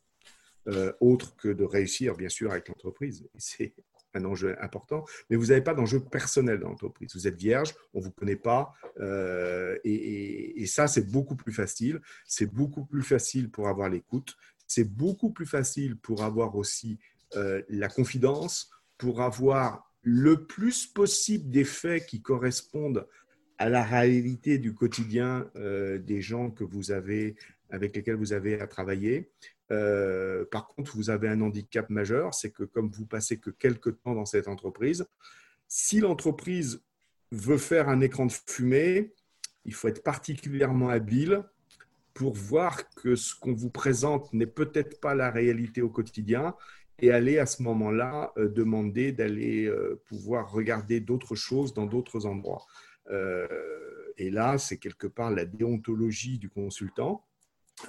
euh, 0.68 0.94
autre 1.00 1.36
que 1.38 1.48
de 1.48 1.64
réussir, 1.64 2.16
bien 2.16 2.30
sûr, 2.30 2.52
avec 2.52 2.68
l'entreprise. 2.68 3.28
C'est 3.38 3.74
un 4.14 4.26
enjeu 4.26 4.56
important, 4.62 5.06
mais 5.30 5.38
vous 5.38 5.48
n'avez 5.48 5.62
pas 5.62 5.74
d'enjeu 5.74 6.02
personnel 6.02 6.60
dans 6.60 6.70
l'entreprise. 6.70 7.16
Vous 7.16 7.28
êtes 7.28 7.38
vierge, 7.38 7.74
on 7.94 8.00
ne 8.00 8.06
vous 8.06 8.12
connaît 8.12 8.36
pas, 8.36 8.74
euh, 9.00 9.78
et, 9.84 10.66
ça, 10.68 10.88
c'est 10.88 11.10
beaucoup 11.10 11.36
plus 11.36 11.54
facile. 11.54 12.02
C'est 12.26 12.52
beaucoup 12.52 12.86
plus 12.86 13.04
facile 13.04 13.50
pour 13.50 13.68
avoir 13.68 13.90
l'écoute, 13.90 14.38
c'est 14.68 14.84
beaucoup 14.84 15.32
plus 15.32 15.46
facile 15.46 15.98
pour 15.98 16.24
avoir 16.24 16.56
aussi 16.56 17.00
la 17.70 17.88
confidence, 17.88 18.70
pour 18.98 19.22
avoir 19.22 19.90
le 20.04 20.46
plus 20.46 20.88
possible 20.88 21.50
des 21.50 21.64
faits 21.64 22.06
qui 22.06 22.22
correspondent 22.22 23.08
à 23.62 23.70
la 23.70 23.84
réalité 23.84 24.58
du 24.58 24.74
quotidien 24.74 25.48
euh, 25.56 26.00
des 26.00 26.20
gens 26.20 26.50
que 26.50 26.64
vous 26.64 26.90
avez, 26.90 27.36
avec 27.70 27.96
lesquels 27.96 28.16
vous 28.16 28.34
avez 28.34 28.60
à 28.60 28.66
travailler. 28.66 29.30
Euh, 29.72 30.46
par 30.46 30.68
contre, 30.70 30.96
vous 30.96 31.12
avez 31.12 31.28
un 31.28 31.42
handicap 31.42 31.88
majeur, 31.92 32.34
c'est 32.34 32.50
que 32.50 32.64
comme 32.64 32.90
vous 32.90 33.06
passez 33.06 33.38
que 33.38 33.52
quelques 33.52 34.02
temps 34.02 34.16
dans 34.16 34.26
cette 34.26 34.48
entreprise, 34.48 35.06
si 35.68 36.00
l'entreprise 36.00 36.82
veut 37.32 37.60
faire 37.60 37.88
un 37.88 38.02
écran 38.02 38.26
de 38.26 38.32
fumée, 38.32 39.14
il 39.66 39.76
faut 39.76 39.90
être 39.90 40.02
particulièrement 40.02 40.90
habile 40.90 41.44
pour 42.16 42.34
voir 42.34 42.90
que 42.96 43.16
ce 43.16 43.36
qu'on 43.36 43.54
vous 43.54 43.70
présente 43.70 44.34
n'est 44.34 44.48
peut-être 44.48 45.00
pas 45.00 45.14
la 45.14 45.30
réalité 45.30 45.84
au 45.84 45.90
quotidien 45.90 46.56
et 46.98 47.12
aller 47.12 47.38
à 47.38 47.46
ce 47.46 47.62
moment-là 47.62 48.34
euh, 48.38 48.50
demander 48.50 49.12
d'aller 49.12 49.72
pouvoir 50.06 50.52
regarder 50.52 51.00
d'autres 51.00 51.36
choses 51.36 51.76
dans 51.76 51.86
d'autres 51.86 52.26
endroits. 52.26 52.66
Et 53.10 54.30
là, 54.30 54.58
c'est 54.58 54.78
quelque 54.78 55.08
part 55.08 55.32
la 55.32 55.46
déontologie 55.46 56.38
du 56.38 56.50
consultant 56.50 57.26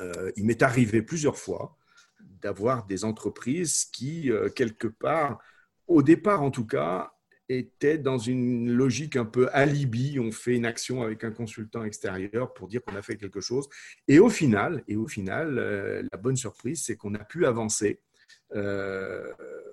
euh, 0.01 0.33
il 0.37 0.47
m'est 0.47 0.63
arrivé 0.63 1.03
plusieurs 1.03 1.37
fois 1.37 1.77
d'avoir 2.21 2.87
des 2.87 3.05
entreprises 3.05 3.85
qui, 3.87 4.31
euh, 4.31 4.49
quelque 4.49 4.89
part, 4.89 5.41
au 5.87 6.03
départ 6.03 6.43
en 6.43 6.51
tout 6.51 6.67
cas, 6.67 7.13
étaient 7.49 7.99
dans 7.99 8.19
une 8.19 8.71
logique 8.71 9.17
un 9.17 9.25
peu 9.25 9.49
alibi. 9.53 10.19
On 10.19 10.33
fait 10.33 10.55
une 10.55 10.65
action 10.65 11.03
avec 11.03 11.25
un 11.25 11.33
consultant 11.33 11.85
extérieur 11.85 12.55
pour 12.55 12.69
dire 12.69 12.83
qu'on 12.83 12.97
a 12.97 13.03
fait 13.03 13.17
quelque 13.17 13.41
chose. 13.41 13.69
Et 14.09 14.19
au 14.19 14.31
final, 14.31 14.83
et 14.89 14.97
au 14.97 15.07
final 15.07 15.59
euh, 15.59 16.03
la 16.11 16.19
bonne 16.19 16.37
surprise, 16.37 16.85
c'est 16.85 16.97
qu'on 16.97 17.15
a 17.15 17.25
pu 17.25 17.47
avancer 17.47 18.01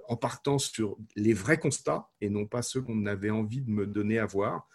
en 0.07 0.15
partant 0.15 0.57
sur 0.57 0.97
les 1.17 1.33
vrais 1.33 1.59
constats 1.59 2.09
et 2.21 2.29
non 2.29 2.45
pas 2.45 2.61
ceux 2.61 2.81
qu'on 2.81 3.05
avait 3.07 3.29
envie 3.29 3.59
de 3.59 3.69
me 3.69 3.85
donner 3.85 4.19
à 4.19 4.25
voir 4.25 4.69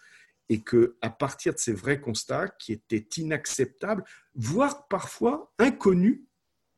et 0.49 0.61
que 0.61 0.97
à 1.01 1.09
partir 1.09 1.53
de 1.53 1.59
ces 1.59 1.73
vrais 1.73 1.99
constats 1.99 2.47
qui 2.47 2.73
étaient 2.73 3.07
inacceptables, 3.17 4.03
voire 4.35 4.87
parfois 4.87 5.53
inconnus 5.59 6.21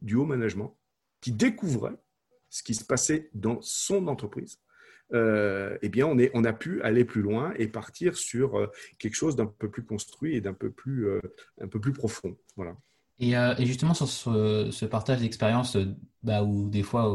du 0.01 0.15
haut 0.15 0.25
management, 0.25 0.77
qui 1.21 1.31
découvrait 1.31 1.97
ce 2.49 2.63
qui 2.63 2.75
se 2.75 2.85
passait 2.85 3.29
dans 3.33 3.59
son 3.61 4.07
entreprise, 4.07 4.59
euh, 5.13 5.77
eh 5.81 5.89
bien, 5.89 6.07
on, 6.07 6.43
a 6.43 6.53
pu 6.53 6.81
aller 6.81 7.05
plus 7.05 7.21
loin 7.21 7.53
et 7.57 7.67
partir 7.67 8.17
sur 8.17 8.57
euh, 8.57 8.67
quelque 8.99 9.15
chose 9.15 9.35
d'un 9.35 9.45
peu 9.45 9.69
plus 9.69 9.85
construit 9.85 10.35
et 10.35 10.41
d'un 10.41 10.53
peu 10.53 10.69
plus, 10.69 11.07
euh, 11.07 11.21
un 11.61 11.67
peu 11.67 11.79
plus 11.79 11.93
profond. 11.93 12.35
Voilà. 12.57 12.75
Et, 13.19 13.33
justement, 13.65 13.93
sur 13.93 14.07
ce, 14.07 14.85
partage 14.85 15.21
d'expérience, 15.21 15.77
bah, 16.23 16.43
où 16.43 16.69
des 16.69 16.83
fois 16.83 17.11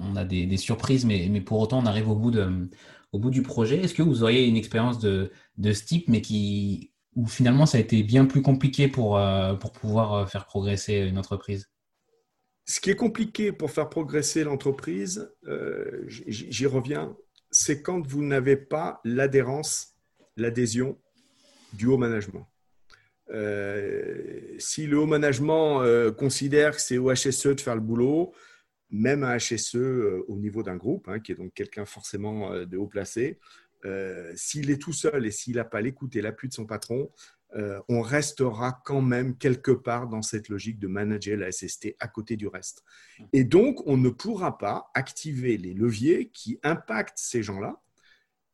on, 0.00 0.16
a 0.16 0.24
des, 0.24 0.56
surprises, 0.56 1.04
mais, 1.04 1.40
pour 1.40 1.60
autant 1.60 1.78
on 1.78 1.86
arrive 1.86 2.08
au 2.08 2.16
bout 2.16 2.32
de, 2.32 2.68
au 3.14 3.18
bout 3.20 3.30
du 3.30 3.42
projet. 3.42 3.76
Est-ce 3.76 3.94
que 3.94 4.02
vous 4.02 4.24
auriez 4.24 4.44
une 4.46 4.56
expérience 4.56 4.98
de, 4.98 5.30
de 5.56 5.72
ce 5.72 5.84
type, 5.84 6.08
mais 6.08 6.20
qui, 6.20 6.90
où 7.14 7.26
finalement 7.28 7.64
ça 7.64 7.78
a 7.78 7.80
été 7.80 8.02
bien 8.02 8.26
plus 8.26 8.42
compliqué 8.42 8.88
pour, 8.88 9.16
euh, 9.16 9.54
pour 9.54 9.70
pouvoir 9.70 10.14
euh, 10.14 10.26
faire 10.26 10.46
progresser 10.46 10.96
une 10.96 11.16
entreprise? 11.16 11.70
Ce 12.66 12.80
qui 12.80 12.90
est 12.90 12.96
compliqué 12.96 13.52
pour 13.52 13.70
faire 13.70 13.88
progresser 13.88 14.42
l'entreprise, 14.42 15.30
euh, 15.46 16.02
j'y 16.08 16.66
reviens, 16.66 17.16
c'est 17.52 17.82
quand 17.82 18.04
vous 18.04 18.24
n'avez 18.24 18.56
pas 18.56 19.00
l'adhérence, 19.04 19.94
l'adhésion 20.36 20.98
du 21.72 21.86
haut 21.86 21.98
management. 21.98 22.48
si 24.58 24.86
le 24.88 24.98
haut 24.98 25.06
management 25.06 26.10
considère 26.12 26.74
que 26.74 26.82
c'est 26.82 26.98
au 26.98 27.12
HSE 27.12 27.54
de 27.54 27.60
faire 27.60 27.76
le 27.76 27.80
boulot, 27.80 28.32
même 28.94 29.24
un 29.24 29.36
HSE 29.36 29.74
euh, 29.74 30.24
au 30.28 30.38
niveau 30.38 30.62
d'un 30.62 30.76
groupe, 30.76 31.08
hein, 31.08 31.18
qui 31.18 31.32
est 31.32 31.34
donc 31.34 31.52
quelqu'un 31.52 31.84
forcément 31.84 32.52
euh, 32.52 32.64
de 32.64 32.76
haut 32.76 32.86
placé, 32.86 33.40
euh, 33.84 34.32
s'il 34.36 34.70
est 34.70 34.80
tout 34.80 34.92
seul 34.92 35.26
et 35.26 35.32
s'il 35.32 35.56
n'a 35.56 35.64
pas 35.64 35.80
l'écoute 35.80 36.14
et 36.14 36.22
l'appui 36.22 36.48
de 36.48 36.54
son 36.54 36.64
patron, 36.64 37.10
on 37.88 38.00
restera 38.00 38.82
quand 38.84 39.00
même 39.00 39.38
quelque 39.38 39.70
part 39.70 40.08
dans 40.08 40.22
cette 40.22 40.48
logique 40.48 40.80
de 40.80 40.88
manager 40.88 41.38
la 41.38 41.52
SST 41.52 41.94
à 42.00 42.08
côté 42.08 42.36
du 42.36 42.48
reste. 42.48 42.82
Et 43.32 43.44
donc, 43.44 43.80
on 43.86 43.96
ne 43.96 44.08
pourra 44.08 44.58
pas 44.58 44.90
activer 44.92 45.56
les 45.56 45.72
leviers 45.72 46.30
qui 46.30 46.58
impactent 46.64 47.16
ces 47.20 47.44
gens-là, 47.44 47.80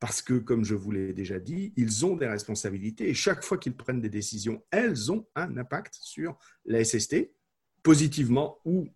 parce 0.01 0.21
que, 0.21 0.35
comme 0.35 0.67
je 0.67 0.75
vous 0.75 0.91
l'ai 0.91 1.15
déjà 1.15 1.39
dit, 1.39 1.73
ils 1.79 2.05
ont 2.05 2.15
des 2.15 2.27
responsabilités 2.27 3.09
et 3.09 3.15
chaque 3.15 3.43
fois 3.43 3.57
qu'ils 3.57 3.75
prennent 3.75 4.03
des 4.03 4.11
décisions, 4.11 4.63
elles 4.71 5.11
ont 5.11 5.27
un 5.35 5.57
impact 5.57 5.95
sur 5.99 6.37
la 6.67 6.85
SST, 6.85 7.31
positivement 7.83 8.59
ou 8.67 8.87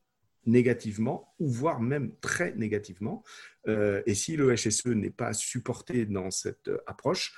négativement, 0.47 1.35
ou 1.39 1.49
voire 1.49 1.81
même 1.81 2.13
très 2.21 2.55
négativement. 2.55 3.23
Euh, 3.69 4.03
et 4.07 4.15
si 4.15 4.37
le 4.37 4.55
HSE 4.55 4.87
n'est 4.87 5.11
pas 5.11 5.33
supporté 5.33 6.07
dans 6.07 6.31
cette 6.31 6.69
euh, 6.69 6.79
approche, 6.87 7.35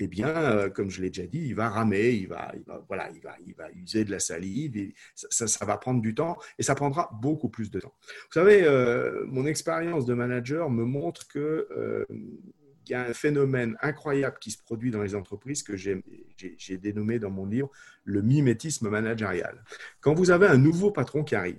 eh 0.00 0.06
bien, 0.06 0.28
euh, 0.28 0.70
comme 0.70 0.90
je 0.90 1.02
l'ai 1.02 1.10
déjà 1.10 1.26
dit, 1.26 1.40
il 1.40 1.54
va 1.54 1.68
ramer, 1.68 2.10
il 2.10 2.28
va, 2.28 2.52
voilà, 2.86 3.10
il 3.10 3.20
va, 3.20 3.34
il 3.44 3.54
va 3.54 3.68
user 3.72 4.04
de 4.04 4.12
la 4.12 4.20
salive, 4.20 4.92
ça, 5.14 5.64
va 5.64 5.76
prendre 5.76 6.00
du 6.00 6.14
temps 6.14 6.38
et 6.56 6.62
ça 6.62 6.76
prendra 6.76 7.10
beaucoup 7.20 7.48
plus 7.48 7.70
de 7.70 7.80
temps. 7.80 7.94
Vous 8.00 8.34
savez, 8.34 8.64
mon 9.26 9.44
expérience 9.44 10.06
de 10.06 10.14
manager 10.14 10.70
me 10.70 10.84
montre 10.84 11.26
que 11.26 12.06
il 12.88 12.92
y 12.92 12.94
a 12.94 13.06
un 13.06 13.12
phénomène 13.12 13.76
incroyable 13.82 14.38
qui 14.40 14.50
se 14.50 14.62
produit 14.62 14.90
dans 14.90 15.02
les 15.02 15.14
entreprises 15.14 15.62
que 15.62 15.76
j'ai 15.76 16.78
dénommé 16.78 17.18
dans 17.18 17.30
mon 17.30 17.46
livre 17.46 17.70
le 18.04 18.22
mimétisme 18.22 18.88
managérial. 18.88 19.62
Quand 20.00 20.14
vous 20.14 20.30
avez 20.30 20.46
un 20.46 20.56
nouveau 20.56 20.90
patron 20.90 21.22
qui 21.22 21.34
arrive, 21.34 21.58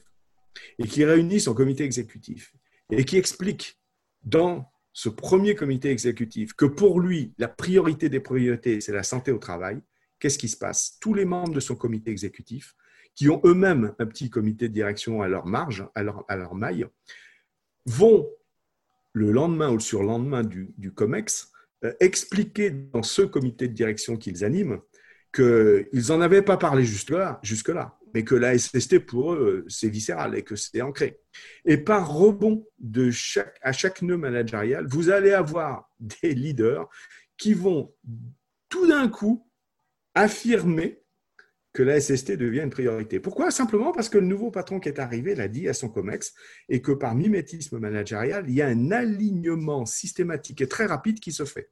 et 0.77 0.87
qui 0.87 1.03
réunit 1.03 1.39
son 1.39 1.53
comité 1.53 1.83
exécutif 1.83 2.53
et 2.91 3.05
qui 3.05 3.17
explique 3.17 3.79
dans 4.23 4.71
ce 4.93 5.09
premier 5.09 5.55
comité 5.55 5.91
exécutif 5.91 6.53
que 6.53 6.65
pour 6.65 6.99
lui, 6.99 7.33
la 7.37 7.47
priorité 7.47 8.09
des 8.09 8.19
priorités, 8.19 8.81
c'est 8.81 8.91
la 8.91 9.03
santé 9.03 9.31
au 9.31 9.37
travail, 9.37 9.81
qu'est-ce 10.19 10.37
qui 10.37 10.49
se 10.49 10.57
passe? 10.57 10.97
Tous 10.99 11.13
les 11.13 11.25
membres 11.25 11.53
de 11.53 11.59
son 11.59 11.75
comité 11.75 12.11
exécutif, 12.11 12.75
qui 13.15 13.29
ont 13.29 13.41
eux-mêmes 13.45 13.93
un 13.99 14.05
petit 14.05 14.29
comité 14.29 14.67
de 14.67 14.73
direction 14.73 15.21
à 15.21 15.27
leur 15.27 15.45
marge, 15.45 15.85
à 15.95 16.03
leur, 16.03 16.55
maille, 16.55 16.85
vont 17.85 18.29
le 19.13 19.31
lendemain 19.31 19.69
ou 19.69 19.73
le 19.73 19.79
surlendemain 19.79 20.43
du, 20.43 20.91
COMEX 20.95 21.51
euh, 21.83 21.93
expliquer 21.99 22.69
dans 22.71 23.03
ce 23.03 23.21
comité 23.21 23.67
de 23.67 23.73
direction 23.73 24.17
qu'ils 24.17 24.43
animent 24.43 24.79
qu'ils 25.33 26.07
n'en 26.09 26.21
avaient 26.21 26.41
pas 26.41 26.57
parlé 26.57 26.83
jusque-là 26.83 27.98
mais 28.13 28.23
que 28.23 28.35
la 28.35 28.57
SST, 28.57 28.99
pour 28.99 29.33
eux, 29.33 29.65
c'est 29.67 29.89
viscéral 29.89 30.35
et 30.35 30.43
que 30.43 30.55
c'est 30.55 30.81
ancré. 30.81 31.19
Et 31.65 31.77
par 31.77 32.11
rebond 32.11 32.65
de 32.79 33.11
chaque, 33.11 33.57
à 33.61 33.71
chaque 33.71 34.01
nœud 34.01 34.17
managérial, 34.17 34.87
vous 34.87 35.09
allez 35.09 35.31
avoir 35.31 35.89
des 35.99 36.33
leaders 36.33 36.87
qui 37.37 37.53
vont 37.53 37.93
tout 38.69 38.87
d'un 38.87 39.07
coup 39.07 39.47
affirmer 40.15 41.01
que 41.71 41.83
la 41.83 41.99
SST 41.99 42.31
devient 42.31 42.61
une 42.61 42.71
priorité. 42.71 43.19
Pourquoi? 43.19 43.51
Simplement 43.51 43.91
parce 43.91 44.09
que 44.09 44.17
le 44.17 44.25
nouveau 44.25 44.49
patron 44.49 44.79
qui 44.79 44.89
est 44.89 44.99
arrivé 44.99 45.35
l'a 45.35 45.47
dit 45.47 45.69
à 45.69 45.73
son 45.73 45.89
COMEX 45.89 46.33
et 46.67 46.81
que 46.81 46.91
par 46.91 47.13
mimétisme 47.13 47.77
managérial, 47.77 48.45
il 48.47 48.55
y 48.55 48.61
a 48.61 48.67
un 48.67 48.91
alignement 48.91 49.85
systématique 49.85 50.61
et 50.61 50.67
très 50.67 50.87
rapide 50.87 51.19
qui 51.19 51.31
se 51.31 51.45
fait. 51.45 51.69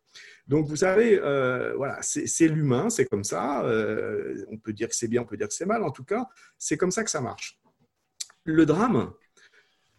Donc, 0.47 0.67
vous 0.67 0.77
savez, 0.77 1.19
euh, 1.19 1.73
voilà, 1.75 1.97
c'est 2.01 2.47
l'humain, 2.47 2.89
c'est 2.89 3.05
comme 3.05 3.23
ça. 3.23 3.65
Euh, 3.65 4.45
on 4.49 4.57
peut 4.57 4.71
dire 4.71 4.87
que 4.87 4.95
c'est 4.95 5.07
bien, 5.07 5.23
on 5.23 5.25
peut 5.25 5.37
dire 5.37 5.47
que 5.47 5.53
c'est 5.53 5.65
mal. 5.65 5.83
En 5.83 5.91
tout 5.91 6.05
cas, 6.05 6.27
c'est 6.59 6.77
comme 6.77 6.91
ça 6.91 7.03
que 7.03 7.09
ça 7.09 7.21
marche. 7.21 7.59
Le 8.43 8.65
drame, 8.65 9.13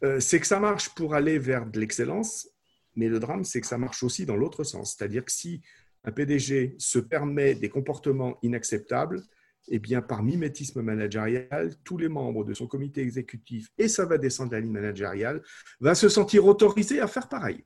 euh, 0.04 0.20
c'est 0.20 0.38
que 0.38 0.46
ça 0.46 0.60
marche 0.60 0.94
pour 0.94 1.14
aller 1.14 1.38
vers 1.38 1.66
de 1.66 1.80
l'excellence, 1.80 2.48
mais 2.94 3.08
le 3.08 3.18
drame, 3.18 3.44
c'est 3.44 3.60
que 3.60 3.66
ça 3.66 3.78
marche 3.78 4.02
aussi 4.04 4.26
dans 4.26 4.36
l'autre 4.36 4.62
sens. 4.62 4.94
C'est-à-dire 4.96 5.24
que 5.24 5.32
si 5.32 5.60
un 6.04 6.12
PDG 6.12 6.76
se 6.78 7.00
permet 7.00 7.56
des 7.56 7.68
comportements 7.68 8.38
inacceptables, 8.42 9.22
eh 9.70 9.78
bien, 9.78 10.02
par 10.02 10.22
mimétisme 10.22 10.82
managérial, 10.82 11.74
tous 11.84 11.98
les 11.98 12.08
membres 12.08 12.44
de 12.44 12.54
son 12.54 12.66
comité 12.66 13.00
exécutif, 13.02 13.68
et 13.78 13.88
ça 13.88 14.06
va 14.06 14.18
descendre 14.18 14.52
la 14.52 14.60
ligne 14.60 14.72
managériale, 14.72 15.42
va 15.80 15.94
se 15.94 16.08
sentir 16.08 16.46
autorisés 16.46 17.00
à 17.00 17.06
faire 17.06 17.28
pareil. 17.28 17.64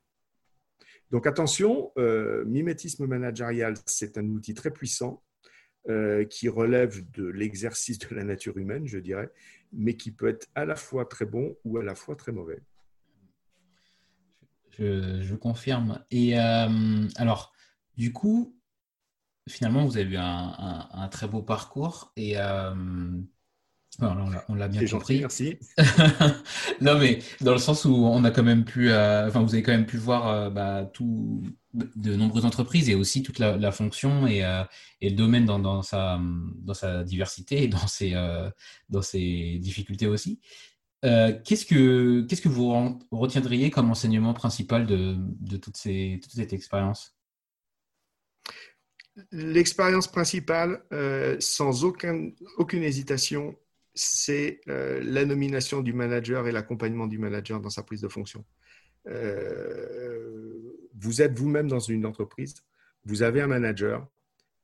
Donc 1.10 1.26
attention, 1.26 1.92
euh, 1.98 2.44
mimétisme 2.46 3.06
managérial, 3.06 3.74
c'est 3.86 4.16
un 4.16 4.26
outil 4.28 4.54
très 4.54 4.70
puissant 4.70 5.22
euh, 5.88 6.24
qui 6.24 6.48
relève 6.48 7.02
de 7.10 7.26
l'exercice 7.26 7.98
de 7.98 8.14
la 8.14 8.24
nature 8.24 8.56
humaine, 8.56 8.86
je 8.86 8.98
dirais, 8.98 9.30
mais 9.72 9.94
qui 9.94 10.10
peut 10.10 10.28
être 10.28 10.46
à 10.54 10.64
la 10.64 10.74
fois 10.74 11.04
très 11.04 11.26
bon 11.26 11.56
ou 11.64 11.76
à 11.76 11.82
la 11.82 11.94
fois 11.94 12.16
très 12.16 12.32
mauvais. 12.32 12.60
Je, 14.78 15.34
confirme. 15.34 16.02
Et 16.10 16.38
euh, 16.38 17.06
alors, 17.16 17.52
du 17.96 18.12
coup, 18.12 18.56
finalement, 19.48 19.84
vous 19.84 19.96
avez 19.96 20.10
eu 20.10 20.16
un, 20.16 21.08
très 21.10 21.26
beau 21.26 21.42
parcours. 21.42 22.12
Et, 22.16 22.34
euh, 22.36 22.74
on 24.00 24.54
l'a 24.54 24.68
bien 24.68 24.86
compris. 24.86 25.20
merci. 25.20 25.58
non, 26.80 26.98
mais 26.98 27.18
dans 27.40 27.52
le 27.52 27.58
sens 27.58 27.84
où 27.84 27.94
on 27.94 28.24
a 28.24 28.30
quand 28.30 28.42
même 28.42 28.64
pu, 28.64 28.90
euh, 28.90 29.28
enfin, 29.28 29.42
vous 29.42 29.54
avez 29.54 29.62
quand 29.62 29.72
même 29.72 29.86
pu 29.86 29.98
voir 29.98 30.28
euh, 30.28 30.50
bah, 30.50 30.90
tout, 30.92 31.42
de 31.74 32.16
nombreuses 32.16 32.46
entreprises 32.46 32.88
et 32.88 32.94
aussi 32.94 33.22
toute 33.22 33.38
la, 33.38 33.72
fonction 33.72 34.26
et, 34.26 34.38
et, 35.00 35.10
le 35.10 35.16
domaine 35.16 35.44
dans, 35.44 35.58
dans, 35.58 35.82
sa, 35.82 36.18
dans 36.56 36.74
sa 36.74 37.04
diversité 37.04 37.64
et 37.64 37.68
dans 37.68 37.86
ses, 37.86 38.14
dans 38.88 39.02
ses 39.02 39.58
difficultés 39.58 40.06
aussi. 40.06 40.40
qu'est-ce 41.02 41.66
que 41.66 42.22
qu'est-ce 42.22 42.42
que 42.42 42.48
vous 42.48 42.98
retiendriez 43.10 43.70
comme 43.70 43.90
enseignement 43.90 44.34
principal 44.34 44.86
de, 44.86 45.16
de 45.18 45.56
toutes 45.56 45.76
ces, 45.76 46.20
toute 46.22 46.32
cette 46.32 46.52
expérience 46.52 47.14
L'expérience 49.30 50.08
principale, 50.08 50.82
sans 51.38 51.84
aucun, 51.84 52.30
aucune 52.56 52.82
hésitation, 52.82 53.56
c'est 53.94 54.60
euh, 54.68 55.00
la 55.04 55.24
nomination 55.24 55.80
du 55.80 55.92
manager 55.92 56.46
et 56.48 56.52
l'accompagnement 56.52 57.06
du 57.06 57.18
manager 57.18 57.60
dans 57.60 57.70
sa 57.70 57.82
prise 57.82 58.00
de 58.00 58.08
fonction. 58.08 58.44
Euh, 59.08 60.54
vous 60.98 61.22
êtes 61.22 61.38
vous-même 61.38 61.68
dans 61.68 61.80
une 61.80 62.06
entreprise, 62.06 62.54
vous 63.04 63.22
avez 63.22 63.40
un 63.40 63.48
manager. 63.48 64.06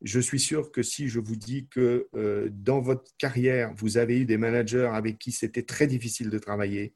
Je 0.01 0.20
suis 0.20 0.38
sûr 0.38 0.70
que 0.70 0.82
si 0.82 1.09
je 1.09 1.18
vous 1.18 1.34
dis 1.34 1.66
que 1.66 2.07
euh, 2.14 2.49
dans 2.53 2.80
votre 2.80 3.11
carrière, 3.18 3.74
vous 3.76 3.99
avez 3.99 4.20
eu 4.20 4.24
des 4.24 4.36
managers 4.36 4.88
avec 4.92 5.18
qui 5.18 5.32
c'était 5.32 5.64
très 5.64 5.88
difficile 5.88 6.30
de 6.30 6.38
travailler, 6.38 6.94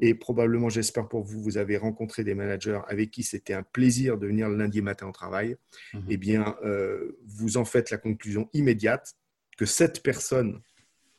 et 0.00 0.14
probablement, 0.14 0.68
j'espère 0.68 1.08
pour 1.08 1.22
vous, 1.22 1.42
vous 1.42 1.58
avez 1.58 1.76
rencontré 1.76 2.24
des 2.24 2.34
managers 2.34 2.80
avec 2.88 3.10
qui 3.10 3.22
c'était 3.22 3.52
un 3.52 3.62
plaisir 3.62 4.18
de 4.18 4.26
venir 4.26 4.48
le 4.48 4.56
lundi 4.56 4.80
matin 4.82 5.06
au 5.06 5.12
travail, 5.12 5.56
mhm. 5.94 6.04
eh 6.08 6.16
bien, 6.16 6.56
vous 7.26 7.58
en 7.58 7.64
faites 7.64 7.90
la 7.90 7.98
conclusion 7.98 8.48
immédiate 8.54 9.14
que 9.58 9.66
cette 9.66 10.02
personne 10.02 10.62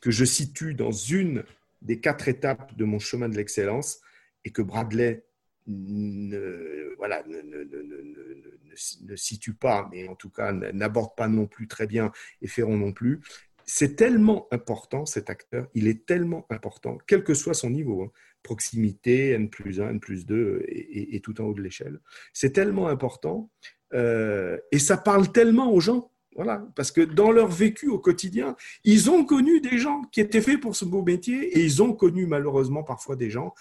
que 0.00 0.10
je 0.10 0.24
situe 0.24 0.74
dans 0.74 0.90
une 0.90 1.44
des 1.80 2.00
quatre 2.00 2.28
étapes 2.28 2.76
de 2.76 2.84
mon 2.84 2.98
chemin 2.98 3.28
de 3.28 3.36
l'excellence 3.36 4.00
et 4.44 4.50
que 4.50 4.62
Bradley 4.62 5.24
ne, 5.66 6.94
voilà, 6.96 7.22
ne, 7.26 9.16
situe 9.16 9.54
pas, 9.54 9.88
mais 9.92 10.08
en 10.08 10.16
tout 10.16 10.30
cas 10.30 10.52
n'aborde 10.52 11.14
pas 11.16 11.28
non 11.28 11.46
plus 11.46 11.68
très 11.68 11.86
bien 11.86 12.10
et 12.40 12.48
Ferron 12.48 12.76
non 12.76 12.92
plus. 12.92 13.20
C'est 13.64 13.94
tellement 13.94 14.48
important 14.50 15.06
cet 15.06 15.30
acteur, 15.30 15.68
il 15.74 15.86
est 15.86 16.04
tellement 16.04 16.46
important, 16.50 16.98
quel 17.06 17.22
que 17.22 17.34
soit 17.34 17.54
son 17.54 17.70
niveau, 17.70 18.02
hein. 18.02 18.10
Proximité, 18.42 19.30
N 19.30 19.48
plus 19.48 19.80
1, 19.80 19.90
N 19.90 20.00
plus 20.00 20.26
2 20.26 20.64
et, 20.66 21.20
tout 21.20 21.40
en 21.40 21.44
haut 21.44 21.54
de 21.54 21.62
l'échelle. 21.62 22.00
C'est 22.32 22.52
tellement 22.52 22.88
important 22.88 23.50
euh, 23.94 24.58
et 24.70 24.78
ça 24.78 24.96
parle 24.96 25.30
tellement 25.32 25.72
aux 25.72 25.80
gens 25.80 26.12
voilà, 26.34 26.66
parce 26.76 26.90
que 26.90 27.02
dans 27.02 27.30
leur 27.30 27.48
vécu 27.48 27.88
au 27.88 27.98
quotidien, 27.98 28.56
ils 28.84 29.10
ont 29.10 29.24
connu 29.24 29.60
des 29.60 29.76
gens 29.78 30.02
qui 30.12 30.20
étaient 30.20 30.40
faits 30.40 30.60
pour 30.60 30.74
ce 30.74 30.84
beau 30.84 31.02
métier 31.02 31.58
et 31.58 31.62
ils 31.62 31.82
ont 31.82 31.92
connu 31.92 32.26
malheureusement 32.26 32.82
parfois 32.82 33.16
des 33.16 33.28
gens. 33.28 33.54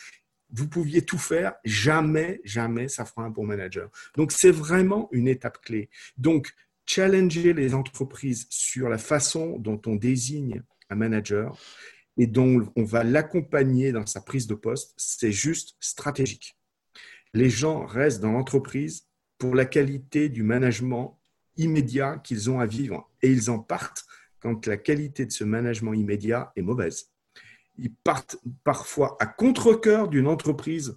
Vous 0.54 0.68
pouviez 0.68 1.02
tout 1.02 1.18
faire, 1.18 1.56
jamais, 1.66 2.40
jamais 2.44 2.88
ça 2.88 3.06
fera 3.06 3.24
un 3.24 3.30
bon 3.30 3.46
manager. 3.46 3.90
Donc 4.16 4.32
c'est 4.32 4.52
vraiment 4.52 5.10
une 5.12 5.28
étape 5.28 5.60
clé. 5.62 5.90
Donc 6.18 6.54
challenger 6.86 7.54
les 7.54 7.74
entreprises 7.74 8.48
sur 8.50 8.90
la 8.90 8.98
façon 8.98 9.58
dont 9.60 9.82
on 9.86 9.96
désigne 9.96 10.62
un 10.90 10.96
manager 10.96 11.58
et 12.22 12.28
dont 12.28 12.72
on 12.76 12.84
va 12.84 13.04
l'accompagner 13.04 13.92
dans 13.92 14.06
sa 14.06 14.22
prise 14.22 14.46
de 14.46 14.54
poste, 14.54 14.94
c'est 14.96 15.32
juste 15.32 15.76
stratégique. 15.80 16.56
Les 17.34 17.50
gens 17.50 17.84
restent 17.88 18.22
dans 18.22 18.34
l'entreprise 18.34 19.08
pour 19.40 19.56
la 19.56 19.66
qualité 19.66 20.30
du 20.30 20.44
management 20.44 21.20
immédiat 21.58 22.20
qu'ils 22.20 22.52
ont 22.52 22.60
à 22.60 22.68
vivre. 22.68 23.10
Et 23.24 23.32
ils 23.32 23.50
en 23.50 23.58
partent 23.58 24.06
quand 24.40 24.68
la 24.68 24.78
qualité 24.78 25.26
de 25.26 25.32
ce 25.32 25.44
management 25.44 25.94
immédiat 25.94 26.52
est 26.56 26.62
mauvaise. 26.62 27.10
Ils 27.80 27.92
partent 27.92 28.38
parfois 28.64 29.18
à 29.20 29.26
contre-coeur 29.26 30.08
d'une 30.08 30.28
entreprise 30.28 30.96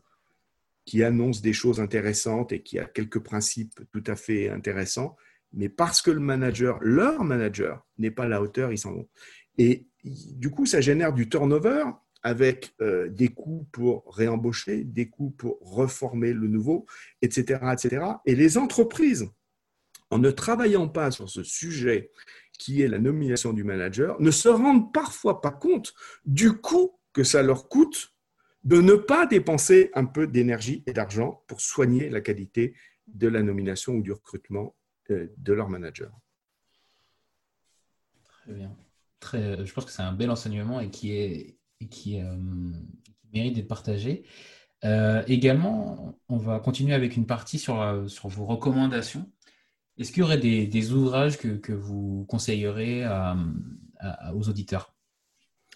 qui 0.84 1.02
annonce 1.02 1.40
des 1.40 1.54
choses 1.54 1.80
intéressantes 1.80 2.52
et 2.52 2.62
qui 2.62 2.78
a 2.78 2.84
quelques 2.84 3.20
principes 3.20 3.80
tout 3.92 4.04
à 4.08 4.14
fait 4.14 4.50
intéressants, 4.50 5.16
mais 5.54 5.70
parce 5.70 6.02
que 6.02 6.10
le 6.10 6.20
manager, 6.20 6.78
leur 6.82 7.24
manager, 7.24 7.82
n'est 7.96 8.10
pas 8.10 8.24
à 8.24 8.28
la 8.28 8.42
hauteur, 8.42 8.72
ils 8.72 8.78
s'en 8.78 8.92
vont. 8.92 9.08
Et 9.56 9.86
du 10.04 10.50
coup, 10.50 10.66
ça 10.66 10.80
génère 10.80 11.12
du 11.12 11.28
turnover 11.28 11.84
avec 12.22 12.74
euh, 12.80 13.08
des 13.08 13.28
coûts 13.28 13.66
pour 13.72 14.14
réembaucher, 14.14 14.84
des 14.84 15.08
coûts 15.08 15.30
pour 15.30 15.58
reformer 15.60 16.32
le 16.32 16.48
nouveau, 16.48 16.86
etc., 17.22 17.60
etc. 17.72 18.04
Et 18.24 18.34
les 18.34 18.56
entreprises 18.56 19.28
en 20.10 20.18
ne 20.18 20.30
travaillant 20.30 20.88
pas 20.88 21.10
sur 21.10 21.28
ce 21.28 21.42
sujet 21.42 22.10
qui 22.58 22.82
est 22.82 22.88
la 22.88 22.98
nomination 22.98 23.52
du 23.52 23.64
manager, 23.64 24.20
ne 24.20 24.30
se 24.30 24.48
rendent 24.48 24.92
parfois 24.92 25.40
pas 25.40 25.50
compte 25.50 25.94
du 26.24 26.52
coût 26.52 26.98
que 27.12 27.24
ça 27.24 27.42
leur 27.42 27.68
coûte 27.68 28.14
de 28.62 28.80
ne 28.80 28.94
pas 28.94 29.26
dépenser 29.26 29.90
un 29.94 30.04
peu 30.04 30.26
d'énergie 30.26 30.82
et 30.86 30.92
d'argent 30.92 31.42
pour 31.46 31.60
soigner 31.60 32.08
la 32.08 32.20
qualité 32.20 32.74
de 33.08 33.28
la 33.28 33.42
nomination 33.42 33.94
ou 33.94 34.02
du 34.02 34.12
recrutement 34.12 34.74
euh, 35.10 35.28
de 35.36 35.52
leur 35.52 35.68
manager. 35.68 36.10
Très 38.24 38.54
bien. 38.54 38.74
Je 39.32 39.72
pense 39.72 39.84
que 39.84 39.90
c'est 39.90 40.02
un 40.02 40.12
bel 40.12 40.30
enseignement 40.30 40.80
et 40.80 40.90
qui, 40.90 41.12
est, 41.12 41.58
qui, 41.90 42.20
euh, 42.20 42.36
mérite 43.32 43.54
d'être 43.54 43.68
partagé. 43.68 44.24
Euh, 44.84 45.22
également, 45.26 46.18
on 46.28 46.36
va 46.36 46.58
continuer 46.58 46.94
avec 46.94 47.16
une 47.16 47.26
partie 47.26 47.58
sur, 47.58 48.04
sur 48.08 48.28
vos 48.28 48.44
recommandations. 48.44 49.30
Est-ce 49.98 50.12
qu'il 50.12 50.20
y 50.20 50.22
aurait 50.22 50.38
des, 50.38 50.92
ouvrages 50.92 51.38
que, 51.38 51.72
vous 51.72 52.26
conseillerez 52.28 53.04
aux 54.34 54.48
auditeurs? 54.48 54.94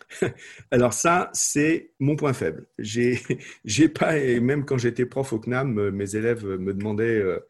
Alors 0.71 0.93
ça, 0.93 1.31
c'est 1.33 1.93
mon 1.99 2.17
point 2.17 2.33
faible. 2.33 2.67
J'ai, 2.79 3.89
pas, 3.89 4.19
et 4.19 4.41
même 4.41 4.65
quand 4.65 4.79
j'étais 4.79 5.07
prof 5.07 5.33
au 5.33 5.39
CNAM, 5.39 5.91
mes 5.91 6.17
élèves 6.17 6.45
me 6.45 6.75
demandaient 6.75 7.05
euh, 7.05 7.41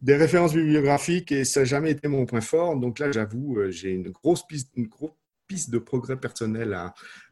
des 0.00 0.16
références 0.16 0.54
bibliographiques 0.54 1.32
et 1.32 1.44
ça 1.44 1.60
n'a 1.60 1.66
jamais 1.66 1.90
été 1.92 2.08
mon 2.08 2.26
point 2.26 2.40
fort. 2.40 2.76
Donc 2.76 2.98
là, 2.98 3.10
j'avoue, 3.10 3.58
euh, 3.58 3.70
j'ai 3.70 3.90
une 3.90 4.10
grosse 4.10 4.46
piste, 4.46 4.70
une 4.76 4.86
grosse 4.86 5.12
piste 5.48 5.70
de 5.70 5.78
progrès 5.78 6.16
personnel 6.16 6.78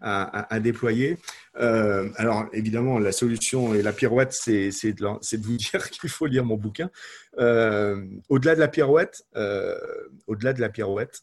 à, 0.00 0.60
déployer. 0.60 1.18
Euh, 1.60 2.08
alors, 2.16 2.46
évidemment, 2.52 2.98
la 2.98 3.12
solution 3.12 3.74
et 3.74 3.82
la 3.82 3.92
pirouette, 3.92 4.32
c'est 4.32 4.70
de, 4.70 5.36
de, 5.36 5.42
vous 5.42 5.56
dire 5.56 5.90
qu'il 5.90 6.10
faut 6.10 6.26
lire 6.26 6.44
mon 6.44 6.56
bouquin. 6.56 6.90
Euh, 7.38 8.04
au-delà 8.28 8.54
de 8.54 8.60
la 8.60 8.68
pirouette, 8.68 9.24
euh, 9.36 9.78
au-delà 10.26 10.52
de 10.52 10.60
la 10.60 10.70
pirouette, 10.70 11.22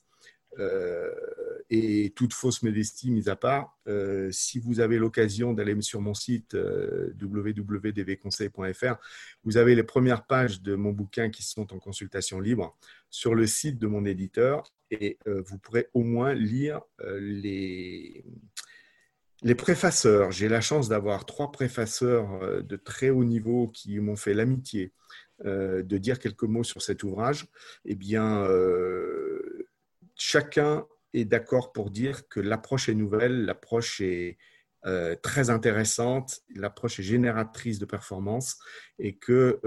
et 1.72 2.14
toute 2.16 2.32
fausse 2.32 2.62
modestie 2.62 3.10
mise 3.10 3.28
à 3.28 3.36
part, 3.36 3.76
si 4.30 4.60
vous 4.60 4.82
avez 4.82 5.00
l'occasion 5.00 5.52
d'aller 5.52 5.76
sur 5.82 6.00
mon 6.00 6.14
site 6.14 6.56
www.dvconseil.fr, 7.20 8.96
vous 9.44 9.58
avez 9.58 9.74
les 9.74 9.82
premières 9.82 10.28
pages 10.28 10.62
de 10.62 10.76
mon 10.76 10.92
bouquin 10.92 11.32
qui 11.32 11.42
sont 11.42 11.74
en 11.74 11.80
consultation 11.80 12.40
libre 12.40 12.78
sur 13.10 13.34
le 13.34 13.48
site 13.48 13.80
de 13.80 13.88
mon 13.88 14.06
éditeur 14.06 14.64
et 14.94 15.18
euh, 15.28 15.42
vous 15.46 15.58
pourrez 15.58 15.90
au 15.94 16.04
moins 16.04 16.34
lire 16.34 16.82
euh, 17.02 17.20
les, 17.20 18.26
les 19.42 19.56
préfaceurs. 19.56 20.32
J'ai 20.32 20.48
la 20.48 20.62
chance 20.62 20.90
d'avoir 20.90 21.26
trois 21.26 21.52
préfaceurs 21.52 22.44
euh, 22.44 22.62
de 22.62 22.76
très 22.76 23.10
haut 23.10 23.24
niveau 23.24 23.68
qui 23.68 24.00
m'ont 24.00 24.16
fait 24.16 24.34
l'amitié 24.34 24.94
de 25.44 25.98
dire 25.98 26.20
quelques 26.20 26.44
mots 26.44 26.64
sur 26.64 26.82
cet 26.82 27.04
ouvrage. 27.04 27.48
Eh 27.84 27.96
bien, 27.96 28.48
chacun 30.16 30.86
est 31.14 31.26
d'accord 31.26 31.74
pour 31.74 31.90
dire 31.90 32.30
que 32.30 32.40
l'approche 32.40 32.88
est 32.88 32.94
nouvelle, 32.94 33.44
l'approche 33.44 34.00
est 34.00 34.38
très 35.22 35.50
intéressante, 35.50 36.44
l'approche 36.56 37.00
est 37.00 37.04
génératrice 37.04 37.78
de 37.78 37.86
performance 37.86 38.58
et 39.00 39.18
que 39.18 39.60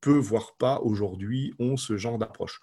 peu, 0.00 0.18
voire 0.18 0.54
pas, 0.58 0.78
aujourd'hui, 0.80 1.54
ont 1.58 1.76
ce 1.76 1.96
genre 1.96 2.18
d'approche. 2.18 2.60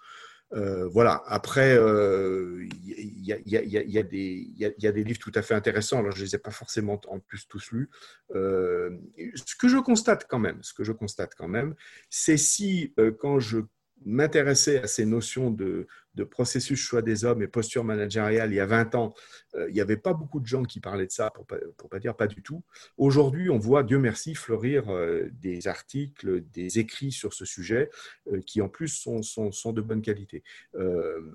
Euh, 0.52 0.86
voilà. 0.88 1.22
Après, 1.26 1.76
il 1.76 3.24
y, 3.24 3.32
a, 3.32 4.92
des 4.92 5.04
livres 5.04 5.18
tout 5.18 5.32
à 5.34 5.42
fait 5.42 5.54
intéressants. 5.54 5.98
Alors, 5.98 6.12
je 6.12 6.20
ne 6.20 6.24
les 6.24 6.34
ai 6.34 6.38
pas 6.38 6.50
forcément 6.50 7.00
en 7.08 7.18
plus 7.18 7.46
tous 7.48 7.72
lus. 7.72 7.90
Euh, 8.34 8.90
ce 9.34 9.56
que 9.56 9.68
je 9.68 9.78
constate 9.78 10.26
quand 10.28 10.38
même, 10.38 10.62
ce 10.62 10.74
que 10.74 10.84
je 10.84 10.92
constate 10.92 11.34
quand 11.36 11.48
même, 11.48 11.74
c'est 12.10 12.36
si 12.36 12.94
euh, 12.98 13.10
quand 13.10 13.40
je 13.40 13.58
m'intéressais 14.04 14.82
à 14.82 14.86
ces 14.86 15.06
notions 15.06 15.50
de, 15.50 15.86
de 16.16 16.24
processus 16.24 16.78
choix 16.78 17.02
des 17.02 17.24
hommes 17.24 17.42
et 17.42 17.46
posture 17.46 17.84
managériale 17.84 18.52
il 18.52 18.56
y 18.56 18.60
a 18.60 18.66
20 18.66 18.94
ans, 18.94 19.14
euh, 19.54 19.68
il 19.68 19.74
n'y 19.74 19.80
avait 19.80 19.96
pas 19.96 20.14
beaucoup 20.14 20.40
de 20.40 20.46
gens 20.46 20.64
qui 20.64 20.80
parlaient 20.80 21.06
de 21.06 21.12
ça, 21.12 21.30
pour 21.30 21.46
ne 21.52 21.88
pas, 21.88 21.98
dire 21.98 22.16
pas 22.16 22.26
du 22.26 22.42
tout. 22.42 22.62
Aujourd'hui, 22.96 23.50
on 23.50 23.58
voit, 23.58 23.82
Dieu 23.82 23.98
merci, 23.98 24.34
fleurir 24.34 24.88
euh, 24.88 25.28
des 25.40 25.68
articles, 25.68 26.42
des 26.52 26.78
écrits 26.78 27.12
sur 27.12 27.34
ce 27.34 27.44
sujet 27.44 27.90
euh, 28.32 28.40
qui 28.40 28.60
en 28.60 28.68
plus 28.68 28.88
sont, 28.88 29.22
sont, 29.22 29.72
de 29.72 29.80
bonne 29.80 30.00
qualité. 30.00 30.42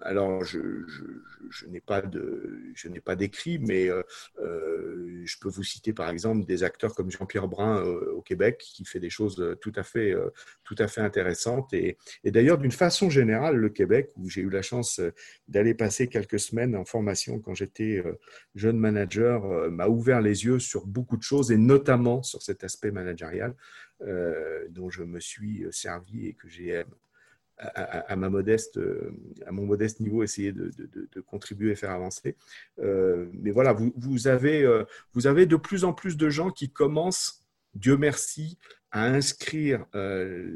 alors, 0.01 0.43
je, 0.43 0.59
je, 1.49 1.67
n'ai 1.67 1.82
pas 1.82 2.01
d'écrit, 3.15 3.59
mais 3.59 3.89
je 4.38 5.39
peux 5.39 5.49
vous 5.49 5.63
citer 5.63 5.91
par 5.93 6.09
exemple 6.09 6.45
des 6.45 6.63
acteurs 6.63 6.95
comme 6.95 7.11
Jean-Pierre 7.11 7.47
Brun 7.47 7.84
au 7.84 8.21
Québec 8.21 8.57
qui 8.59 8.86
fait 8.86 8.99
des 8.99 9.09
choses 9.09 9.57
tout 9.59 9.73
à 9.75 9.84
fait, 9.84 10.15
tout 10.63 10.75
à 10.79 10.88
fait 10.88 11.01
intéressantes. 11.01 11.73
Et, 11.73 11.97
et 12.23 12.32
d'ailleurs, 12.32 12.57
d'une 12.57 12.71
façon 12.71 13.09
générale, 13.09 13.57
le 13.57 13.69
Québec, 13.69 14.11
où 14.15 14.29
j'ai 14.29 14.41
eu 14.41 14.49
la 14.49 14.61
chance 14.61 14.70
chance 14.72 15.01
d'aller 15.47 15.74
passer 15.74 16.07
quelques 16.07 16.39
semaines 16.39 16.76
en 16.76 16.86
formation 16.86 17.39
quand 17.39 17.53
j'étais 17.53 18.03
jeune 18.55 18.78
manager 18.78 19.69
m'a 19.69 19.88
ouvert 19.88 20.22
les 20.22 20.45
yeux 20.45 20.59
sur 20.59 20.86
beaucoup 20.86 21.17
de 21.17 21.24
choses 21.24 21.51
et 21.51 21.57
notamment 21.57 22.24
sur 22.24 22.41
cet 22.41 22.63
aspect 22.63 22.91
managérial 22.91 23.53
dont 24.69 24.89
je 24.89 25.03
me 25.03 25.19
suis 25.19 25.65
servi 25.72 26.28
et 26.28 26.34
que 26.34 26.47
j'ai 26.47 26.84
à, 27.57 28.15
ma 28.15 28.30
modeste, 28.30 28.80
à 29.45 29.51
mon 29.51 29.65
modeste 29.65 29.99
niveau, 29.99 30.24
essayer 30.24 30.51
de, 30.51 30.72
contribuer 31.28 31.72
et 31.72 31.76
faire 31.76 31.91
avancer. 31.91 32.36
mais 32.78 33.51
voilà, 33.51 33.74
vous, 33.74 33.93
vous, 33.95 34.28
avez, 34.28 34.65
vous 35.13 35.28
avez 35.28 35.45
de 35.45 35.57
plus 35.57 35.84
en 35.84 35.93
plus 35.93 36.17
de 36.17 36.30
gens 36.30 36.49
qui 36.49 36.72
commencent, 36.72 37.45
Dieu 37.74 37.97
merci, 37.97 38.57
à 38.91 39.05
inscrire 39.05 39.85
euh, 39.95 40.51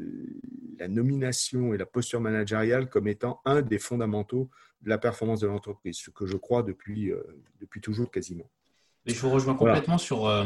la 0.78 0.88
nomination 0.88 1.72
et 1.72 1.78
la 1.78 1.86
posture 1.86 2.20
managériale 2.20 2.88
comme 2.88 3.08
étant 3.08 3.40
un 3.44 3.62
des 3.62 3.78
fondamentaux 3.78 4.50
de 4.82 4.90
la 4.90 4.98
performance 4.98 5.40
de 5.40 5.46
l'entreprise, 5.46 5.96
ce 5.96 6.10
que 6.10 6.26
je 6.26 6.36
crois 6.36 6.62
depuis, 6.62 7.10
euh, 7.10 7.22
depuis 7.60 7.80
toujours 7.80 8.10
quasiment. 8.10 8.48
je 9.06 9.18
vous 9.18 9.30
rejoins 9.30 9.54
complètement 9.54 9.96
sur, 9.96 10.26
euh, 10.26 10.44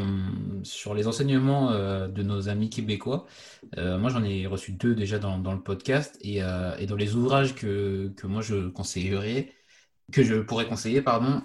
sur 0.62 0.94
les 0.94 1.08
enseignements 1.08 1.72
de 2.06 2.22
nos 2.22 2.48
amis 2.48 2.70
québécois. 2.70 3.26
moi, 3.76 4.08
j'en 4.10 4.22
ai 4.22 4.46
reçu 4.46 4.72
deux 4.72 4.94
déjà 4.94 5.18
dans, 5.18 5.38
dans 5.38 5.52
le 5.52 5.62
podcast 5.62 6.16
et, 6.20 6.36
et, 6.36 6.86
dans 6.86 6.96
les 6.96 7.16
ouvrages 7.16 7.54
que, 7.56 8.12
que, 8.16 8.26
moi 8.28 8.40
je 8.40 8.68
conseillerais, 8.68 9.52
que 10.12 10.22
je 10.22 10.36
pourrais 10.36 10.68
conseiller, 10.68 11.02
pardon, 11.02 11.42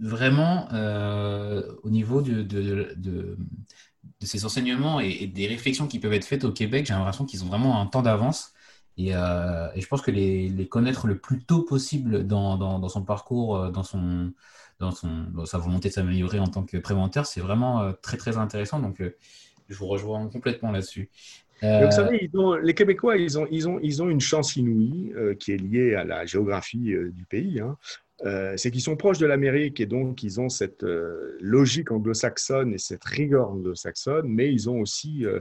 vraiment 0.00 0.68
au 1.82 1.90
niveau 1.90 2.22
de, 2.22 2.42
de, 2.42 2.94
de 2.96 3.36
de 4.20 4.26
ces 4.26 4.44
enseignements 4.44 5.00
et, 5.00 5.26
des 5.26 5.46
réflexions 5.46 5.86
qui 5.86 5.98
peuvent 5.98 6.12
être 6.12 6.24
faites 6.24 6.44
au 6.44 6.52
Québec, 6.52 6.86
j'ai 6.86 6.94
l'impression 6.94 7.24
qu'ils 7.24 7.44
ont 7.44 7.48
vraiment 7.48 7.80
un 7.80 7.86
temps 7.86 8.02
d'avance. 8.02 8.52
Et, 8.96 9.14
euh, 9.14 9.68
je 9.76 9.86
pense 9.86 10.02
que 10.02 10.10
les, 10.10 10.68
connaître 10.68 11.06
le 11.06 11.18
plus 11.18 11.44
tôt 11.44 11.62
possible 11.62 12.26
dans, 12.26 12.88
son 12.88 13.02
parcours, 13.02 13.56
euh, 13.56 13.70
dans, 13.70 13.82
son, 13.82 14.32
dans, 14.78 14.90
son, 14.90 15.26
sa 15.44 15.58
volonté 15.58 15.88
de 15.88 15.94
s'améliorer 15.94 16.38
en 16.38 16.46
tant 16.46 16.62
que 16.62 16.78
préventeur, 16.78 17.26
c'est 17.26 17.40
vraiment 17.40 17.82
euh, 17.82 17.92
très 17.92 18.16
très 18.16 18.38
intéressant. 18.38 18.80
Donc, 18.80 19.02
je 19.68 19.74
vous 19.74 19.86
rejoins 19.86 20.28
complètement 20.28 20.70
là-dessus. 20.70 21.10
vous 21.62 21.90
savez, 21.90 22.30
les 22.62 22.74
Québécois, 22.74 23.16
ils 23.16 23.38
ont, 23.38 23.46
ils, 23.50 23.68
ont, 23.68 23.78
ils 23.82 24.02
ont 24.02 24.08
une 24.08 24.20
chance 24.20 24.56
inouïe 24.56 25.12
qui 25.40 25.52
est 25.52 25.56
liée 25.56 25.94
à 25.94 26.04
la 26.04 26.24
géographie 26.24 26.94
du 27.12 27.24
pays. 27.24 27.60
Hein. 27.60 27.76
Euh, 28.24 28.54
c'est 28.56 28.70
qu'ils 28.70 28.80
sont 28.80 28.96
proches 28.96 29.18
de 29.18 29.26
l'Amérique 29.26 29.78
et 29.80 29.86
donc 29.86 30.22
ils 30.22 30.40
ont 30.40 30.48
cette 30.48 30.84
euh, 30.84 31.36
logique 31.40 31.90
anglo-saxonne 31.90 32.72
et 32.72 32.78
cette 32.78 33.04
rigueur 33.04 33.50
anglo-saxonne, 33.50 34.26
mais 34.26 34.50
ils 34.50 34.70
ont 34.70 34.80
aussi 34.80 35.26
euh, 35.26 35.40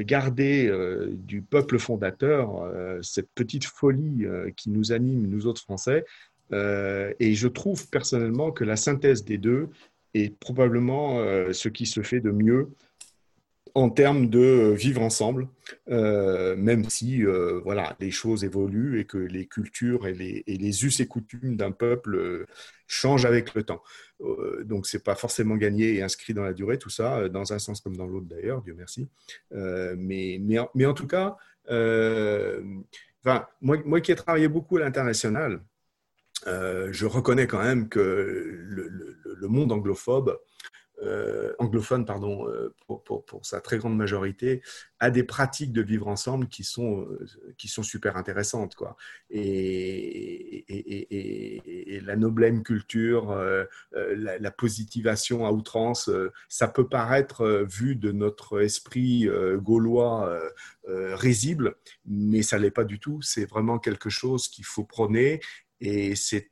gardé 0.00 0.68
du 1.12 1.42
peuple 1.42 1.78
fondateur 1.78 2.68
cette 3.02 3.28
petite 3.36 3.66
folie 3.66 4.26
qui 4.56 4.68
nous 4.70 4.90
anime, 4.90 5.28
nous 5.28 5.46
autres 5.46 5.62
Français. 5.62 6.04
et 6.50 7.34
je 7.34 7.46
trouve 7.46 7.88
personnellement 7.88 8.50
que 8.50 8.64
la 8.64 8.74
synthèse 8.74 9.24
des 9.24 9.38
deux 9.38 9.68
est 10.12 10.36
probablement 10.40 11.20
ce 11.52 11.68
qui 11.68 11.86
se 11.86 12.02
fait 12.02 12.18
de 12.18 12.32
mieux 12.32 12.70
en 13.76 13.90
termes 13.90 14.30
de 14.30 14.72
vivre 14.74 15.02
ensemble, 15.02 15.48
euh, 15.90 16.56
même 16.56 16.88
si 16.88 17.22
euh, 17.22 17.60
voilà, 17.62 17.94
les 18.00 18.10
choses 18.10 18.42
évoluent 18.42 19.00
et 19.00 19.04
que 19.04 19.18
les 19.18 19.44
cultures 19.46 20.06
et 20.06 20.14
les, 20.14 20.84
us 20.86 20.98
et 21.00 21.06
coutumes 21.06 21.58
d'un 21.58 21.72
peuple 21.72 22.14
euh, 22.14 22.46
changent 22.86 23.26
avec 23.26 23.52
le 23.54 23.64
temps. 23.64 23.82
donc, 24.64 24.86
ce 24.86 24.96
n'est 24.96 25.02
pas 25.02 25.14
forcément 25.14 25.56
gagné 25.56 25.96
et 25.96 26.02
inscrit 26.02 26.32
dans 26.32 26.42
la 26.42 26.54
durée, 26.54 26.78
tout 26.78 26.88
ça, 26.88 27.28
dans 27.28 27.52
un 27.52 27.58
sens 27.58 27.82
comme 27.82 27.98
dans 27.98 28.06
l'autre 28.06 28.26
d'ailleurs, 28.26 28.62
Dieu 28.62 28.74
merci. 28.74 29.10
mais, 29.50 30.38
mais, 30.40 30.58
mais, 30.74 30.86
en 30.86 30.94
tout 30.94 31.06
cas, 31.06 31.36
moi, 33.60 33.76
moi 33.84 34.00
qui 34.00 34.10
ai 34.10 34.16
travaillé 34.16 34.48
beaucoup 34.48 34.78
à 34.78 34.80
l'international, 34.80 35.60
je 36.46 37.04
reconnais 37.04 37.46
quand 37.46 37.62
même 37.62 37.90
que 37.90 38.00
le 38.00 39.48
monde 39.48 39.70
anglophobe 39.70 40.38
euh, 41.02 41.52
anglophone 41.58 42.06
pardon, 42.06 42.48
euh, 42.48 42.74
pour, 42.86 43.44
sa 43.44 43.60
très 43.60 43.76
grande 43.76 43.96
majorité, 43.96 44.62
a 44.98 45.10
des 45.10 45.24
pratiques 45.24 45.72
de 45.72 45.82
vivre 45.82 46.08
ensemble 46.08 46.48
qui 46.48 46.64
sont, 46.64 47.02
euh, 47.02 47.26
qui 47.58 47.68
sont 47.68 47.82
super 47.82 48.16
intéressantes. 48.16 48.74
Quoi. 48.74 48.96
Et, 49.28 50.64
la 52.02 52.16
noblème 52.16 52.62
culture, 52.62 53.36
la, 53.92 54.50
positivation 54.50 55.44
à 55.44 55.50
outrance, 55.50 56.10
ça 56.48 56.68
peut 56.68 56.88
paraître, 56.88 57.66
vu 57.68 57.96
de 57.96 58.12
notre 58.12 58.62
esprit 58.62 59.28
gaulois, 59.56 60.40
risible, 60.86 61.76
mais 62.06 62.42
ça 62.42 62.58
ne 62.58 62.62
l'est 62.62 62.70
pas 62.70 62.84
du 62.84 63.00
tout. 63.00 63.20
C'est 63.22 63.44
vraiment 63.44 63.78
quelque 63.78 64.08
chose 64.08 64.48
qu'il 64.48 64.64
faut 64.64 64.84
prôner 64.84 65.40
et 65.80 66.14
c'est 66.14 66.50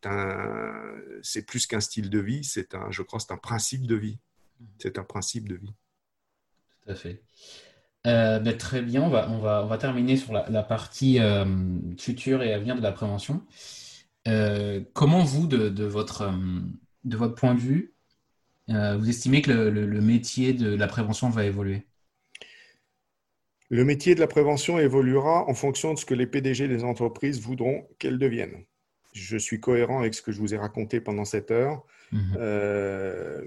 c'est 1.23 1.47
plus 1.47 1.67
qu'un 1.67 1.81
style 1.81 2.11
de 2.11 2.19
vie, 2.19 2.45
c'est 2.45 2.75
un, 2.75 2.91
je 2.91 3.03
crois, 3.03 3.21
c'est 3.21 3.33
un 3.33 3.39
principe 3.39 3.87
de 3.87 3.95
vie. 3.95 4.19
C'est 4.79 4.99
un 4.99 5.05
principe 5.05 5.49
de 5.49 5.57
vie. 5.57 5.75
Tout 6.83 6.93
à 6.93 6.95
fait. 6.95 7.23
Euh, 8.07 8.39
ben, 8.39 8.57
très 8.57 8.83
bien, 8.83 9.03
on 9.03 9.09
va, 9.09 9.31
on, 9.31 9.39
va, 9.39 9.63
on 9.65 9.67
va 9.67 9.79
terminer 9.79 10.17
sur 10.17 10.33
la, 10.33 10.63
partie 10.63 11.19
euh, 11.21 11.47
future 11.99 12.43
et 12.43 12.53
avenir 12.53 12.77
de 12.77 12.83
la 12.83 12.93
prévention. 12.93 13.43
Euh, 14.29 14.83
comment 14.93 15.25
vous, 15.25 15.47
de, 15.47 15.85
votre, 15.85 16.31
de 17.05 17.17
votre 17.17 17.35
point 17.35 17.55
de 17.55 17.61
vue, 17.61 17.95
vous 18.69 19.09
estimez 19.09 19.43
que 19.43 19.51
le, 19.51 20.01
métier 20.01 20.53
de 20.53 20.75
la 20.75 20.87
prévention 20.87 21.31
va 21.31 21.45
évoluer? 21.45 21.87
Le 23.71 23.85
métier 23.85 24.15
de 24.15 24.21
la 24.21 24.27
prévention 24.27 24.79
évoluera 24.79 25.49
en 25.49 25.55
fonction 25.55 25.95
de 25.95 25.99
ce 25.99 26.05
que 26.05 26.15
les 26.15 26.27
PDG 26.27 26.69
des 26.69 26.85
entreprises 26.85 27.41
voudront 27.41 27.89
qu'elle 27.99 28.19
devienne. 28.19 28.65
Je 29.15 29.37
suis 29.39 29.61
cohérent 29.61 30.01
avec 30.01 30.15
ce 30.15 30.23
que 30.23 30.33
je 30.33 30.41
vous 30.41 30.55
ai 30.55 30.59
raconté 30.59 31.01
pendant 31.01 31.25
cette 31.25 31.51
heure. 31.51 31.85
Mhm. 32.13 32.37
Euh, 32.39 33.43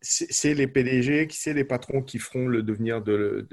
c'est 0.00 0.54
les 0.54 0.66
PDG, 0.66 1.28
c'est 1.30 1.52
les 1.52 1.64
patrons 1.64 2.02
qui 2.02 2.18
feront 2.18 2.46
le 2.46 2.62
devenir 2.62 3.02
de, 3.02 3.46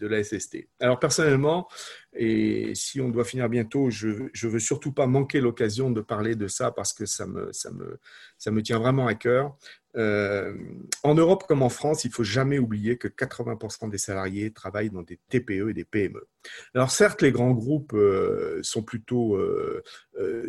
la 0.00 0.24
SST. 0.24 0.68
Alors 0.80 0.98
personnellement, 0.98 1.68
et 2.14 2.74
si 2.74 3.00
on 3.00 3.08
doit 3.08 3.24
finir 3.24 3.48
bientôt, 3.48 3.90
je 3.90 4.08
ne 4.08 4.48
veux 4.50 4.58
surtout 4.58 4.92
pas 4.92 5.06
manquer 5.06 5.40
l'occasion 5.40 5.90
de 5.90 6.00
parler 6.00 6.36
de 6.36 6.48
ça 6.48 6.70
parce 6.70 6.92
que 6.92 7.06
ça 7.06 7.26
me, 7.26 7.52
ça 7.52 7.70
me, 7.70 7.98
ça 8.38 8.50
me 8.50 8.62
tient 8.62 8.78
vraiment 8.78 9.06
à 9.06 9.14
cœur. 9.14 9.56
Euh, 9.94 10.54
en 11.02 11.14
Europe 11.14 11.44
comme 11.46 11.60
en 11.60 11.68
France, 11.68 12.06
il 12.06 12.10
faut 12.10 12.24
jamais 12.24 12.58
oublier 12.58 12.96
que 12.96 13.08
80% 13.08 13.90
des 13.90 13.98
salariés 13.98 14.50
travaillent 14.50 14.88
dans 14.88 15.02
des 15.02 15.20
TPE 15.28 15.68
et 15.68 15.74
des 15.74 15.84
PME. 15.84 16.26
Alors 16.74 16.90
certes, 16.90 17.20
les 17.20 17.30
grands 17.30 17.52
groupes 17.52 17.92
euh, 17.92 18.58
sont 18.62 18.82
plutôt 18.82 19.38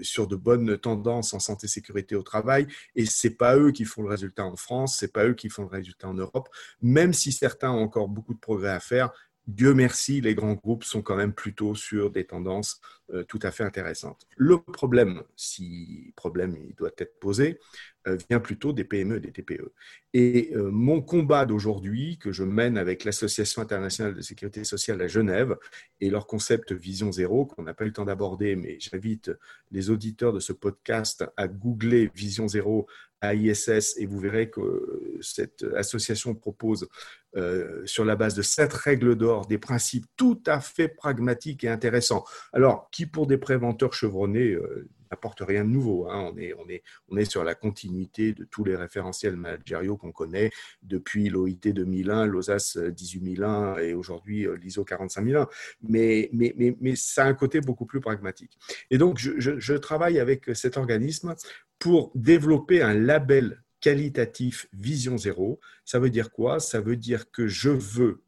sur 0.01 0.27
de 0.27 0.35
bonnes 0.35 0.77
tendances 0.77 1.33
en 1.33 1.39
santé 1.39 1.67
sécurité 1.67 2.15
au 2.15 2.23
travail, 2.23 2.67
et 2.95 3.05
c'est 3.05 3.35
pas 3.35 3.57
eux 3.57 3.71
qui 3.71 3.85
font 3.85 4.03
le 4.03 4.09
résultat 4.09 4.45
en 4.45 4.55
France, 4.55 4.97
c'est 4.99 5.11
pas 5.11 5.25
eux 5.25 5.33
qui 5.33 5.49
font 5.49 5.63
le 5.63 5.69
résultat 5.69 6.07
en 6.07 6.13
Europe, 6.13 6.49
même 6.81 7.13
si 7.13 7.31
certains 7.31 7.71
ont 7.71 7.81
encore 7.81 8.07
beaucoup 8.07 8.33
de 8.33 8.39
progrès 8.39 8.71
à 8.71 8.79
faire. 8.79 9.11
Dieu 9.45 9.73
merci, 9.73 10.21
les 10.21 10.35
grands 10.35 10.53
groupes 10.53 10.83
sont 10.85 11.01
quand 11.01 11.17
même 11.17 11.33
plutôt 11.33 11.75
sur 11.75 12.11
des 12.11 12.25
tendances 12.25 12.79
euh, 13.11 13.23
tout 13.23 13.39
à 13.43 13.51
fait 13.51 13.63
intéressantes. 13.63 14.25
Le 14.37 14.59
problème, 14.59 15.23
si 15.35 16.13
problème 16.15 16.55
il 16.55 16.75
doit 16.75 16.91
être 16.97 17.19
posé, 17.19 17.59
euh, 18.07 18.17
vient 18.29 18.39
plutôt 18.39 18.73
des 18.73 18.83
PME, 18.83 19.19
des 19.19 19.31
TPE. 19.31 19.71
Et 20.13 20.51
mon 20.55 21.01
combat 21.01 21.45
d'aujourd'hui, 21.45 22.19
que 22.19 22.31
je 22.31 22.43
mène 22.43 22.77
avec 22.77 23.03
l'Association 23.03 23.63
internationale 23.63 24.13
de 24.13 24.21
sécurité 24.21 24.63
sociale 24.63 25.01
à 25.01 25.07
Genève 25.07 25.57
et 26.01 26.11
leur 26.11 26.27
concept 26.27 26.71
Vision 26.71 27.11
Zéro, 27.11 27.47
qu'on 27.47 27.63
n'a 27.63 27.73
pas 27.73 27.85
eu 27.85 27.87
le 27.87 27.93
temps 27.93 28.05
d'aborder, 28.05 28.55
mais 28.55 28.77
j'invite 28.79 29.31
les 29.71 29.89
auditeurs 29.89 30.31
de 30.31 30.39
ce 30.39 30.53
podcast 30.53 31.25
à 31.35 31.47
googler 31.47 32.11
Vision 32.13 32.47
Zéro 32.47 32.87
à 33.23 33.33
ISS 33.35 33.95
et 33.97 34.05
vous 34.05 34.19
verrez 34.19 34.49
que 34.49 35.17
cette 35.21 35.65
association 35.77 36.35
propose 36.35 36.89
euh, 37.37 37.81
sur 37.85 38.03
la 38.03 38.17
base 38.17 38.35
de 38.35 38.41
sept 38.41 38.73
règles 38.73 39.15
d'or 39.15 39.47
des 39.47 39.57
principes 39.57 40.05
tout 40.17 40.43
à 40.45 40.59
fait 40.59 40.89
pragmatiques 40.89 41.63
et 41.63 41.69
intéressants. 41.69 42.25
Alors, 42.51 42.89
qui 42.93 43.07
pour 43.07 43.25
des 43.25 43.39
préventeurs 43.39 43.93
chevronnés 43.93 44.51
euh, 44.51 44.87
n'apporte 45.09 45.41
rien 45.41 45.65
de 45.65 45.69
nouveau. 45.69 46.07
Hein. 46.09 46.31
On, 46.31 46.37
est, 46.37 46.53
on, 46.53 46.69
est, 46.69 46.83
on 47.09 47.17
est 47.17 47.25
sur 47.25 47.43
la 47.43 47.55
continuité 47.55 48.33
de 48.33 48.45
tous 48.45 48.63
les 48.63 48.75
référentiels 48.75 49.35
managériaux 49.35 49.97
qu'on 49.97 50.11
connaît 50.11 50.51
depuis 50.83 51.27
l'OIT 51.27 51.73
2001, 51.73 52.27
l'OSAS 52.27 52.77
18001 52.95 53.77
et 53.79 53.93
aujourd'hui 53.95 54.45
euh, 54.47 54.55
l'ISO 54.55 54.85
45001. 54.85 55.47
Mais, 55.81 56.29
mais, 56.33 56.53
mais, 56.55 56.77
mais, 56.79 56.95
ça 56.95 57.25
a 57.25 57.27
un 57.27 57.33
côté 57.33 57.61
beaucoup 57.61 57.87
plus 57.87 57.99
pragmatique. 57.99 58.59
Et 58.91 58.99
donc, 58.99 59.17
je, 59.17 59.39
je 59.39 59.73
travaille 59.73 60.19
avec 60.19 60.55
cet 60.55 60.77
organisme 60.77 61.35
pour 61.79 62.11
développer 62.13 62.83
un 62.83 62.93
label 62.93 63.63
qualitatif 63.81 64.67
Vision 64.71 65.17
Zéro. 65.17 65.59
Ça 65.83 65.99
veut 65.99 66.11
dire 66.11 66.31
quoi? 66.31 66.59
Ça 66.59 66.79
veut 66.79 66.95
dire 66.95 67.31
que 67.31 67.47
je 67.47 67.69
veux 67.69 68.21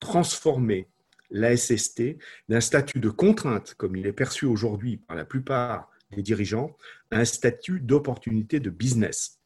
transformer 0.00 0.88
la 1.30 1.56
SST 1.56 2.16
d'un 2.48 2.60
statut 2.60 3.00
de 3.00 3.10
contrainte, 3.10 3.74
comme 3.74 3.96
il 3.96 4.06
est 4.06 4.12
perçu 4.12 4.46
aujourd'hui 4.46 4.98
par 4.98 5.16
la 5.16 5.24
plupart 5.24 5.90
des 6.10 6.22
dirigeants, 6.22 6.76
à 7.10 7.18
un 7.18 7.24
statut 7.24 7.80
d'opportunité 7.80 8.60
de 8.60 8.70
business. 8.70 9.40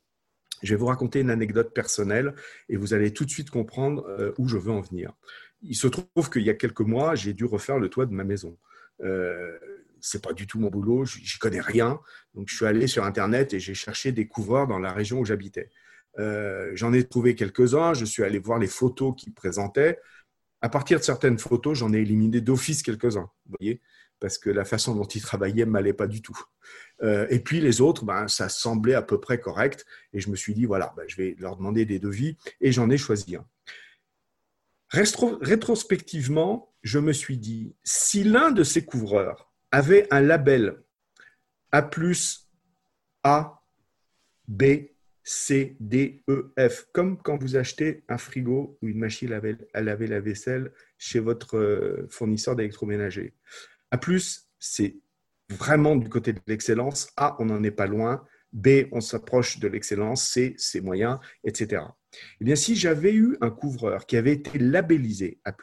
Je 0.63 0.75
vais 0.75 0.79
vous 0.79 0.87
raconter 0.87 1.21
une 1.21 1.31
anecdote 1.31 1.73
personnelle 1.73 2.35
et 2.69 2.77
vous 2.77 2.95
allez 2.95 3.13
tout 3.13 3.25
de 3.25 3.31
suite 3.31 3.51
comprendre 3.51 4.05
euh, 4.09 4.33
où 4.39 4.49
je 4.49 4.57
veux 4.57 4.73
en 4.73 4.81
venir. 4.81 5.13
Il 5.63 5.77
se 5.77 5.87
trouve 5.87 6.31
qu'il 6.31 6.43
y 6.43 6.51
a 6.51 6.55
quelques 6.55 6.81
mois, 6.81 7.15
j'ai 7.15 7.33
dû 7.33 7.45
refaire 7.45 7.79
le 7.79 7.89
toit 7.89 8.07
de 8.07 8.13
ma 8.13 8.25
maison. 8.25 8.57
Euh, 9.03 9.57
c'est 10.01 10.23
pas 10.23 10.33
du 10.33 10.47
tout 10.47 10.59
mon 10.59 10.69
boulot, 10.69 11.05
j'y 11.05 11.39
connais 11.39 11.61
rien. 11.61 12.01
Donc, 12.35 12.49
je 12.49 12.57
suis 12.57 12.67
allé 12.67 12.87
sur 12.87 13.05
Internet 13.05 13.55
et 13.55 13.61
j'ai 13.61 13.75
cherché 13.75 14.13
des 14.13 14.27
couvreurs 14.27 14.67
dans 14.67 14.79
la 14.79 14.93
région 14.93 15.21
où 15.21 15.25
j'habitais. 15.25 15.71
Euh, 16.19 16.71
j'en 16.75 16.93
ai 16.93 17.05
trouvé 17.05 17.35
quelques-uns, 17.35 17.95
je 17.95 18.05
suis 18.05 18.23
allé 18.23 18.39
voir 18.39 18.59
les 18.59 18.67
photos 18.67 19.15
qu'ils 19.17 19.35
présentaient. 19.35 19.99
À 20.61 20.69
partir 20.69 20.99
de 20.99 21.05
certaines 21.05 21.39
photos, 21.39 21.79
j'en 21.79 21.93
ai 21.93 21.99
éliminé 21.99 22.41
d'office 22.41 22.83
quelques-uns, 22.83 23.31
voyez, 23.59 23.81
parce 24.21 24.39
que 24.39 24.51
la 24.51 24.65
façon 24.65 24.95
dont 24.95 25.05
ils 25.05 25.23
travaillaient 25.23 25.65
ne 25.65 25.71
m'allait 25.71 25.93
pas 25.93 26.07
du 26.07 26.23
tout. 26.23 26.39
Euh, 27.03 27.27
et 27.31 27.39
puis 27.39 27.61
les 27.61 27.81
autres, 27.81 28.05
ben, 28.05 28.27
ça 28.27 28.49
semblait 28.49 28.95
à 28.95 29.03
peu 29.03 29.21
près 29.21 29.39
correct. 29.39 29.87
Et 30.13 30.21
je 30.21 30.31
me 30.31 30.37
suis 30.37 30.55
dit, 30.55 30.65
voilà, 30.65 30.93
ben, 30.97 31.05
je 31.07 31.17
vais 31.17 31.37
leur 31.39 31.57
demander 31.57 31.85
des 31.85 31.99
devis 31.99 32.37
et 32.61 32.73
j'en 32.73 32.91
ai 32.91 32.99
choisi 32.99 33.37
un. 33.37 33.47
rétrospectivement, 34.93 36.75
je 36.83 36.99
me 36.99 37.13
suis 37.13 37.39
dit, 37.39 37.75
si 37.85 38.25
l'un 38.25 38.51
de 38.51 38.65
ces 38.65 38.85
couvreurs 38.85 39.53
avait 39.71 40.07
un 40.11 40.21
label 40.21 40.83
A, 41.71 41.89
A, 43.23 43.63
B, 44.49 44.63
C, 45.31 45.77
D, 45.79 46.23
E, 46.31 46.55
F, 46.59 46.89
comme 46.95 47.21
quand 47.21 47.37
vous 47.37 47.57
achetez 47.57 48.03
un 48.09 48.17
frigo 48.17 48.79
ou 48.81 48.89
une 48.89 48.99
machine 48.99 49.31
à 49.75 49.83
laver 49.83 50.07
la 50.07 50.21
vaisselle 50.21 50.73
chez 50.97 51.21
votre 51.21 51.59
euh, 51.59 52.07
fournisseur 52.09 52.57
d'électroménager. 52.57 53.35
A, 53.91 54.01
c'est 54.59 54.97
vraiment 55.51 55.97
du 55.97 56.09
côté 56.09 56.33
de 56.33 56.41
l'excellence. 56.47 57.13
A, 57.19 57.37
on 57.41 57.45
n'en 57.45 57.63
est 57.63 57.71
pas 57.71 57.87
loin. 57.87 58.25
B, 58.55 58.87
on 58.91 59.03
s'approche 59.03 59.59
de 59.59 59.69
l'excellence. 59.69 60.27
C, 60.27 60.55
c'est 60.57 60.81
moyen, 60.81 61.21
etc. 61.45 61.83
Eh 62.41 62.45
bien, 62.47 62.57
si 62.57 62.75
j'avais 62.75 63.13
eu 63.13 63.37
un 63.43 63.51
couvreur 63.51 64.07
qui 64.07 64.17
avait 64.17 64.33
été 64.33 64.59
labellisé 64.59 65.43
A, 65.45 65.55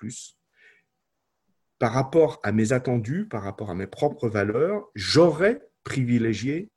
par 1.80 1.92
rapport 1.92 2.40
à 2.44 2.52
mes 2.52 2.72
attendus, 2.72 3.28
par 3.28 3.42
rapport 3.42 3.72
à 3.72 3.74
mes 3.74 3.88
propres 3.88 4.30
valeurs, 4.30 4.92
j'aurais 4.94 5.60
privilégié 5.84 6.70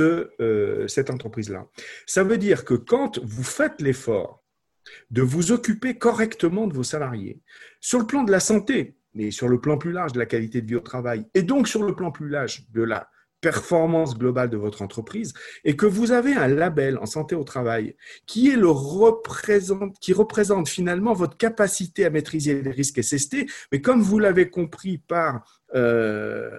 euh, 0.00 0.88
cette 0.88 1.10
entreprise-là. 1.10 1.66
Ça 2.06 2.24
veut 2.24 2.38
dire 2.38 2.64
que 2.64 2.74
quand 2.74 3.18
vous 3.22 3.44
faites 3.44 3.80
l'effort 3.80 4.42
de 5.10 5.22
vous 5.22 5.52
occuper 5.52 5.98
correctement 5.98 6.66
de 6.66 6.74
vos 6.74 6.82
salariés, 6.82 7.40
sur 7.80 7.98
le 7.98 8.06
plan 8.06 8.24
de 8.24 8.32
la 8.32 8.40
santé, 8.40 8.96
mais 9.14 9.30
sur 9.30 9.48
le 9.48 9.60
plan 9.60 9.78
plus 9.78 9.92
large 9.92 10.12
de 10.12 10.18
la 10.18 10.26
qualité 10.26 10.60
de 10.60 10.66
vie 10.66 10.76
au 10.76 10.80
travail, 10.80 11.26
et 11.34 11.42
donc 11.42 11.68
sur 11.68 11.82
le 11.82 11.94
plan 11.94 12.10
plus 12.10 12.28
large 12.28 12.66
de 12.72 12.82
la 12.82 13.08
performance 13.40 14.18
globale 14.18 14.50
de 14.50 14.56
votre 14.56 14.82
entreprise, 14.82 15.32
et 15.64 15.76
que 15.76 15.86
vous 15.86 16.12
avez 16.12 16.34
un 16.34 16.48
label 16.48 16.98
en 16.98 17.06
santé 17.06 17.34
au 17.34 17.44
travail 17.44 17.96
qui 18.26 18.54
représente, 18.54 20.68
finalement 20.68 21.14
votre 21.14 21.36
capacité 21.36 22.04
à 22.04 22.10
maîtriser 22.10 22.60
les 22.60 22.70
risques 22.70 23.02
SST, 23.02 23.46
mais 23.72 23.80
comme 23.80 24.02
vous 24.02 24.18
l'avez 24.18 24.50
compris 24.50 24.98
par 24.98 25.62
euh, 25.74 26.50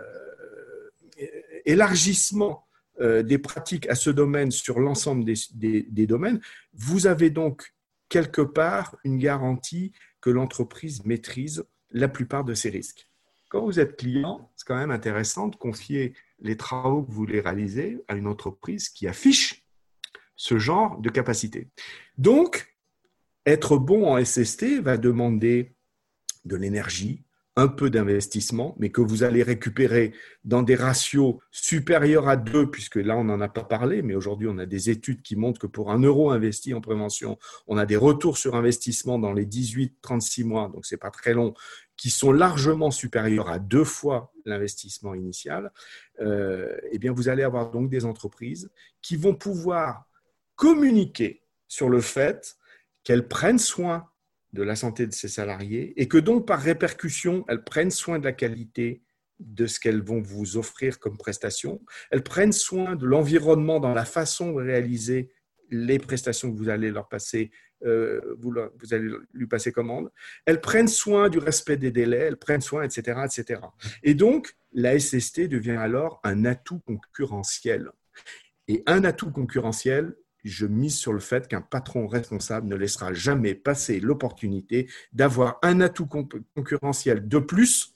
élargissement 1.65 2.65
des 3.01 3.37
pratiques 3.37 3.89
à 3.89 3.95
ce 3.95 4.09
domaine 4.09 4.51
sur 4.51 4.79
l'ensemble 4.79 5.23
des, 5.23 6.07
domaines, 6.07 6.39
vous 6.73 7.07
avez 7.07 7.29
donc 7.29 7.73
quelque 8.09 8.41
part 8.41 8.95
une 9.03 9.17
garantie 9.17 9.91
que 10.19 10.29
l'entreprise 10.29 11.03
maîtrise 11.05 11.65
la 11.91 12.07
plupart 12.07 12.43
de 12.43 12.53
ces 12.53 12.69
risques. 12.69 13.07
Quand 13.49 13.65
vous 13.65 13.79
êtes 13.79 13.97
client, 13.97 14.51
c'est 14.55 14.65
quand 14.65 14.77
même 14.77 14.91
intéressant 14.91 15.47
de 15.47 15.55
confier 15.55 16.13
les 16.39 16.55
travaux 16.55 17.03
que 17.03 17.07
vous 17.09 17.17
voulez 17.17 17.41
réaliser 17.41 17.99
à 18.07 18.15
une 18.15 18.27
entreprise 18.27 18.89
qui 18.89 19.07
affiche 19.07 19.65
ce 20.35 20.57
genre 20.57 20.99
de 20.99 21.09
capacité. 21.09 21.67
Donc, 22.17 22.75
être 23.45 23.77
bon 23.77 24.07
en 24.07 24.23
SST 24.23 24.81
va 24.81 24.97
demander 24.97 25.75
de 26.45 26.55
l'énergie, 26.55 27.23
un 27.57 27.67
peu 27.67 27.89
d'investissement, 27.89 28.75
mais 28.79 28.91
que 28.91 29.01
vous 29.01 29.23
allez 29.23 29.43
récupérer 29.43 30.13
dans 30.45 30.63
des 30.63 30.75
ratios 30.75 31.35
supérieurs 31.51 32.29
à 32.29 32.37
2, 32.37 32.71
puisque 32.71 32.95
là, 32.95 33.17
on 33.17 33.25
n'en 33.25 33.41
a 33.41 33.49
pas 33.49 33.63
parlé, 33.63 34.01
mais 34.01 34.15
aujourd'hui, 34.15 34.47
on 34.49 34.57
a 34.57 34.65
des 34.65 34.89
études 34.89 35.21
qui 35.21 35.35
montrent 35.35 35.59
que 35.59 35.67
pour 35.67 35.91
un 35.91 35.99
euro 35.99 36.31
investi 36.31 36.73
en 36.73 36.79
prévention, 36.79 37.37
on 37.67 37.77
a 37.77 37.85
des 37.85 37.97
retours 37.97 38.37
sur 38.37 38.55
investissement 38.55 39.19
dans 39.19 39.33
les 39.33 39.45
18-36 39.45 40.45
mois, 40.45 40.69
donc 40.73 40.85
ce 40.85 40.95
n'est 40.95 40.99
pas 40.99 41.11
très 41.11 41.33
long, 41.33 41.53
qui 41.97 42.09
sont 42.09 42.31
largement 42.31 42.89
supérieurs 42.89 43.49
à 43.49 43.59
deux 43.59 43.83
fois 43.83 44.31
l'investissement 44.45 45.13
initial. 45.13 45.71
Euh, 46.21 46.75
eh 46.91 46.99
bien, 46.99 47.11
vous 47.11 47.27
allez 47.27 47.43
avoir 47.43 47.69
donc 47.69 47.89
des 47.89 48.05
entreprises 48.05 48.71
qui 49.01 49.17
vont 49.17 49.35
pouvoir 49.35 50.05
communiquer 50.55 51.43
sur 51.67 51.89
le 51.89 52.01
fait 52.01 52.55
qu'elles 53.03 53.27
prennent 53.27 53.59
soin 53.59 54.10
de 54.53 54.63
la 54.63 54.75
santé 54.75 55.07
de 55.07 55.13
ses 55.13 55.27
salariés 55.27 55.93
et 56.01 56.07
que 56.07 56.17
donc 56.17 56.45
par 56.45 56.61
répercussion, 56.61 57.45
elles 57.47 57.63
prennent 57.63 57.91
soin 57.91 58.19
de 58.19 58.25
la 58.25 58.33
qualité 58.33 59.01
de 59.39 59.65
ce 59.65 59.79
qu'elles 59.79 60.03
vont 60.03 60.21
vous 60.21 60.57
offrir 60.57 60.99
comme 60.99 61.17
prestation. 61.17 61.81
Elles 62.11 62.23
prennent 62.23 62.51
soin 62.51 62.95
de 62.95 63.05
l'environnement 63.05 63.79
dans 63.79 63.93
la 63.93 64.05
façon 64.05 64.51
de 64.51 64.61
réaliser 64.61 65.31
les 65.71 65.99
prestations 65.99 66.51
que 66.51 66.57
vous 66.57 66.69
allez 66.69 66.91
leur 66.91 67.07
passer, 67.07 67.49
euh, 67.85 68.19
vous, 68.39 68.53
vous, 68.79 68.93
allez 68.93 69.09
lui 69.33 69.47
passer 69.47 69.71
commande. 69.71 70.11
Elles 70.45 70.61
prennent 70.61 70.89
soin 70.89 71.29
du 71.29 71.39
respect 71.39 71.77
des 71.77 71.91
délais, 71.91 72.17
elles 72.17 72.37
prennent 72.37 72.61
soin, 72.61 72.83
etc., 72.83 73.21
etc. 73.25 73.61
Et 74.03 74.13
donc, 74.13 74.55
la 74.73 74.99
SST 74.99 75.47
devient 75.47 75.77
alors 75.79 76.19
un 76.23 76.45
atout 76.45 76.79
concurrentiel. 76.79 77.89
Et 78.67 78.83
un 78.85 79.03
atout 79.03 79.31
concurrentiel, 79.31 80.15
je 80.43 80.65
mise 80.65 80.97
sur 80.97 81.13
le 81.13 81.19
fait 81.19 81.47
qu'un 81.47 81.61
patron 81.61 82.07
responsable 82.07 82.67
ne 82.67 82.75
laissera 82.75 83.13
jamais 83.13 83.55
passer 83.55 83.99
l'opportunité 83.99 84.89
d'avoir 85.13 85.59
un 85.61 85.81
atout 85.81 86.07
concurrentiel 86.07 87.27
de 87.27 87.39
plus 87.39 87.95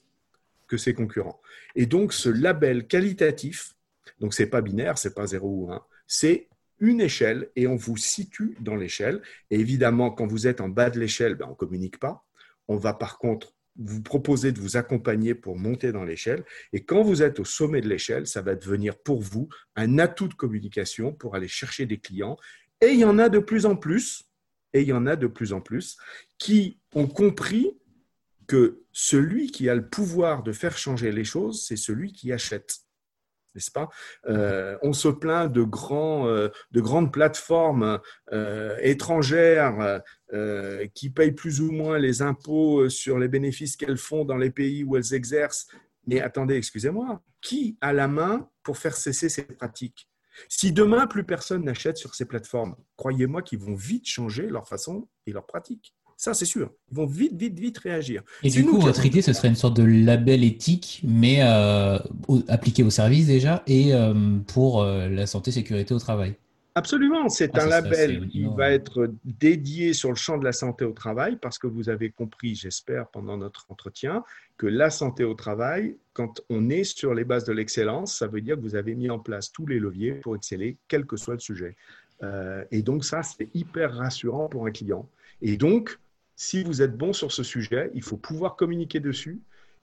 que 0.66 0.76
ses 0.76 0.94
concurrents. 0.94 1.40
Et 1.74 1.86
donc, 1.86 2.12
ce 2.12 2.28
label 2.28 2.86
qualitatif, 2.86 3.74
donc 4.20 4.34
c'est 4.34 4.46
pas 4.46 4.62
binaire, 4.62 4.98
c'est 4.98 5.14
pas 5.14 5.26
0 5.26 5.48
ou 5.48 5.72
1, 5.72 5.82
c'est 6.06 6.48
une 6.78 7.00
échelle 7.00 7.50
et 7.56 7.66
on 7.66 7.76
vous 7.76 7.96
situe 7.96 8.56
dans 8.60 8.76
l'échelle. 8.76 9.22
Et 9.50 9.58
évidemment, 9.58 10.10
quand 10.10 10.26
vous 10.26 10.46
êtes 10.46 10.60
en 10.60 10.68
bas 10.68 10.90
de 10.90 11.00
l'échelle, 11.00 11.34
ben, 11.34 11.46
on 11.46 11.50
ne 11.50 11.54
communique 11.54 11.98
pas. 11.98 12.24
On 12.68 12.76
va 12.76 12.92
par 12.92 13.18
contre 13.18 13.54
vous 13.78 14.02
proposer 14.02 14.52
de 14.52 14.60
vous 14.60 14.76
accompagner 14.76 15.34
pour 15.34 15.58
monter 15.58 15.92
dans 15.92 16.04
l'échelle. 16.04 16.44
Et 16.72 16.84
quand 16.84 17.02
vous 17.02 17.22
êtes 17.22 17.40
au 17.40 17.44
sommet 17.44 17.80
de 17.80 17.88
l'échelle, 17.88 18.26
ça 18.26 18.42
va 18.42 18.54
devenir 18.54 18.98
pour 18.98 19.20
vous 19.20 19.48
un 19.74 19.98
atout 19.98 20.28
de 20.28 20.34
communication 20.34 21.12
pour 21.12 21.34
aller 21.34 21.48
chercher 21.48 21.86
des 21.86 21.98
clients. 21.98 22.36
Et 22.80 22.88
il 22.88 23.00
y 23.00 23.04
en 23.04 23.18
a 23.18 23.28
de 23.28 23.38
plus 23.38 23.66
en 23.66 23.76
plus, 23.76 24.24
et 24.72 24.82
il 24.82 24.88
y 24.88 24.92
en 24.92 25.06
a 25.06 25.16
de 25.16 25.26
plus 25.26 25.52
en 25.52 25.60
plus, 25.60 25.96
qui 26.38 26.80
ont 26.94 27.06
compris 27.06 27.78
que 28.46 28.82
celui 28.92 29.50
qui 29.50 29.68
a 29.68 29.74
le 29.74 29.88
pouvoir 29.88 30.42
de 30.42 30.52
faire 30.52 30.78
changer 30.78 31.12
les 31.12 31.24
choses, 31.24 31.64
c'est 31.66 31.76
celui 31.76 32.12
qui 32.12 32.32
achète 32.32 32.85
n'est-ce 33.56 33.70
pas? 33.70 33.88
Euh, 34.28 34.78
On 34.82 34.92
se 34.92 35.08
plaint 35.08 35.50
de, 35.50 35.66
euh, 35.90 36.50
de 36.70 36.80
grandes 36.80 37.12
plateformes 37.12 37.98
euh, 38.32 38.76
étrangères 38.80 40.02
qui 40.94 41.10
payent 41.10 41.32
plus 41.32 41.60
ou 41.60 41.70
moins 41.70 41.98
les 41.98 42.20
impôts 42.20 42.88
sur 42.88 43.18
les 43.18 43.28
bénéfices 43.28 43.76
qu'elles 43.76 43.96
font 43.96 44.24
dans 44.24 44.36
les 44.36 44.50
pays 44.50 44.84
où 44.84 44.96
elles 44.96 45.14
exercent. 45.14 45.68
Mais 46.06 46.20
attendez, 46.20 46.56
excusez-moi, 46.56 47.22
qui 47.40 47.78
a 47.80 47.92
la 47.92 48.08
main 48.08 48.48
pour 48.62 48.76
faire 48.76 48.96
cesser 48.96 49.28
ces 49.28 49.44
pratiques? 49.44 50.08
Si 50.48 50.72
demain, 50.72 51.06
plus 51.06 51.24
personne 51.24 51.64
n'achète 51.64 51.96
sur 51.96 52.14
ces 52.14 52.26
plateformes, 52.26 52.76
croyez-moi 52.96 53.42
qu'ils 53.42 53.60
vont 53.60 53.74
vite 53.74 54.06
changer 54.06 54.48
leur 54.48 54.68
façon 54.68 55.08
et 55.26 55.32
leur 55.32 55.46
pratique. 55.46 55.94
Ça, 56.16 56.32
c'est 56.32 56.46
sûr. 56.46 56.70
Ils 56.90 56.96
vont 56.96 57.06
vite, 57.06 57.34
vite, 57.36 57.58
vite 57.58 57.78
réagir. 57.78 58.22
Et 58.42 58.48
du 58.48 58.64
coup, 58.64 58.80
votre 58.80 59.04
idée, 59.04 59.20
ce 59.20 59.34
serait 59.34 59.48
une 59.48 59.54
sorte 59.54 59.76
de 59.76 59.84
label 59.84 60.44
éthique, 60.44 61.02
mais 61.04 61.38
euh, 61.40 61.98
appliqué 62.48 62.82
au 62.82 62.90
service 62.90 63.26
déjà 63.26 63.62
et 63.66 63.92
euh, 63.92 64.14
pour 64.46 64.82
euh, 64.82 65.08
la 65.08 65.26
santé 65.26 65.52
sécurité 65.52 65.92
au 65.92 65.98
travail. 65.98 66.34
Absolument, 66.74 67.28
c'est 67.28 67.56
ah, 67.56 67.64
un 67.64 67.66
label 67.66 68.28
qui 68.28 68.44
va 68.44 68.70
être 68.70 69.10
dédié 69.24 69.94
sur 69.94 70.10
le 70.10 70.14
champ 70.14 70.36
de 70.36 70.44
la 70.44 70.52
santé 70.52 70.84
au 70.84 70.92
travail 70.92 71.36
parce 71.40 71.58
que 71.58 71.66
vous 71.66 71.88
avez 71.88 72.10
compris, 72.10 72.54
j'espère, 72.54 73.08
pendant 73.08 73.36
notre 73.36 73.66
entretien, 73.70 74.24
que 74.58 74.66
la 74.66 74.90
santé 74.90 75.24
au 75.24 75.34
travail, 75.34 75.96
quand 76.12 76.42
on 76.50 76.68
est 76.68 76.84
sur 76.84 77.14
les 77.14 77.24
bases 77.24 77.44
de 77.44 77.52
l'excellence, 77.52 78.18
ça 78.18 78.26
veut 78.26 78.42
dire 78.42 78.56
que 78.56 78.60
vous 78.60 78.74
avez 78.74 78.94
mis 78.94 79.08
en 79.08 79.18
place 79.18 79.52
tous 79.52 79.66
les 79.66 79.78
leviers 79.78 80.12
pour 80.12 80.36
exceller, 80.36 80.76
quel 80.88 81.06
que 81.06 81.16
soit 81.16 81.34
le 81.34 81.40
sujet. 81.40 81.76
et 82.70 82.82
donc 82.82 83.04
ça, 83.06 83.22
c'est 83.22 83.48
hyper 83.54 83.94
rassurant 83.94 84.48
pour 84.48 84.66
un 84.66 84.70
client. 84.70 85.08
Et 85.40 85.56
donc, 85.56 85.98
si 86.36 86.62
vous 86.62 86.82
êtes 86.82 86.96
bon 86.96 87.12
sur 87.14 87.32
ce 87.32 87.42
sujet, 87.42 87.90
il 87.94 88.02
faut 88.02 88.18
pouvoir 88.18 88.56
communiquer 88.56 89.00
dessus 89.00 89.40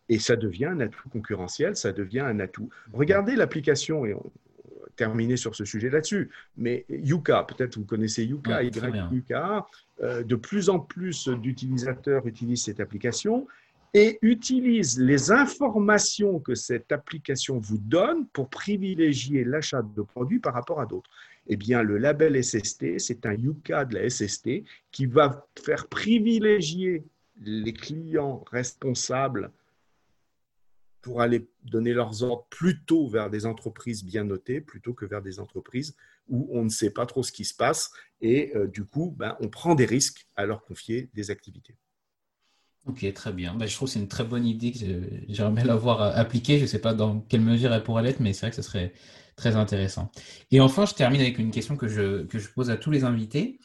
et 0.08 0.20
ça 0.20 0.36
devient 0.36 0.66
un 0.66 0.80
atout 0.80 1.10
concurrentiel, 1.10 1.76
ça 1.76 1.92
devient 1.92 2.20
un 2.20 2.40
atout. 2.40 2.70
Regardez 2.94 3.36
l'application 3.36 4.06
et 4.06 4.14
on 4.14 4.20
va 4.20 4.88
terminer 4.96 5.36
sur 5.36 5.56
ce 5.56 5.66
sujet 5.66 5.90
là-dessus. 5.90 6.30
Mais 6.56 6.86
Yuka, 6.90 7.44
peut-être 7.44 7.78
vous 7.78 7.86
connaissez 7.86 8.24
Yuka, 8.24 8.62
Yuka, 8.64 9.66
euh, 10.02 10.24
de 10.24 10.36
plus 10.36 10.70
en 10.70 10.80
plus 10.80 11.28
d'utilisateurs 11.28 12.28
utilisent 12.28 12.66
cette 12.66 12.80
application 12.80 13.48
et 13.96 14.20
utilisent 14.22 15.00
les 15.00 15.32
informations 15.32 16.40
que 16.40 16.56
cette 16.56 16.92
application 16.92 17.60
vous 17.60 17.78
donne 17.78 18.28
pour 18.28 18.50
privilégier 18.50 19.44
l'achat 19.44 19.82
de 19.82 20.02
produits 20.02 20.40
par 20.40 20.54
rapport 20.54 20.80
à 20.80 20.86
d'autres 20.86 21.10
eh 21.48 21.58
bien, 21.58 21.84
le 21.84 21.98
label 21.98 22.42
SST, 22.42 23.00
c'est 23.00 23.26
un 23.26 23.34
Yuka 23.34 23.86
de 23.86 23.96
la 23.96 24.10
SST 24.10 24.64
qui 24.92 25.06
va 25.06 25.48
faire 25.64 25.88
privilégier 25.88 27.04
les 27.42 27.74
clients 27.74 28.44
responsables 28.52 29.52
pour 31.02 31.22
aller 31.22 31.46
donner 31.64 31.94
leurs 31.94 32.24
ordres 32.24 32.48
plutôt 32.50 33.08
vers 33.08 33.30
des 33.30 33.46
entreprises 33.46 34.06
bien 34.06 34.24
notées 34.24 34.62
plutôt 34.62 34.94
que 34.94 35.06
vers 35.06 35.22
des 35.22 35.40
entreprises 35.40 35.96
où 36.30 36.48
on 36.52 36.64
ne 36.64 36.70
sait 36.70 36.92
pas 36.92 37.06
trop 37.06 37.24
ce 37.24 37.34
qui 37.34 37.44
se 37.44 37.54
passe 37.54 37.92
et 38.22 38.56
euh, 38.56 38.68
du 38.68 38.86
coup, 38.86 39.14
ben, 39.18 39.36
on 39.42 39.50
prend 39.50 39.76
des 39.76 39.86
risques 39.86 40.26
à 40.38 40.46
leur 40.46 40.64
confier 40.64 41.10
des 41.14 41.30
activités. 41.30 41.76
Ok, 42.86 43.12
très 43.14 43.32
bien. 43.32 43.56
Ben, 43.56 43.66
je 43.68 43.76
trouve 43.76 43.88
que 43.88 43.94
c'est 43.94 44.00
une 44.00 44.08
très 44.08 44.26
bonne 44.26 44.46
idée 44.46 44.72
que 44.72 44.80
j'aimerais 45.30 45.64
l'avoir 45.64 46.02
euh, 46.02 46.12
appliquée. 46.16 46.58
Je 46.58 46.64
ne 46.64 46.68
sais 46.68 46.82
pas 46.82 46.94
dans 46.94 47.22
quelle 47.22 47.42
mesure 47.42 47.74
elle 47.74 47.84
pourrait 47.84 48.04
l'être, 48.04 48.20
mais 48.20 48.34
c'est 48.34 48.42
vrai 48.42 48.50
que 48.50 48.56
ce 48.56 48.62
serait 48.62 48.94
très 49.36 49.56
intéressant. 49.56 50.12
Et 50.52 50.60
enfin, 50.60 50.86
je 50.86 50.94
termine 50.94 51.22
avec 51.22 51.40
une 51.40 51.52
question 51.52 51.78
que 51.78 51.88
je, 51.88 52.24
que 52.24 52.40
je 52.40 52.50
pose 52.50 52.70
à 52.70 52.78
tous 52.78 52.92
les 52.92 53.04
invités. 53.04 53.60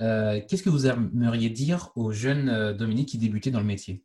Euh, 0.00 0.40
qu'est-ce 0.48 0.62
que 0.62 0.70
vous 0.70 0.86
aimeriez 0.86 1.50
dire 1.50 1.90
aux 1.96 2.12
jeunes 2.12 2.72
Dominique 2.76 3.10
qui 3.10 3.18
débutaient 3.18 3.50
dans 3.50 3.60
le 3.60 3.66
métier? 3.66 4.02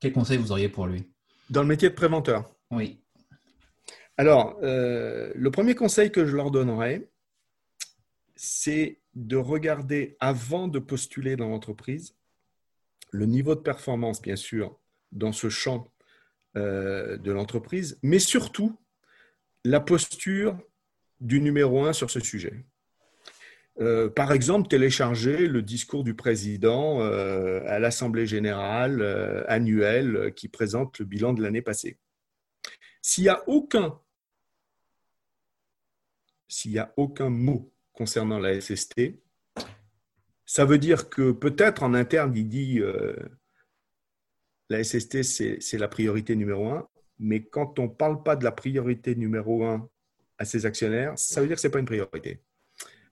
Quel 0.00 0.12
conseil 0.12 0.36
vous 0.36 0.52
auriez 0.52 0.68
pour 0.68 0.86
lui? 0.86 1.08
Dans 1.50 1.62
le 1.62 1.68
métier 1.68 1.88
de 1.88 1.94
préventeur 1.94 2.50
Oui. 2.70 3.00
Alors, 4.16 4.58
euh, 4.62 5.32
le 5.34 5.50
premier 5.50 5.74
conseil 5.74 6.12
que 6.12 6.26
je 6.26 6.36
leur 6.36 6.50
donnerais, 6.50 7.08
c'est 8.36 9.00
de 9.14 9.36
regarder 9.36 10.16
avant 10.20 10.68
de 10.68 10.78
postuler 10.78 11.36
dans 11.36 11.48
l'entreprise 11.48 12.16
le 13.14 13.26
niveau 13.26 13.54
de 13.54 13.60
performance, 13.60 14.20
bien 14.20 14.34
sûr, 14.34 14.76
dans 15.12 15.30
ce 15.30 15.48
champ 15.48 15.86
euh, 16.56 17.16
de 17.16 17.30
l'entreprise, 17.30 17.96
mais 18.02 18.18
surtout 18.18 18.76
la 19.64 19.78
posture 19.78 20.58
du 21.20 21.40
numéro 21.40 21.84
un 21.84 21.92
sur 21.92 22.10
ce 22.10 22.18
sujet. 22.18 22.66
Euh, 23.80 24.08
par 24.08 24.32
exemple, 24.32 24.66
télécharger 24.68 25.46
le 25.46 25.62
discours 25.62 26.02
du 26.02 26.14
président 26.14 27.00
à 27.00 27.78
l'Assemblée 27.78 28.26
générale 28.26 29.44
annuelle 29.46 30.32
qui 30.34 30.48
présente 30.48 30.98
le 30.98 31.04
bilan 31.04 31.34
de 31.34 31.42
l'année 31.42 31.62
passée. 31.62 31.98
S'il 33.00 33.24
n'y 33.24 33.30
a 33.30 33.42
aucun 33.46 34.00
s'il 36.48 36.72
n'y 36.72 36.78
a 36.78 36.92
aucun 36.96 37.30
mot 37.30 37.72
concernant 37.92 38.38
la 38.38 38.60
SST, 38.60 39.23
ça 40.46 40.64
veut 40.64 40.78
dire 40.78 41.08
que 41.08 41.32
peut-être 41.32 41.82
en 41.82 41.94
interne, 41.94 42.32
il 42.36 42.48
dit 42.48 42.80
euh, 42.80 43.14
la 44.68 44.82
SST, 44.82 45.22
c'est 45.22 45.78
la 45.78 45.88
priorité 45.88 46.36
numéro 46.36 46.68
un, 46.70 46.88
mais 47.18 47.44
quand 47.44 47.78
on 47.78 47.84
ne 47.84 47.88
parle 47.88 48.22
pas 48.22 48.36
de 48.36 48.44
la 48.44 48.52
priorité 48.52 49.14
numéro 49.14 49.64
un 49.64 49.88
à 50.38 50.44
ses 50.44 50.66
actionnaires, 50.66 51.12
ça 51.16 51.40
veut 51.40 51.46
dire 51.46 51.56
que 51.56 51.60
ce 51.60 51.68
n'est 51.68 51.72
pas 51.72 51.78
une 51.78 51.86
priorité. 51.86 52.42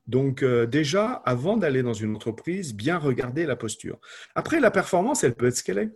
Donc 0.06 0.42
euh, 0.42 0.66
déjà, 0.66 1.12
avant 1.24 1.56
d'aller 1.56 1.82
dans 1.82 1.92
une 1.92 2.16
entreprise, 2.16 2.74
bien 2.74 2.98
regarder 2.98 3.46
la 3.46 3.56
posture. 3.56 3.98
Après, 4.34 4.60
la 4.60 4.70
performance, 4.70 5.24
elle 5.24 5.34
peut 5.34 5.46
être 5.46 5.56
ce 5.56 5.62
qu'elle 5.62 5.78
est. 5.78 5.90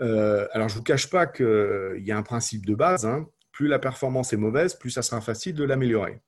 Euh, 0.00 0.46
alors, 0.52 0.68
je 0.68 0.74
ne 0.74 0.78
vous 0.78 0.84
cache 0.84 1.10
pas 1.10 1.26
qu'il 1.26 2.02
y 2.02 2.12
a 2.12 2.16
un 2.16 2.22
principe 2.22 2.64
de 2.66 2.74
base. 2.74 3.04
Hein. 3.04 3.26
plus 3.52 3.68
la 3.68 3.78
performance 3.78 4.32
est 4.32 4.36
mauvaise, 4.36 4.74
plus 4.74 4.90
ça 4.90 5.02
sera 5.02 5.20
facile 5.20 5.54
de 5.54 5.64
l'améliorer. 5.64 6.20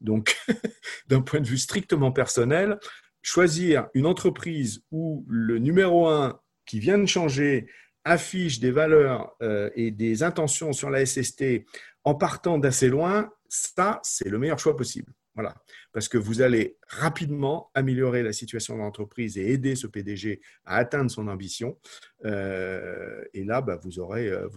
Donc, 0.00 0.36
d'un 1.08 1.22
point 1.22 1.40
de 1.40 1.46
vue 1.46 1.58
strictement 1.58 2.12
personnel, 2.12 2.78
choisir 3.24 3.88
une 3.94 4.06
entreprise 4.06 4.84
où 4.92 5.24
le 5.28 5.58
numéro 5.58 6.06
un 6.06 6.38
qui 6.66 6.78
vient 6.78 6.98
de 6.98 7.06
changer 7.06 7.66
affiche 8.04 8.60
des 8.60 8.70
valeurs 8.70 9.34
euh, 9.42 9.70
et 9.74 9.90
des 9.90 10.22
intentions 10.22 10.74
sur 10.74 10.90
la 10.90 11.04
SST 11.04 11.64
en 12.04 12.14
partant 12.14 12.58
d'assez 12.58 12.88
loin, 12.88 13.32
ça, 13.48 13.98
c'est 14.02 14.28
le 14.28 14.38
meilleur 14.38 14.58
choix 14.58 14.76
possible. 14.76 15.10
Voilà. 15.34 15.54
Parce 15.92 16.08
que 16.08 16.18
vous 16.18 16.42
allez 16.42 16.76
rapidement 16.86 17.70
améliorer 17.72 18.22
la 18.22 18.34
situation 18.34 18.74
de 18.74 18.80
l'entreprise 18.80 19.38
et 19.38 19.50
aider 19.50 19.74
ce 19.74 19.86
PDG 19.86 20.42
à 20.66 20.76
atteindre 20.76 21.10
son 21.10 21.26
ambition. 21.26 21.78
Euh, 22.26 23.24
et 23.32 23.42
là, 23.42 23.62
bah, 23.62 23.80
vous, 23.82 23.98
aurez, 24.00 24.28
euh, 24.28 24.48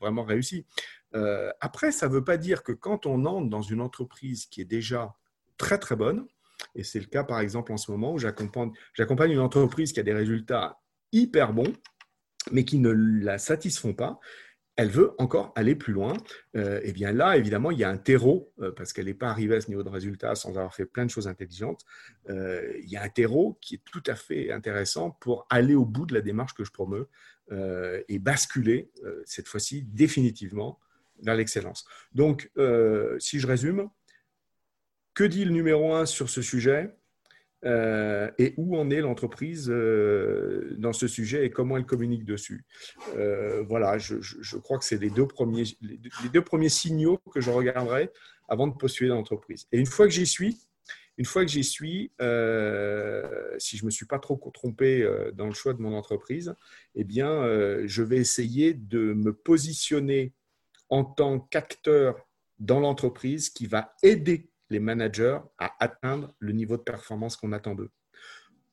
vraiment 0.00 0.24
réussi. 0.24 0.66
Après, 1.60 1.92
ça 1.92 2.08
ne 2.08 2.12
veut 2.12 2.24
pas 2.24 2.36
dire 2.36 2.64
que 2.64 2.72
quand 2.72 3.06
on 3.06 3.24
entre 3.24 3.48
dans 3.48 3.62
une 3.62 3.80
entreprise 3.80 4.46
qui 4.46 4.60
est 4.60 4.66
déjà 4.66 5.14
très 5.56 5.78
très 5.78 5.94
bonne, 5.94 6.26
et 6.74 6.84
c'est 6.84 7.00
le 7.00 7.06
cas 7.06 7.24
par 7.24 7.40
exemple 7.40 7.72
en 7.72 7.76
ce 7.76 7.90
moment 7.90 8.14
où 8.14 8.18
j'accompagne 8.18 8.72
une 9.30 9.40
entreprise 9.40 9.92
qui 9.92 10.00
a 10.00 10.02
des 10.02 10.12
résultats 10.12 10.80
hyper 11.12 11.52
bons, 11.52 11.72
mais 12.52 12.64
qui 12.64 12.78
ne 12.78 12.90
la 12.90 13.38
satisfont 13.38 13.92
pas, 13.92 14.20
elle 14.76 14.88
veut 14.88 15.12
encore 15.18 15.52
aller 15.56 15.74
plus 15.74 15.92
loin. 15.92 16.14
et 16.54 16.58
euh, 16.58 16.80
eh 16.82 16.92
bien 16.92 17.12
là, 17.12 17.36
évidemment, 17.36 17.70
il 17.70 17.78
y 17.78 17.84
a 17.84 17.90
un 17.90 17.98
terreau, 17.98 18.50
euh, 18.60 18.72
parce 18.72 18.92
qu'elle 18.92 19.06
n'est 19.06 19.14
pas 19.14 19.28
arrivée 19.28 19.56
à 19.56 19.60
ce 19.60 19.68
niveau 19.68 19.82
de 19.82 19.90
résultat 19.90 20.34
sans 20.34 20.50
avoir 20.50 20.74
fait 20.74 20.86
plein 20.86 21.04
de 21.04 21.10
choses 21.10 21.28
intelligentes. 21.28 21.84
il 22.28 22.88
y 22.88 22.96
a 22.96 23.02
un 23.02 23.08
terreau 23.08 23.58
qui 23.60 23.74
est 23.74 23.82
tout 23.84 24.02
à 24.06 24.14
fait 24.14 24.50
intéressant 24.50 25.10
pour 25.10 25.46
aller 25.50 25.74
au 25.74 25.84
bout 25.84 26.06
de 26.06 26.14
la 26.14 26.22
démarche 26.22 26.54
que 26.54 26.64
je 26.64 26.70
promeux 26.70 27.08
et 28.08 28.18
basculer, 28.20 28.90
cette 29.26 29.48
fois-ci, 29.48 29.82
définitivement 29.82 30.78
vers 31.22 31.34
l'excellence. 31.34 31.84
Donc, 32.12 32.50
euh, 32.58 33.18
si 33.18 33.38
je 33.38 33.46
résume, 33.46 33.88
que 35.14 35.24
dit 35.24 35.44
le 35.44 35.52
numéro 35.52 35.92
un 35.94 36.06
sur 36.06 36.30
ce 36.30 36.42
sujet 36.42 36.94
euh, 37.66 38.30
et 38.38 38.54
où 38.56 38.76
en 38.76 38.88
est 38.88 39.00
l'entreprise 39.00 39.68
euh, 39.68 40.74
dans 40.78 40.94
ce 40.94 41.06
sujet 41.06 41.44
et 41.44 41.50
comment 41.50 41.76
elle 41.76 41.84
communique 41.84 42.24
dessus? 42.24 42.64
voilà, 43.66 43.98
je, 43.98 44.56
crois 44.58 44.78
que 44.78 44.84
c'est 44.84 45.00
les, 45.00 45.10
deux 45.10 45.26
premiers, 45.26 45.64
les 45.82 46.28
deux 46.32 46.42
premiers 46.42 46.68
signaux 46.68 47.18
que 47.32 47.40
je 47.40 47.50
regarderai 47.50 48.10
avant 48.48 48.66
de 48.66 48.74
postuler 48.74 49.10
l'entreprise. 49.10 49.66
Et 49.72 49.78
une 49.78 49.86
fois 49.86 50.06
que 50.06 50.12
j'y 50.12 50.26
suis, 50.26 50.58
une 51.18 51.26
fois 51.26 51.44
que 51.44 51.50
j'y 51.50 51.64
suis, 51.64 52.12
si 52.18 53.76
je 53.76 53.82
ne 53.82 53.86
me 53.86 53.90
suis 53.90 54.06
pas 54.06 54.18
trop 54.18 54.40
trompé 54.54 55.06
dans 55.34 55.46
le 55.46 55.52
choix 55.52 55.74
de 55.74 55.82
mon 55.82 55.94
entreprise, 55.94 56.54
eh 56.94 57.04
bien, 57.04 57.42
je 57.84 58.02
vais 58.02 58.16
essayer 58.16 58.72
de 58.72 59.12
me 59.12 59.34
positionner 59.34 60.32
en 60.88 61.04
tant 61.04 61.38
qu'acteur 61.38 62.26
dans 62.58 62.80
l'entreprise 62.80 63.50
qui 63.50 63.66
va 63.66 63.94
aider 64.02 64.50
les 64.70 64.80
managers 64.80 65.38
à 65.58 65.72
atteindre 65.80 66.34
le 66.38 66.52
niveau 66.52 66.76
de 66.76 66.82
performance 66.82 67.36
qu'on 67.36 67.52
attend 67.52 67.74
d'eux 67.74 67.90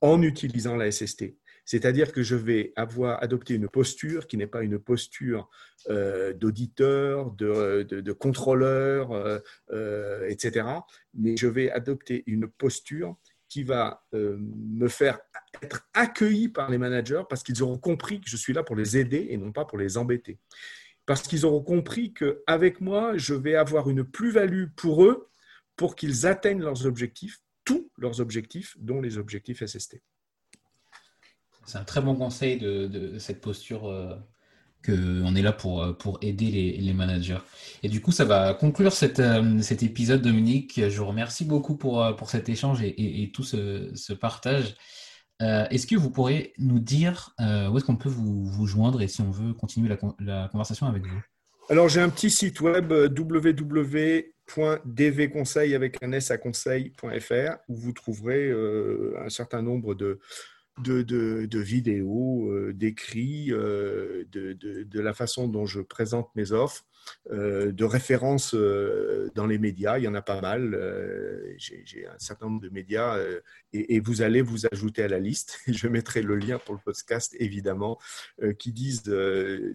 en 0.01 0.21
utilisant 0.21 0.75
la 0.75 0.91
SST. 0.91 1.35
C'est-à-dire 1.65 2.13
que 2.13 2.23
je 2.23 2.35
vais 2.35 2.71
avoir 2.77 3.21
adopté 3.21 3.55
une 3.55 3.67
posture 3.67 4.27
qui 4.27 4.37
n'est 4.37 4.47
pas 4.47 4.63
une 4.63 4.79
posture 4.79 5.49
euh, 5.89 6.31
d'auditeur, 6.33 7.31
de, 7.31 8.11
contrôleur, 8.13 9.11
euh, 9.11 9.39
euh, 9.71 10.29
etc. 10.29 10.65
Mais 11.13 11.35
je 11.35 11.47
vais 11.47 11.69
adopter 11.69 12.23
une 12.25 12.47
posture 12.47 13.17
qui 13.49 13.63
va 13.63 14.03
me 14.13 14.87
faire 14.89 15.19
être 15.61 15.87
accueilli 15.93 16.49
par 16.49 16.69
les 16.69 16.77
managers 16.77 17.23
parce 17.29 17.43
qu'ils 17.43 17.63
auront 17.63 17.77
compris 17.77 18.19
que 18.19 18.29
je 18.29 18.35
suis 18.35 18.53
là 18.53 18.61
pour 18.61 18.75
les 18.75 18.97
aider 18.97 19.27
et 19.29 19.37
non 19.37 19.53
pas 19.53 19.63
pour 19.63 19.77
les 19.77 19.97
embêter 19.97 20.37
parce 21.07 21.21
qu'ils 21.21 21.45
auront 21.45 21.63
compris 21.63 22.13
qu'avec 22.13 22.81
moi, 22.81 23.17
je 23.17 23.33
vais 23.33 23.55
avoir 23.55 23.89
une 23.89 24.03
plus-value 24.03 24.65
pour 24.75 25.05
eux 25.05 25.29
pour 25.77 25.95
qu'ils 25.95 26.25
atteignent 26.25 26.61
leurs 26.61 26.85
objectifs, 26.85 27.39
tous 27.63 27.89
leurs 27.97 28.19
objectifs, 28.19 28.75
dont 28.79 28.99
les 28.99 29.17
objectifs 29.17 29.65
SST. 29.65 30.01
C'est 31.65 31.77
un 31.77 31.83
très 31.83 32.01
bon 32.01 32.15
conseil 32.15 32.57
de, 32.57 33.17
cette 33.19 33.41
posture 33.41 33.89
euh, 33.89 34.15
qu'on 34.85 35.35
est 35.35 35.41
là 35.41 35.51
pour, 35.51 35.83
euh, 35.83 35.93
aider 36.21 36.77
les, 36.79 36.93
managers. 36.93 37.39
Et 37.83 37.89
du 37.89 38.01
coup, 38.01 38.13
ça 38.13 38.23
va 38.23 38.53
conclure 38.53 38.93
euh, 39.03 39.61
cet 39.61 39.83
épisode, 39.83 40.21
Dominique. 40.21 40.81
Je 40.89 40.97
vous 40.97 41.05
remercie 41.05 41.43
beaucoup 41.43 41.75
pour, 41.75 42.15
cet 42.27 42.49
échange 42.49 42.81
et, 42.81 43.31
tout 43.33 43.43
ce 43.43 44.13
partage. 44.13 44.75
Est-ce 45.39 45.85
que 45.85 45.95
vous 45.95 46.09
pourrez 46.09 46.53
nous 46.57 46.79
dire 46.79 47.35
où 47.37 47.77
est-ce 47.77 47.83
qu'on 47.83 47.97
peut 47.97 48.09
vous, 48.09 48.65
joindre 48.65 49.01
et 49.01 49.09
si 49.09 49.21
on 49.21 49.29
veut 49.29 49.53
continuer 49.53 49.93
la, 50.19 50.47
conversation 50.47 50.87
avec 50.87 51.05
vous? 51.05 51.21
Alors, 51.69 51.89
j'ai 51.89 51.99
un 51.99 52.09
petit 52.09 52.29
site 52.29 52.61
web 52.61 52.93
euh, 52.93 53.09
www.dvconseil 53.09 55.75
avec 55.75 56.01
un 56.01 56.13
s 56.13 56.31
où 57.67 57.75
vous 57.75 57.91
trouverez 57.91 58.49
un 59.19 59.29
certain 59.29 59.61
nombre 59.61 59.93
de, 59.93 60.21
vidéos, 61.53 62.71
d'écrits, 62.71 63.47
de, 63.47 64.25
de, 64.31 64.99
la 65.01 65.13
façon 65.13 65.49
dont 65.49 65.65
je 65.65 65.81
présente 65.81 66.29
mes 66.35 66.53
offres. 66.53 66.85
Euh, 67.31 67.73
de 67.73 67.83
références 67.83 68.53
euh, 68.53 69.29
dans 69.35 69.45
les 69.45 69.57
médias. 69.57 69.97
Il 69.97 70.05
y 70.05 70.07
en 70.07 70.15
a 70.15 70.21
pas 70.21 70.39
mal. 70.39 70.73
Euh, 70.73 71.53
j'ai 71.57 72.07
un 72.07 72.19
certain 72.19 72.45
nombre 72.45 72.61
de 72.61 72.69
médias 72.69 73.17
et, 73.73 73.99
vous 73.99 74.21
allez 74.21 74.41
vous 74.41 74.65
ajouter 74.71 75.03
à 75.03 75.07
la 75.07 75.19
liste. 75.19 75.59
Je 75.67 75.87
mettrai 75.87 76.21
le 76.21 76.35
lien 76.35 76.57
pour 76.57 76.75
le 76.75 76.79
podcast, 76.83 77.35
évidemment, 77.39 77.99
qui 78.59 78.71
disent 78.71 79.03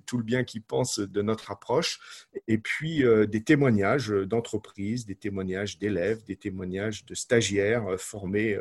tout 0.07 0.17
le 0.17 0.23
bien 0.23 0.45
qu'ils 0.45 0.63
pensent 0.63 1.01
de 1.01 1.23
notre 1.23 1.51
approche. 1.51 2.01
Et 2.49 2.59
puis 2.59 3.05
des 3.29 3.43
témoignages 3.43 4.09
d'entreprises, 4.09 5.05
des 5.05 5.17
témoignages 5.17 5.79
d'élèves, 5.79 6.25
des 6.25 6.37
témoignages 6.37 7.05
de 7.05 7.15
stagiaires 7.15 7.87
formés 7.99 8.59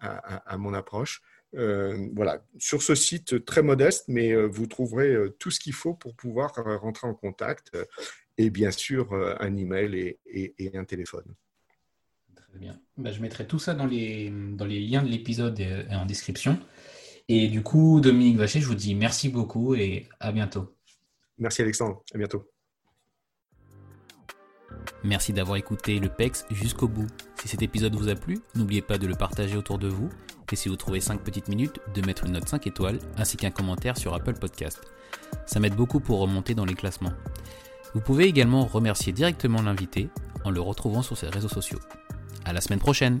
à, 0.00 0.58
mon 0.58 0.74
approche. 0.74 1.22
Voilà, 1.52 2.44
sur 2.58 2.82
ce 2.82 2.94
site 2.94 3.44
très 3.44 3.62
modeste, 3.62 4.04
mais 4.08 4.34
vous 4.46 4.66
trouverez 4.66 5.14
tout 5.38 5.50
ce 5.50 5.60
qu'il 5.60 5.74
faut 5.74 5.94
pour 5.94 6.14
pouvoir 6.14 6.54
rentrer 6.80 7.06
en 7.06 7.14
contact 7.14 7.72
et 8.38 8.50
bien 8.50 8.70
sûr 8.70 9.12
euh, 9.12 9.34
un 9.40 9.56
email 9.56 9.94
et, 10.26 10.54
et, 10.58 10.76
un 10.76 10.84
téléphone. 10.84 11.24
Très 12.34 12.58
bien. 12.58 12.78
Bah, 12.96 13.12
je 13.12 13.20
mettrai 13.20 13.46
tout 13.46 13.58
ça 13.58 13.74
dans 13.74 13.86
les, 13.86 14.30
dans 14.30 14.64
les 14.64 14.80
liens 14.80 15.02
de 15.02 15.08
l'épisode 15.08 15.58
et, 15.60 15.86
en 15.90 16.06
description. 16.06 16.58
Et 17.28 17.48
du 17.48 17.62
coup, 17.62 18.00
Dominique 18.00 18.36
Vacher, 18.36 18.60
je 18.60 18.66
vous 18.66 18.74
dis 18.74 18.94
merci 18.94 19.28
beaucoup 19.28 19.74
et 19.74 20.08
à 20.20 20.32
bientôt. 20.32 20.76
Merci 21.38 21.62
Alexandre, 21.62 22.02
à 22.14 22.18
bientôt. 22.18 22.48
Merci 25.04 25.32
d'avoir 25.32 25.56
écouté 25.56 25.98
le 25.98 26.08
PEX 26.08 26.44
jusqu'au 26.50 26.88
bout. 26.88 27.06
Si 27.40 27.48
cet 27.48 27.62
épisode 27.62 27.94
vous 27.94 28.08
a 28.08 28.14
plu, 28.14 28.40
n'oubliez 28.54 28.82
pas 28.82 28.98
de 28.98 29.06
le 29.06 29.14
partager 29.14 29.56
autour 29.56 29.78
de 29.78 29.88
vous 29.88 30.08
et 30.50 30.56
si 30.56 30.68
vous 30.68 30.76
trouvez 30.76 31.00
5 31.00 31.20
petites 31.20 31.48
minutes, 31.48 31.80
de 31.94 32.04
mettre 32.06 32.24
une 32.24 32.32
note 32.32 32.48
5 32.48 32.66
étoiles 32.66 32.98
ainsi 33.16 33.36
qu'un 33.36 33.50
commentaire 33.50 33.96
sur 33.96 34.14
Apple 34.14 34.34
Podcast. 34.34 34.80
Ça 35.46 35.60
m'aide 35.60 35.76
beaucoup 35.76 36.00
pour 36.00 36.20
remonter 36.20 36.54
dans 36.54 36.64
les 36.64 36.74
classements. 36.74 37.12
Vous 37.94 38.00
pouvez 38.00 38.24
également 38.24 38.64
remercier 38.64 39.12
directement 39.12 39.62
l'invité 39.62 40.08
en 40.44 40.50
le 40.50 40.60
retrouvant 40.60 41.02
sur 41.02 41.16
ses 41.16 41.28
réseaux 41.28 41.48
sociaux. 41.48 41.80
À 42.44 42.52
la 42.52 42.60
semaine 42.60 42.80
prochaine! 42.80 43.20